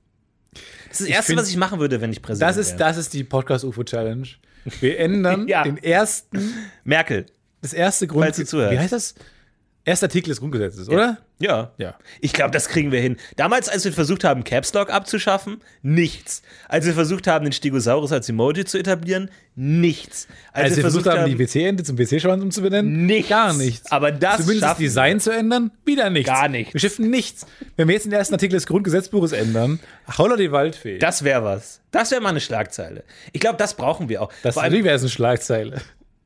[0.89, 2.79] Das ist das Erste, find- was ich machen würde, wenn ich Präsident Das ist, wäre.
[2.79, 4.27] das ist die Podcast-UFO-Challenge.
[4.81, 5.63] Wir ändern Ja.
[5.65, 6.55] den ersten,
[6.85, 7.27] Merkel.
[7.61, 8.73] das erste Falls du zuhörst.
[8.73, 9.15] Wie heißt das?
[9.87, 11.19] Erster Artikel des Grundgesetzes, oder?
[11.39, 11.73] Ja.
[11.77, 11.95] Ja.
[12.23, 13.19] Ich glaube, das kriegen wir hin.
[13.37, 16.41] Damals, als wir versucht haben, Caps Lock abzuschaffen, nichts.
[16.69, 20.27] Als wir versucht haben, den Stegosaurus als Emoji zu etablieren, nichts.
[20.55, 23.05] Als wir versucht haben, die WC-Ente zum WC-Schwanz umzubenennen?
[23.05, 23.29] Nichts.
[23.29, 23.93] Gar nichts.
[23.93, 24.79] Aber das Zumindest das.
[24.79, 25.71] Design zu ändern?
[25.85, 26.31] Wieder nichts.
[26.31, 26.73] Gar nichts.
[26.73, 27.47] Wir schiffen nichts.
[27.77, 29.81] Wenn wir jetzt den ersten Artikel des Grundgesetzbuches ändern,
[30.17, 30.97] holla die Waldfee.
[30.99, 31.83] Das, wäre was.
[31.91, 33.05] Das wäre mal eine Schlagzeile.
[33.33, 34.33] Ich glaube, das brauchen wir auch.
[34.43, 35.83] das wäre eine Schlagzeile.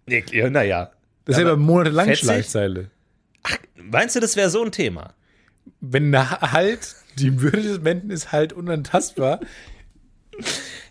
[0.06, 0.92] naja.
[1.24, 2.24] Das ist ja Aber aber monatelang fetzig?
[2.24, 2.90] Schlagzeile.
[3.76, 5.14] Meinst du, das wäre so ein Thema?
[5.80, 9.40] Wenn halt, die Würde des Menschen ist halt unantastbar.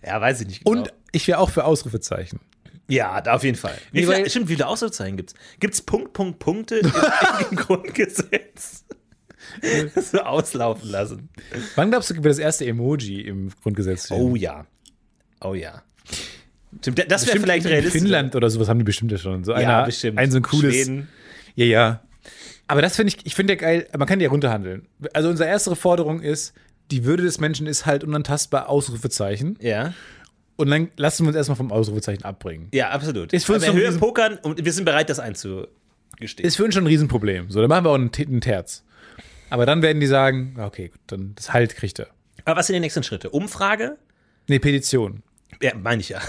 [0.06, 0.80] Ja, weiß ich nicht genau.
[0.80, 2.39] Und ich wäre auch für Ausrufezeichen.
[2.88, 3.78] ja, da auf jeden Fall.
[3.91, 5.36] Nee, weil- stimmt, wie viele Ausrufezeichen gibt es?
[5.60, 6.91] Gibt es Punkt, Punkt, Punkte im,
[7.52, 8.86] im Grundgesetz?
[9.95, 11.30] so auslaufen lassen.
[11.76, 14.18] Wann glaubst du, wird das erste Emoji im Grundgesetz stehen?
[14.22, 14.66] Oh ja.
[15.41, 15.82] Oh ja.
[16.82, 18.02] Stimmt, das wäre vielleicht in realistisch.
[18.02, 19.43] Finnland oder sowas haben die bestimmt ja schon.
[19.43, 20.18] So ja, einer, bestimmt.
[20.20, 20.74] Ein so ein cooles.
[20.76, 21.08] Schweden.
[21.56, 22.04] Ja, ja.
[22.68, 24.88] Aber das finde ich, ich finde ja geil, man kann die ja runterhandeln.
[25.13, 26.53] Also unsere erste Forderung ist,
[26.91, 29.57] die Würde des Menschen ist halt unantastbar, Ausrufezeichen.
[29.61, 29.93] Ja.
[30.57, 32.68] Und dann lassen wir uns erstmal vom Ausrufezeichen abbringen.
[32.74, 33.32] Ja, absolut.
[33.32, 36.47] Ist für uns Aber Höhe riesen- pokern und wir sind bereit, das einzugestehen.
[36.47, 37.49] Ist für uns schon ein Riesenproblem.
[37.51, 38.84] So, dann machen wir auch einen, einen Terz.
[39.49, 42.07] Aber dann werden die sagen, okay, gut, dann das Halt kriegt er.
[42.43, 43.30] Aber was sind die nächsten Schritte?
[43.30, 43.97] Umfrage?
[44.47, 45.24] Nee, Petition.
[45.62, 46.20] Ja, meine ich ja.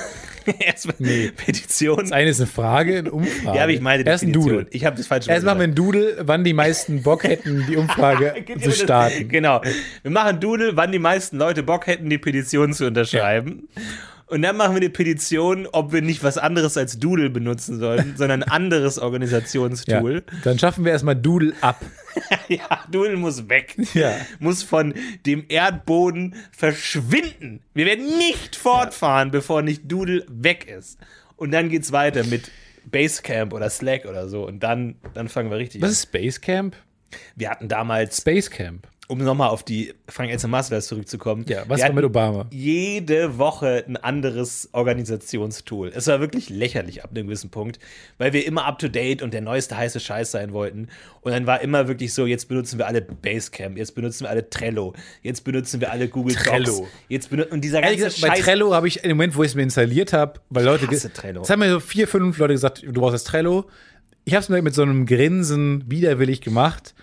[0.61, 1.31] Erstmal Nee.
[1.37, 1.99] Petition.
[1.99, 3.57] Das eine ist eine Frage, eine Umfrage.
[3.57, 4.33] Ja, aber ich meine Erst ein.
[4.33, 4.67] Doodle.
[4.71, 7.77] Ich habe das falsch Erst machen wir ein Doodle, wann die meisten Bock hätten, die
[7.77, 9.29] Umfrage zu starten.
[9.29, 9.61] Genau.
[10.03, 13.69] Wir machen Doodle, wann die meisten Leute Bock hätten, die Petition zu unterschreiben.
[14.29, 18.15] Und dann machen wir eine Petition, ob wir nicht was anderes als Doodle benutzen sollen,
[18.19, 19.03] sondern ein anderes Ja.
[19.03, 20.23] Organisationstool.
[20.45, 21.81] Dann schaffen wir erstmal Doodle ab.
[22.49, 23.77] Ja, Doodle muss weg.
[23.95, 24.13] Ja.
[24.41, 24.93] Muss von
[25.25, 27.61] dem Erdboden verschwinden.
[27.75, 30.99] Wir werden nicht fortfahren, bevor nicht Doodle weg ist.
[31.37, 32.51] Und dann geht's weiter mit
[32.87, 34.45] Basecamp oder Slack oder so.
[34.47, 35.93] Und dann, dann fangen wir richtig Was an.
[35.93, 36.75] ist Basecamp?
[37.37, 38.89] Wir hatten damals, Basecamp.
[39.09, 41.45] Um nochmal auf die Frank Elster Masterclass zurückzukommen.
[41.49, 42.47] Ja, was war mit Obama?
[42.51, 45.91] Jede Woche ein anderes Organisationstool.
[45.95, 47.79] Es war wirklich lächerlich ab einem gewissen Punkt,
[48.19, 50.89] weil wir immer up to date und der neueste heiße Scheiß sein wollten.
[51.23, 54.49] Und dann war immer wirklich so: jetzt benutzen wir alle Basecamp, jetzt benutzen wir alle
[54.51, 56.65] Trello, jetzt benutzen wir alle Google Trello.
[56.81, 56.89] Docs.
[57.09, 58.41] Jetzt und dieser Ehrlich ganze bei Scheiß.
[58.41, 60.87] Trello habe ich im Moment, wo ich es mir installiert habe, weil Leute.
[60.87, 61.43] hasse ge- Trello.
[61.43, 63.65] Es haben mir so vier, fünf Leute gesagt, du brauchst das Trello.
[64.25, 66.95] Ich habe es mir mit so einem Grinsen widerwillig gemacht.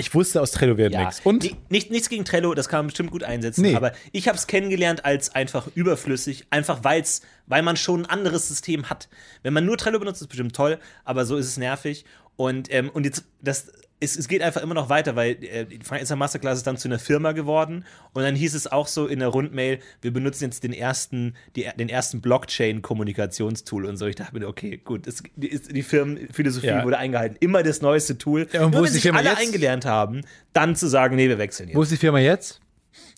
[0.00, 1.20] Ich wusste, aus Trello wird Ja, nichts.
[1.24, 3.74] Und ni- nicht, nichts gegen Trello, das kann man bestimmt gut einsetzen, Nee.
[3.76, 8.48] aber ich habe es kennengelernt als einfach überflüssig, einfach weil's, weil man schon ein anderes
[8.48, 9.08] System hat.
[9.42, 12.04] Wenn man nur Trello benutzt, ist es bestimmt toll, aber so ist es nervig.
[12.36, 13.70] Und, ähm, und jetzt, das,
[14.02, 16.76] es, es geht einfach immer noch weiter, weil äh, die Frank Elster Masterclass ist dann
[16.78, 17.84] zu einer Firma geworden
[18.14, 21.68] und dann hieß es auch so in der Rundmail, wir benutzen jetzt den ersten, die,
[21.78, 24.06] den ersten Blockchain-Kommunikationstool und so.
[24.06, 26.84] Ich dachte mir, okay, gut, es, die, ist- die Firmenphilosophie Ja.
[26.84, 27.36] wurde eingehalten.
[27.40, 28.46] Immer das neueste Tool.
[28.52, 29.40] Ja, und wo Nur ist wenn die sich Firma alle jetzt?
[29.40, 30.22] eingelernt haben,
[30.52, 31.76] dann zu sagen, nee, wir wechseln jetzt.
[31.76, 32.60] wo ist die Firma jetzt?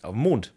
[0.03, 0.53] Auf dem Mond.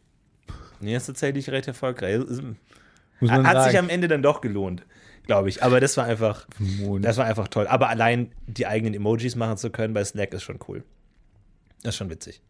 [0.80, 2.20] Nee, ist tatsächlich recht erfolgreich.
[2.20, 3.78] Hat sich sagen.
[3.78, 4.86] am Ende dann doch gelohnt,
[5.26, 5.64] glaube ich.
[5.64, 6.48] Aber das war einfach,
[7.02, 7.68] das war einfach toll.
[7.68, 10.84] Aber allein die eigenen Emojis machen zu können bei Slack ist schon cool.
[11.84, 12.42] Das ist schon witzig.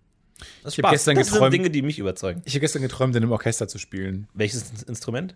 [0.64, 2.42] Das, Ich hab gestern das sind geträumt- Dinge, die mich überzeugen.
[2.46, 4.28] Ich habe gestern geträumt, in einem Orchester zu spielen.
[4.34, 5.36] Welches Ins- Instrument?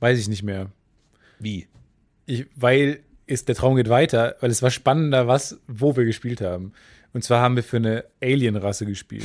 [0.00, 0.70] Weiß ich nicht mehr.
[1.38, 1.68] Wie?
[2.26, 6.40] Ich, weil ist, der Traum geht weiter, weil es war spannender, was, wo wir gespielt
[6.40, 6.72] haben.
[7.12, 9.24] Und zwar haben wir für eine Alien-Rasse gespielt.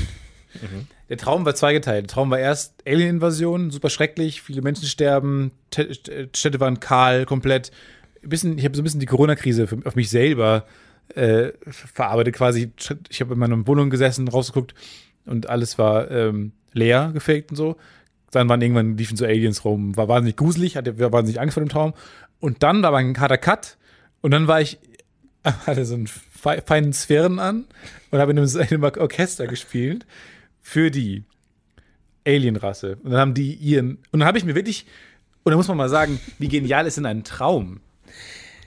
[1.10, 2.04] Der Traum war zweigeteilt.
[2.06, 7.26] Der Traum war erst Alien-Invasion, super schrecklich, viele Menschen sterben, Tä- Stä- Städte waren kahl,
[7.26, 7.72] komplett.
[8.24, 10.66] Ein bisschen, ich habe so ein bisschen die Corona-Krise auf mich selber
[11.16, 12.72] äh, verarbeitet quasi.
[13.10, 14.74] Ich habe in meiner Wohnung gesessen, rausgeguckt
[15.26, 17.78] und alles war ähm, leer, gefaked und so.
[18.32, 21.70] Dann waren irgendwann liefen so Aliens rum, war wahnsinnig gruselig, hatte wahnsinnig Angst vor dem
[21.70, 21.94] Traum.
[22.40, 23.78] Und dann war aber ein harter Cut
[24.22, 24.78] Und dann war ich,
[25.44, 27.66] hatte so einen fe- feinen Sphären an
[28.12, 30.06] und habe in in einem Orchester gespielt
[30.62, 31.24] für die
[32.26, 32.98] Alienrasse.
[33.04, 34.86] Und dann haben die ihren, und dann habe ich mir wirklich,
[35.44, 37.80] und da muss man mal sagen, wie genial ist denn ein Traum?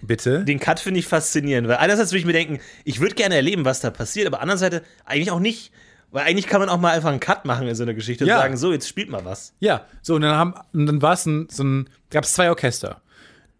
[0.00, 0.44] Bitte?
[0.44, 3.64] Den Cut finde ich faszinierend, weil einerseits würde ich mir denken, ich würde gerne erleben,
[3.64, 5.70] was da passiert, aber andererseits eigentlich auch nicht,
[6.10, 8.36] weil eigentlich kann man auch mal einfach einen Cut machen in so einer Geschichte Ja.
[8.36, 9.54] und sagen, so, jetzt spielt mal was.
[9.60, 12.48] Ja, so, und dann, haben, und dann war es ein, so ein, gab es zwei
[12.50, 13.00] Orchester.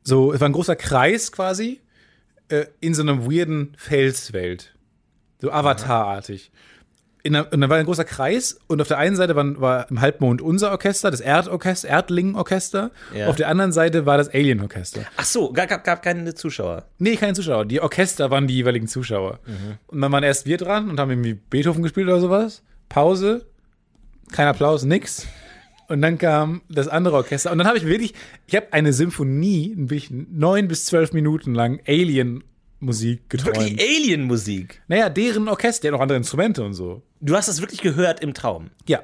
[0.03, 1.81] So, es war ein großer Kreis quasi
[2.49, 4.75] äh, in so einer weirden Felswelt.
[5.41, 6.51] So Avatar-artig.
[7.25, 9.91] In einer, und dann war ein großer Kreis und auf der einen Seite war, war
[9.91, 12.91] im Halbmond unser Orchester, das Erdorchester, Erdling-Orchester.
[13.15, 13.29] Ja.
[13.29, 15.03] Auf der anderen Seite war das Alien-Orchester.
[15.17, 16.87] Ach so, gab, gab, keine Zuschauer.
[16.99, 17.65] Nee, keine Zuschauer.
[17.65, 19.39] Die Orchester waren die jeweiligen Zuschauer.
[19.87, 22.63] Und dann waren erst wir dran und haben irgendwie Beethoven gespielt oder sowas.
[22.89, 23.47] Pause.
[24.33, 25.27] Kein Applaus, nix.
[25.89, 27.53] Und dann kam das andere Orchester.
[27.53, 28.15] Und dann habe ich wirklich,
[28.47, 29.77] ich habe eine Symphonie,
[30.11, 31.81] neun bis zwölf Minuten lang
[32.87, 33.57] Alien-Musik geträumt.
[33.57, 34.83] Wirklich Alien-Musik.
[34.89, 37.03] Naja, deren Orchester, der hat noch andere Instrumente und so.
[37.21, 38.71] Du hast das wirklich gehört im Traum.
[38.87, 39.01] Ja.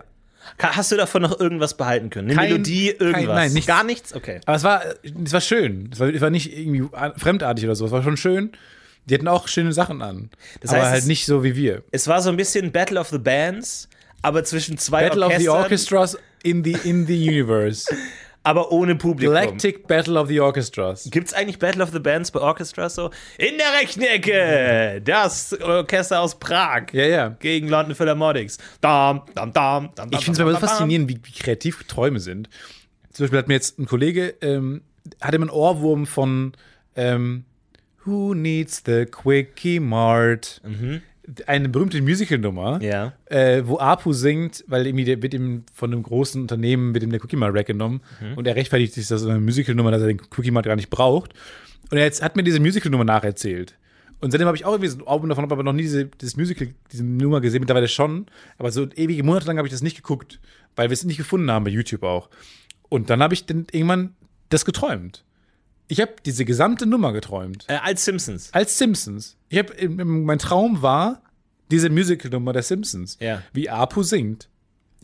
[0.58, 2.28] Hast du davon noch irgendwas behalten können?
[2.30, 3.36] Eine Kein- Melodie, kein- irgendwas?
[3.36, 3.66] nein, nichts.
[3.66, 4.14] Gar nichts?
[4.14, 4.40] Okay.
[4.46, 4.82] Aber es war,
[5.24, 5.90] es war schön.
[5.92, 7.84] Es war, es war nicht irgendwie fremdartig oder so.
[7.86, 8.52] Es war schon schön.
[9.04, 10.30] Die hatten auch schöne Sachen an.
[10.60, 11.82] Das aber heißt, halt es- nicht so wie wir.
[11.92, 13.88] Es war so ein bisschen Battle of the Bands,
[14.22, 17.86] aber zwischen zwei Battle of the Orchestern, Orchestras in the, in the Universe.
[18.42, 19.34] aber ohne Publikum.
[19.34, 21.08] Galactic Battle of the Orchestras.
[21.10, 23.10] Gibt's eigentlich Battle of the Bands bei Orchestras so?
[23.36, 27.28] In der rechten Ecke, das Orchester aus Prag Ja, ja.
[27.28, 28.58] gegen London Philharmonics.
[28.80, 32.48] Dam, dam, dam, dam, Ich finde es immer so faszinierend, wie, wie kreativ Träume sind.
[33.12, 34.82] Zum Beispiel hat mir jetzt ein Kollege, ähm,
[35.20, 36.52] hatte immer einen Ohrwurm von
[36.96, 37.44] ähm,
[38.04, 40.60] Who Needs the Quickie Mart?
[41.46, 43.12] Eine berühmte Musical-Nummer, Ja.
[43.26, 47.10] äh, wo Apu singt, weil irgendwie der wird ihm von einem großen Unternehmen wird ihm
[47.10, 48.00] der Quickie Mart weggenommen
[48.36, 50.90] und er rechtfertigt sich das in einer Musical-Nummer, dass er den Quickie Mart gar nicht
[50.90, 51.34] braucht.
[51.90, 53.74] Und er jetzt, hat mir diese Musical-Nummer nacherzählt.
[54.20, 56.36] Und seitdem habe ich auch irgendwie so ein Album davon, aber noch nie diese, dieses
[56.36, 58.26] Musical, diese Nummer gesehen, mittlerweile schon.
[58.58, 60.40] Aber so ewige Monate lang habe ich das nicht geguckt,
[60.76, 62.28] weil wir es nicht gefunden haben bei YouTube auch.
[62.88, 64.14] Und dann habe ich dann irgendwann
[64.48, 65.24] das geträumt.
[65.88, 67.64] Ich habe diese gesamte Nummer geträumt.
[67.68, 68.52] Äh, als Simpsons.
[68.52, 69.36] Als Simpsons.
[69.48, 71.22] Ich habe, mein Traum war
[71.70, 73.16] diese Musical-Nummer der Simpsons.
[73.20, 73.42] Ja.
[73.52, 74.48] Wie Apu singt.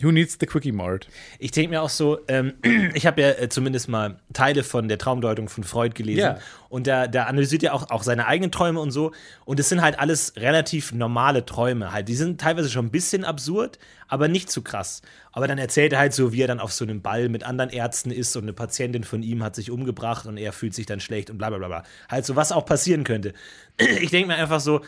[0.03, 1.09] Who needs the Quickie Mart?
[1.39, 2.55] Ich denke mir auch so, ähm,
[2.95, 6.21] ich habe ja äh, zumindest mal Teile von der Traumdeutung von Freud gelesen.
[6.21, 6.39] Ja.
[6.69, 9.13] Und da, da analysiert er auch, auch seine eigenen Träume und so.
[9.45, 12.09] Und es sind halt alles relativ normale Träume halt.
[12.09, 15.01] Die sind teilweise schon ein bisschen absurd, aber nicht zu krass.
[15.31, 17.71] Aber dann erzählt er halt so, wie er dann auf so einem Ball mit anderen
[17.71, 20.99] Ärzten ist und eine Patientin von ihm hat sich umgebracht und er fühlt sich dann
[20.99, 21.83] schlecht und bla bla bla bla.
[22.09, 23.33] Halt so, was auch passieren könnte.
[24.01, 24.83] Ich denke mir einfach so,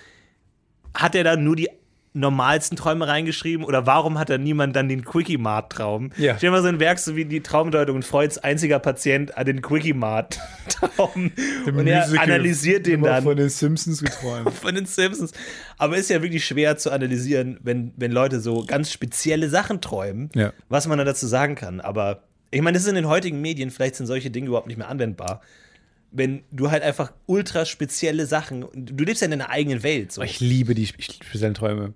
[0.94, 1.68] hat er da nur die
[2.16, 6.10] normalsten Träume reingeschrieben oder warum hat da niemand dann den Quickie-Mart-Traum?
[6.16, 6.36] Ja.
[6.36, 9.62] Stell mal so ein Werk so wie die Traumdeutung und Freuds einziger Patient hat den
[9.62, 11.30] Quickie-Mart-Traum
[11.66, 14.52] und er analysiert den dann Von den Simpsons geträumt.
[14.55, 15.32] von den Simpsons.
[15.78, 20.30] Aber ist ja wirklich schwer zu analysieren, wenn, wenn Leute so ganz spezielle Sachen träumen,
[20.34, 20.52] Ja.
[20.68, 21.80] was man dann dazu sagen kann.
[21.80, 24.76] Aber ich meine, das ist in den heutigen Medien, vielleicht sind solche Dinge überhaupt nicht
[24.78, 25.40] mehr anwendbar.
[26.10, 30.12] Wenn du halt einfach ultra spezielle Sachen, du lebst ja in deiner eigenen Welt.
[30.12, 30.22] So.
[30.22, 31.94] Ich liebe die spe- speziellen Träume.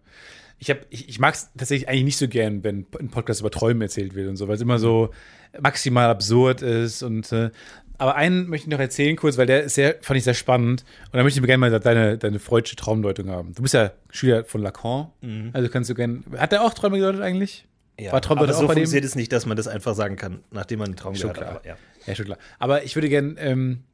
[0.59, 3.51] Ich, hab- ich, ich mag es tatsächlich eigentlich nicht so gern, wenn ein Podcast über
[3.51, 5.11] Träume erzählt wird und so, weil es immer so
[5.59, 7.03] maximal absurd ist.
[7.03, 7.51] Und, äh,
[7.97, 10.85] aber einen möchte ich noch erzählen kurz, weil der ist sehr, fand ich sehr spannend.
[11.07, 13.55] Und da möchte ich gerne mal deine, deine freudsche Traumdeutung haben.
[13.55, 15.09] Du bist ja Schüler von Lacan,
[15.55, 16.21] also kannst du gerne.
[16.37, 17.67] Hat der auch Träume gedeutet eigentlich?
[17.99, 18.05] Mhm.
[18.05, 18.13] ja.
[18.13, 20.89] War Traumdeutung aber so funktioniert es nicht, dass man das einfach sagen kann, nachdem man
[20.89, 21.57] einen Traum Schon gehört hat.
[21.57, 21.77] Aber, ja.
[22.07, 22.39] Ja, schon klar.
[22.59, 23.85] Aber ich würde gerne, ähm,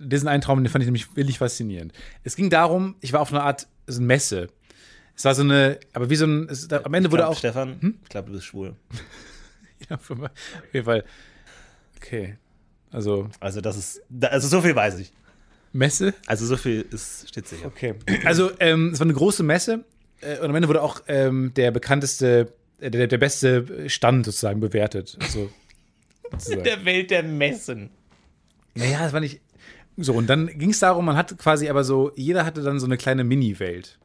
[0.00, 1.92] diesen einen Traum, den fand ich nämlich wirklich faszinierend.
[2.24, 4.48] Es ging darum, ich war auf einer Art so eine Messe.
[5.14, 7.32] Es war so eine, aber wie so ein, es, da, am Ende Ich wurde glaub,
[7.34, 7.38] auch.
[7.38, 7.98] Stefan, Hm?
[8.02, 8.74] ich glaube, du bist schwul.
[9.88, 10.10] Ja, auf
[10.74, 11.04] jeden Fall.
[11.96, 12.36] Okay.
[12.90, 15.10] Also, Also, das ist, also so viel weiß ich.
[15.72, 16.12] Messe?
[16.26, 17.66] Also, so viel ist, steht sicher.
[17.66, 17.94] Okay.
[18.26, 19.84] Also, ähm, es war eine große Messe
[20.20, 24.60] äh, und am Ende wurde auch ähm, der bekannteste, äh, der, der beste Stand sozusagen
[24.60, 25.16] bewertet.
[25.20, 25.50] Also,
[26.32, 26.64] sozusagen.
[26.64, 27.88] Der Welt der Messen.
[28.74, 29.40] Naja, es war nicht.
[30.02, 32.86] So, und dann ging es darum, man hatte quasi aber so, jeder hatte dann so
[32.86, 33.98] eine kleine Mini-Welt,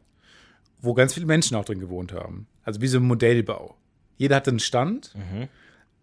[0.82, 2.48] wo ganz viele Menschen auch drin gewohnt haben.
[2.64, 3.76] Also wie so ein Modellbau.
[4.18, 5.14] Jeder hatte einen Stand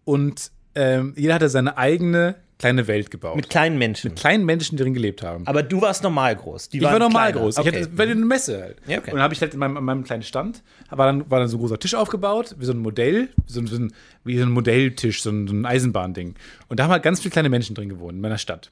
[0.05, 3.35] und ähm, jeder hatte seine eigene kleine Welt gebaut.
[3.35, 4.15] Mit kleinen Menschen.
[4.15, 5.45] kleinen Menschen, die drin gelebt haben.
[5.47, 6.69] Aber du warst normal groß.
[6.69, 7.45] Die ich war normal kleiner.
[7.45, 7.57] groß.
[7.57, 7.81] Ich Okay.
[7.83, 8.77] hatte, war eine Messe halt.
[8.87, 9.11] Ja, okay.
[9.11, 11.49] Und dann habe ich halt in meinem, an meinem kleinen Stand, war dann, war dann
[11.49, 13.91] so ein großer Tisch aufgebaut, wie so ein Modell, wie so ein, so ein,
[14.23, 16.35] wie so ein Modelltisch, so ein, so ein Eisenbahnding.
[16.69, 18.71] Und da haben halt ganz viele kleine Menschen drin gewohnt in meiner Stadt.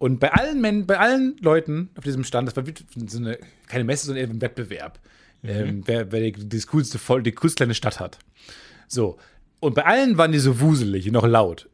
[0.00, 2.64] Und bei allen, Men bei allen Leuten auf diesem Stand, das war
[3.06, 4.98] so eine, keine Messe, sondern eher ein Wettbewerb,
[5.44, 8.18] ähm, wer, wer die, das coolste, voll, die coolste kleine Stadt hat.
[8.88, 9.18] So.
[9.60, 11.68] Und bei allen waren die so wuselig und noch laut.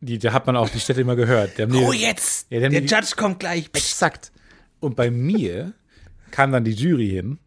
[0.00, 1.58] Die, da hat man auch die Städte immer gehört.
[1.58, 2.46] Die die, Oh, jetzt!
[2.50, 3.68] Ja, die der die- Judge kommt gleich.
[3.74, 4.32] Exakt.
[4.80, 5.74] Und bei mir
[6.30, 7.38] kam dann die Jury hin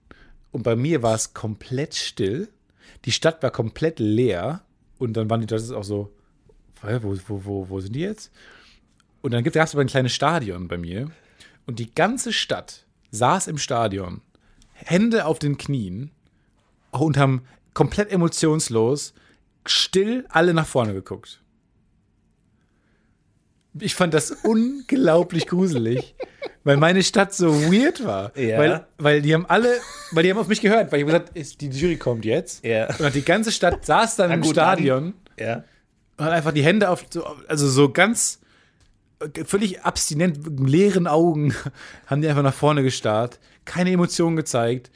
[0.51, 2.49] und bei mir war es komplett still.
[3.06, 4.61] Die Stadt war komplett leer
[4.99, 6.14] und dann waren die Judges auch so,
[6.84, 8.31] "Hä, wo, wo, wo, wo sind die jetzt?
[9.22, 11.12] Und dann gab es aber ein kleines Stadion bei mir
[11.66, 14.22] und die ganze Stadt saß im Stadion,
[14.74, 16.12] Hände auf den Knien
[16.91, 17.44] und haben
[17.74, 19.14] komplett emotionslos,
[19.66, 21.41] still alle nach vorne geguckt.
[23.80, 26.16] Ich fand das unglaublich gruselig,
[26.64, 28.36] weil meine Stadt so weird war.
[28.38, 28.58] Ja.
[28.58, 29.80] Weil, weil die haben alle,
[30.12, 32.64] weil die haben auf mich gehört, weil ich gesagt, ist, die Jury kommt jetzt.
[32.66, 32.88] Ja.
[32.98, 35.64] Und die ganze Stadt saß dann im gut, Stadion Ja.
[36.18, 38.40] und hat einfach die Hände auf, so, also so ganz
[39.46, 41.54] völlig abstinent, mit leeren Augen,
[42.08, 44.91] haben die einfach nach vorne gestarrt, keine Emotionen gezeigt.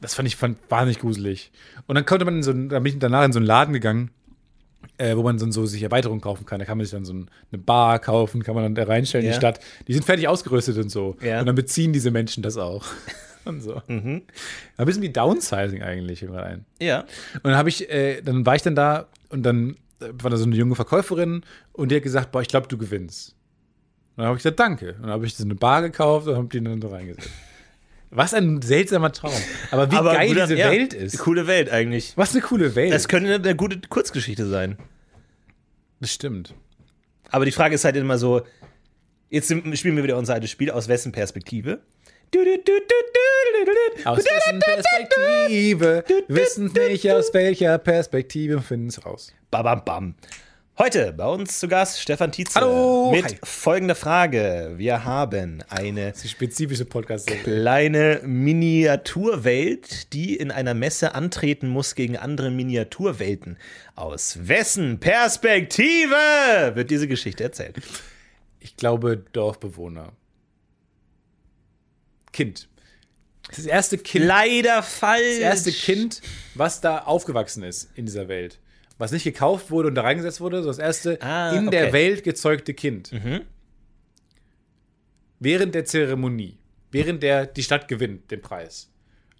[0.00, 1.50] Das fand ich fand wahnsinnig gruselig.
[1.86, 3.72] Und dann konnte man in so, ein- dann bin ich danach in so einen Laden
[3.72, 4.10] gegangen,
[4.98, 6.58] äh, wo man so, so sich Erweiterungen kaufen kann.
[6.58, 9.24] Da kann man sich dann so ein, eine Bar kaufen, kann man dann da reinstellen
[9.24, 9.36] in Ja.
[9.38, 9.60] die Stadt.
[9.88, 11.16] Die sind fertig ausgerüstet und so.
[11.22, 11.40] Ja.
[11.40, 12.84] Und dann beziehen diese Menschen das auch.
[13.46, 13.80] und so.
[13.88, 14.22] Ein
[14.76, 16.60] bisschen wie Downsizing eigentlich überall.
[16.80, 17.00] Ja.
[17.34, 20.36] Und dann habe ich, äh, dann war ich dann da und dann äh, war da
[20.36, 23.34] so eine junge Verkäuferin und die hat gesagt, boah, ich glaube, du gewinnst.
[24.16, 24.94] Und dann habe ich gesagt, danke.
[24.94, 27.30] Und dann habe ich so eine Bar gekauft und habe die dann so reingesetzt.
[28.10, 29.32] Was ein seltsamer Traum.
[29.72, 31.18] Aber wie geil guter- diese ja, Welt ist.
[31.18, 32.12] Coole Welt eigentlich.
[32.16, 32.92] Was eine coole Welt.
[32.92, 34.78] Das könnte eine gute Kurzgeschichte sein.
[36.00, 36.54] das stimmt.
[37.30, 38.42] Aber die Frage ist halt immer so:
[39.30, 40.70] Jetzt spielen wir wieder unser altes Spiel.
[40.70, 41.80] Aus wessen Perspektive?
[44.04, 49.32] Aus wessen Perspektive wissen nicht, aus welcher Perspektive finden es raus.
[49.50, 50.14] Bam, bam, bam.
[50.76, 53.12] Heute bei uns zu Gast Stefan Tietze Hallo.
[53.12, 53.36] mit Hi.
[53.44, 54.72] folgender Frage.
[54.76, 62.50] Wir haben eine spezifische podcast kleine Miniaturwelt, die in einer Messe antreten muss gegen andere
[62.50, 63.56] Miniaturwelten.
[63.94, 66.16] Aus wessen Perspektive
[66.74, 67.76] wird diese Geschichte erzählt?
[68.58, 70.12] Ich glaube, Dorfbewohner.
[72.32, 72.66] Kind.
[73.54, 74.24] Das erste Kind.
[74.24, 75.38] Leider falsch.
[75.38, 76.20] das erste Kind,
[76.56, 78.58] was da aufgewachsen ist in dieser Welt.
[78.98, 81.76] Was nicht gekauft wurde und da reingesetzt wurde, sondern das erste Ah, in okay.
[81.78, 83.10] der Welt gezeugte Kind.
[85.40, 86.58] Während der Zeremonie,
[86.90, 88.90] während der die Stadt gewinnt den Preis.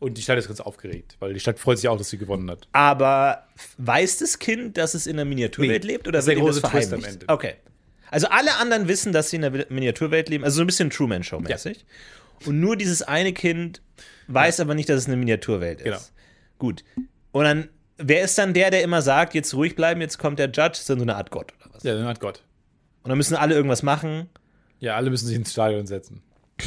[0.01, 2.51] Und die Stadt ist ganz aufgeregt, weil die Stadt freut sich auch, dass sie gewonnen
[2.51, 2.69] hat.
[2.73, 3.47] Aber
[3.79, 6.09] weiß das Kind, dass es in der Miniaturwelt Nee, lebt?
[6.09, 7.05] Oder das ist ihm große Twist am?
[7.05, 7.27] Ende.
[7.29, 7.55] Okay.
[8.11, 10.45] Also alle anderen wissen, dass sie in der Miniaturwelt leben.
[10.45, 11.87] Also so ein bisschen Truman-Show-mäßig.
[12.45, 13.81] Und nur dieses eine Kind
[14.27, 15.85] weiß aber nicht, dass es eine Miniaturwelt ist.
[15.85, 15.99] Genau.
[16.59, 16.85] Gut.
[17.33, 17.69] Und dann,
[17.99, 20.81] wer ist dann der, der immer sagt, jetzt ruhig bleiben, jetzt kommt der Judge?
[20.81, 21.83] Ist dann so eine Art Gott oder was?
[21.83, 22.43] Ja, dann hat Gott.
[23.03, 24.29] Und dann müssen alle irgendwas machen.
[24.81, 26.23] Ja, alle müssen sich ins Stadion setzen.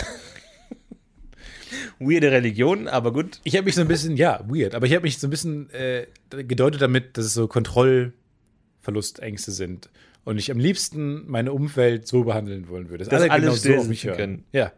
[1.99, 3.41] Weirde Religion, aber gut.
[3.43, 5.69] Ich habe mich so ein bisschen, ja, weird, aber ich habe mich so ein bisschen
[5.71, 9.89] äh, gedeutet damit, dass es so Kontrollverlustängste sind.
[10.23, 13.05] Und ich am liebsten meine Umwelt so behandeln wollen würde.
[13.05, 14.17] Dass alle still auf mich hören.
[14.17, 14.43] können.
[14.51, 14.71] Ja.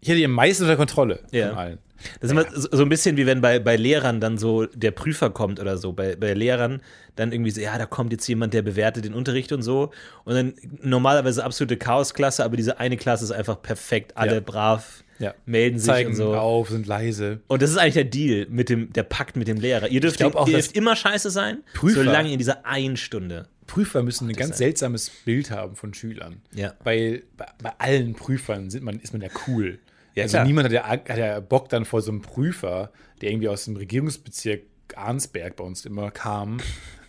[0.00, 1.48] Ich hätte die am meisten unter Kontrolle Ja.
[1.50, 1.78] von allen.
[2.20, 5.30] Das ist immer so ein bisschen wie wenn bei, bei Lehrern dann so der Prüfer
[5.30, 5.92] kommt oder so.
[5.94, 6.82] Bei, bei Lehrern
[7.16, 9.90] dann irgendwie so, ja, da kommt jetzt jemand, der bewertet den Unterricht und so.
[10.24, 14.12] Und dann normalerweise absolute Chaosklasse, aber diese eine Klasse ist einfach perfekt.
[14.16, 14.40] Alle Ja.
[14.40, 15.34] brav, Ja.
[15.46, 16.34] melden sich Zeigen und so.
[16.36, 17.40] auf, sind leise.
[17.48, 19.88] Und das ist eigentlich der Deal mit dem, der Pakt mit dem Lehrer.
[19.88, 23.48] Ihr dürft, auch, ihr dürft immer scheiße sein, Prüfer- solange in dieser einen Stunde.
[23.66, 24.58] Prüfer müssen ein ganz sein.
[24.58, 26.42] seltsames Bild haben von Schülern.
[26.54, 26.74] Ja.
[26.84, 29.78] Weil bei, bei allen Prüfern sind man, ist man ja cool.
[30.16, 30.44] Ja, also klar.
[30.46, 32.90] niemand hat ja, hat ja Bock dann vor so einem Prüfer,
[33.20, 34.62] der irgendwie aus dem Regierungsbezirk
[34.94, 36.58] Arnsberg bei uns immer kam,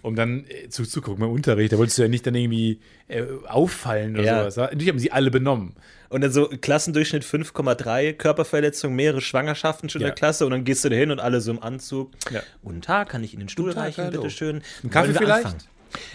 [0.02, 1.72] um dann äh, zuzugucken beim Unterricht.
[1.74, 4.40] Da wolltest du ja nicht dann irgendwie äh, auffallen oder Ja.
[4.42, 4.58] sowas.
[4.58, 5.76] Natürlich haben sie alle benommen.
[6.10, 10.10] Und dann so Klassendurchschnitt 5,3, Körperverletzung, mehrere Schwangerschaften schon in Ja.
[10.10, 12.12] der Klasse und dann gehst du da hin und alle so im Anzug.
[12.32, 12.42] Ja.
[12.64, 14.22] Guten Tag, kann ich Ihnen den Stuhl Guten Tag, reichen, hallo.
[14.22, 14.62] bitteschön.
[14.84, 15.46] Ein Kaffee vielleicht?
[15.46, 15.64] anfangen?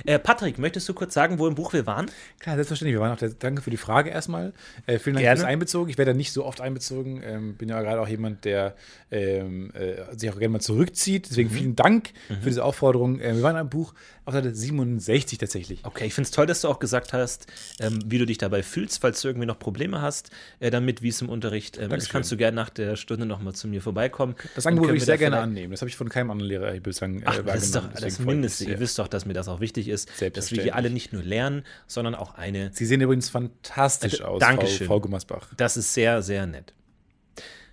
[0.04, 2.10] Äh, Patrick, möchtest du kurz sagen, wo im Buch wir waren?
[2.38, 2.94] Klar, selbstverständlich.
[2.94, 4.52] Wir waren auch der, danke für die Frage erstmal.
[4.86, 5.40] Äh, vielen Dank Gerne.
[5.40, 5.90] fürs Einbezogen.
[5.90, 7.22] Ich werde da nicht so oft einbezogen.
[7.24, 8.74] Ähm, bin ja gerade auch jemand, der
[9.10, 11.28] ähm, äh, sich auch gerne mal zurückzieht.
[11.30, 11.54] Deswegen Mhm.
[11.54, 13.20] vielen Dank für diese Aufforderung.
[13.20, 13.94] Äh, wir waren am Buch
[14.24, 15.84] auf Seite 67 tatsächlich.
[15.84, 17.46] Okay, ich finde es toll, dass du auch gesagt hast,
[17.80, 20.30] ähm, wie du dich dabei fühlst, falls du irgendwie noch Probleme hast,
[20.60, 23.54] äh, damit, wie es im Unterricht ähm, ist, kannst du gerne nach der Stunde nochmal
[23.54, 24.36] zu mir vorbeikommen.
[24.54, 25.72] Das Angebot würde ich sehr gerne annehmen.
[25.72, 28.64] Das habe ich von keinem anderen Lehrer bislang äh, Ach, das ist doch das Mindeste.
[28.64, 31.22] Ihr wisst doch, dass mir das auch wichtig ist, dass wir hier alle nicht nur
[31.22, 32.70] lernen, sondern auch eine.
[32.72, 34.86] Sie sehen übrigens fantastisch Äh, aus, Dankeschön.
[34.86, 35.48] Frau, Frau Gummersbach.
[35.56, 36.74] Das ist sehr, sehr nett.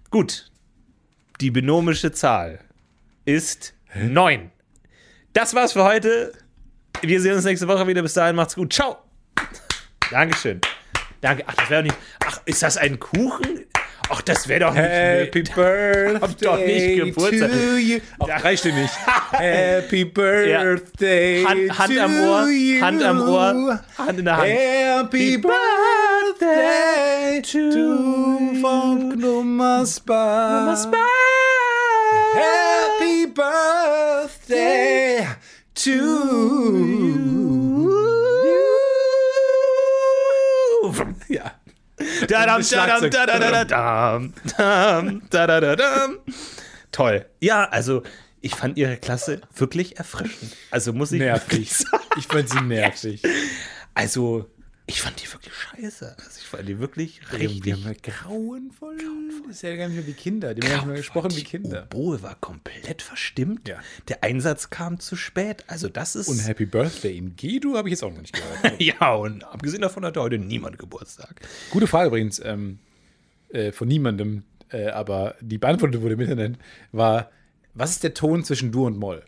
[0.09, 0.49] Gut.
[1.41, 2.59] Die binomische Zahl
[3.25, 4.51] ist 9.
[5.33, 6.33] Das war's für heute.
[7.01, 8.01] Wir sehen uns nächste Woche wieder.
[8.01, 8.73] Bis dahin, macht's gut.
[8.73, 8.97] Ciao.
[10.11, 10.59] Dankeschön.
[11.21, 11.43] Danke.
[11.47, 11.97] Ach, das wäre doch nicht.
[12.25, 13.65] Ach, ist das ein Kuchen?
[14.11, 14.81] Ach, das wäre doch nicht.
[14.83, 17.51] Happy Birthday Hab doch nicht Geburtstag.
[17.51, 17.99] to you.
[18.17, 18.89] Auch dreistimmig.
[19.31, 22.47] Happy Birthday Hand, Hand to am Ohr.
[22.81, 24.49] Hand am Ohr, Hand in der Hand.
[24.49, 25.37] Happy
[26.39, 27.71] Birthday to
[28.55, 28.95] Spa.
[28.95, 31.05] Mama Spa.
[32.33, 35.25] Happy Birthday
[35.75, 37.89] to you.
[41.29, 41.53] Ja.
[42.27, 42.61] Dadam,
[45.29, 46.19] dadam.
[46.91, 47.25] Toll.
[47.39, 48.03] Ja, also
[48.41, 50.57] ich fand ihre Klasse wirklich erfrischend.
[50.69, 51.73] Also muss ich Nervig.
[51.73, 52.03] sagen.
[52.17, 53.21] Ich fand sie nervig.
[53.93, 54.49] Also
[54.89, 56.15] ich fand die wirklich scheiße.
[56.17, 57.75] Also ich fand die wirklich Die richtig.
[58.03, 58.97] grauenvoll.
[59.47, 60.55] Das ist ja gar nicht mehr wie Kinder.
[60.55, 61.87] Die haben gesprochen wie Kinder.
[61.93, 63.67] Oboe war komplett verstimmt.
[63.67, 63.79] Ja.
[64.07, 65.63] Der Einsatz kam zu spät.
[65.67, 66.27] Also das ist.
[66.27, 68.81] Und Happy Birthday in Gedu habe ich jetzt auch noch nicht gehört.
[68.81, 71.39] ja, und abgesehen davon hatte heute niemand Geburtstag.
[71.69, 72.79] Gute Frage übrigens ähm,
[73.49, 76.57] äh, von niemandem, äh, aber die beantwortet wurde im Internet,
[76.91, 77.29] war,
[77.73, 79.23] was ist der Ton zwischen Dur und Moll?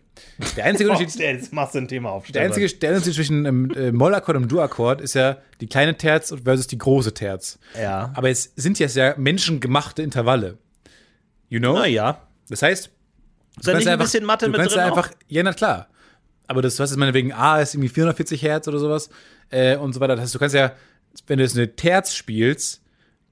[0.56, 2.26] Der einzige Unterschied, Oh, jetzt machst du ein Thema auf.
[2.30, 5.96] der einzige der Unterschied zwischen einem äh, Mollakkord und einem Dur-Akkord ist ja die kleine
[5.96, 7.58] Terz versus die große Terz.
[7.80, 8.12] Ja.
[8.14, 10.58] Aber es sind jetzt ja menschengemachte Intervalle.
[11.48, 11.74] You know?
[11.74, 12.26] Naja.
[12.48, 12.90] Das heißt,
[13.58, 14.70] Ist da nicht ein bisschen Mathe du mit drin?
[14.76, 15.88] ja einfach, ja, na klar.
[16.46, 19.08] Aber das, was ist meinetwegen A ist irgendwie 440 Hertz oder sowas
[19.50, 20.16] äh, und so weiter.
[20.16, 20.72] Das heißt, du kannst ja,
[21.26, 22.82] wenn du jetzt eine Terz spielst,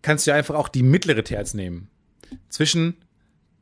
[0.02, 1.88] kannst du ja einfach auch die mittlere Terz nehmen.
[2.48, 2.96] Zwischen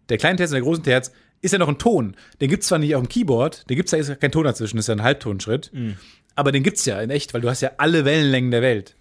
[0.09, 2.17] der kleinen Terz und der großen Terz ist ja noch ein Ton.
[2.41, 4.45] Den gibt es zwar nicht auf dem Keyboard, den gibt es ja ist kein Ton
[4.45, 5.71] dazwischen, ist ja ein Halbtonschritt.
[5.73, 5.97] Mhm.
[6.35, 8.95] Aber den gibt es ja in echt, weil du hast ja alle Wellenlängen der Welt.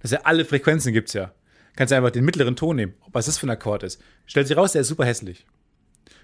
[0.00, 1.32] Das ist ja alle Frequenzen gibt's ja.
[1.76, 4.00] Kannst ja einfach den mittleren Ton nehmen, was das für ein Akkord ist.
[4.26, 5.46] Stellt sich raus, der ist super hässlich.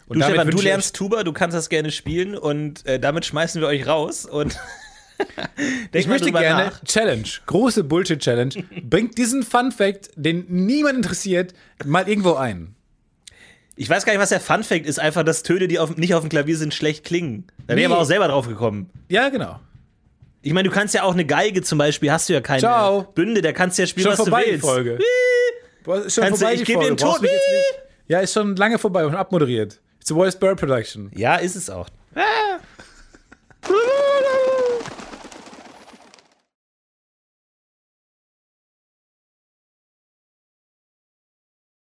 [0.07, 3.61] Und Du, Stefan, du lernst Tuba, du kannst das gerne spielen und äh, damit schmeißen
[3.61, 4.59] wir euch raus und
[5.93, 6.85] Ich möchte gerne nach.
[6.85, 8.55] Challenge, große Bullshit-Challenge.
[8.83, 11.55] Bringt diesen Fun Fact, den niemand interessiert,
[11.85, 12.75] mal irgendwo ein.
[13.77, 16.15] Ich weiß gar nicht, was der Fun Fact ist, einfach, dass Töne, die auf, nicht
[16.15, 17.47] auf dem Klavier sind, schlecht klingen.
[17.67, 17.93] Da wäre ich Nee.
[17.93, 18.89] aber auch selber drauf gekommen.
[19.09, 19.59] Ja, genau.
[20.43, 23.03] Ich meine, du kannst ja auch eine Geige zum Beispiel, hast du ja keine Ciao.
[23.15, 24.65] Bünde, da kannst du ja spielen, Schon was du vorbei die willst.
[24.65, 24.99] Folge.
[25.83, 27.27] Boah, ist schon Kannst du- vorbei ich die geb dir Folge.
[27.27, 27.75] den nicht.
[28.09, 29.81] Ja, ist schon lange vorbei und abmoderiert.
[30.01, 31.11] It's a Voice Bird Production.
[31.15, 31.89] Ja, ist es auch.
[32.15, 32.21] Ah.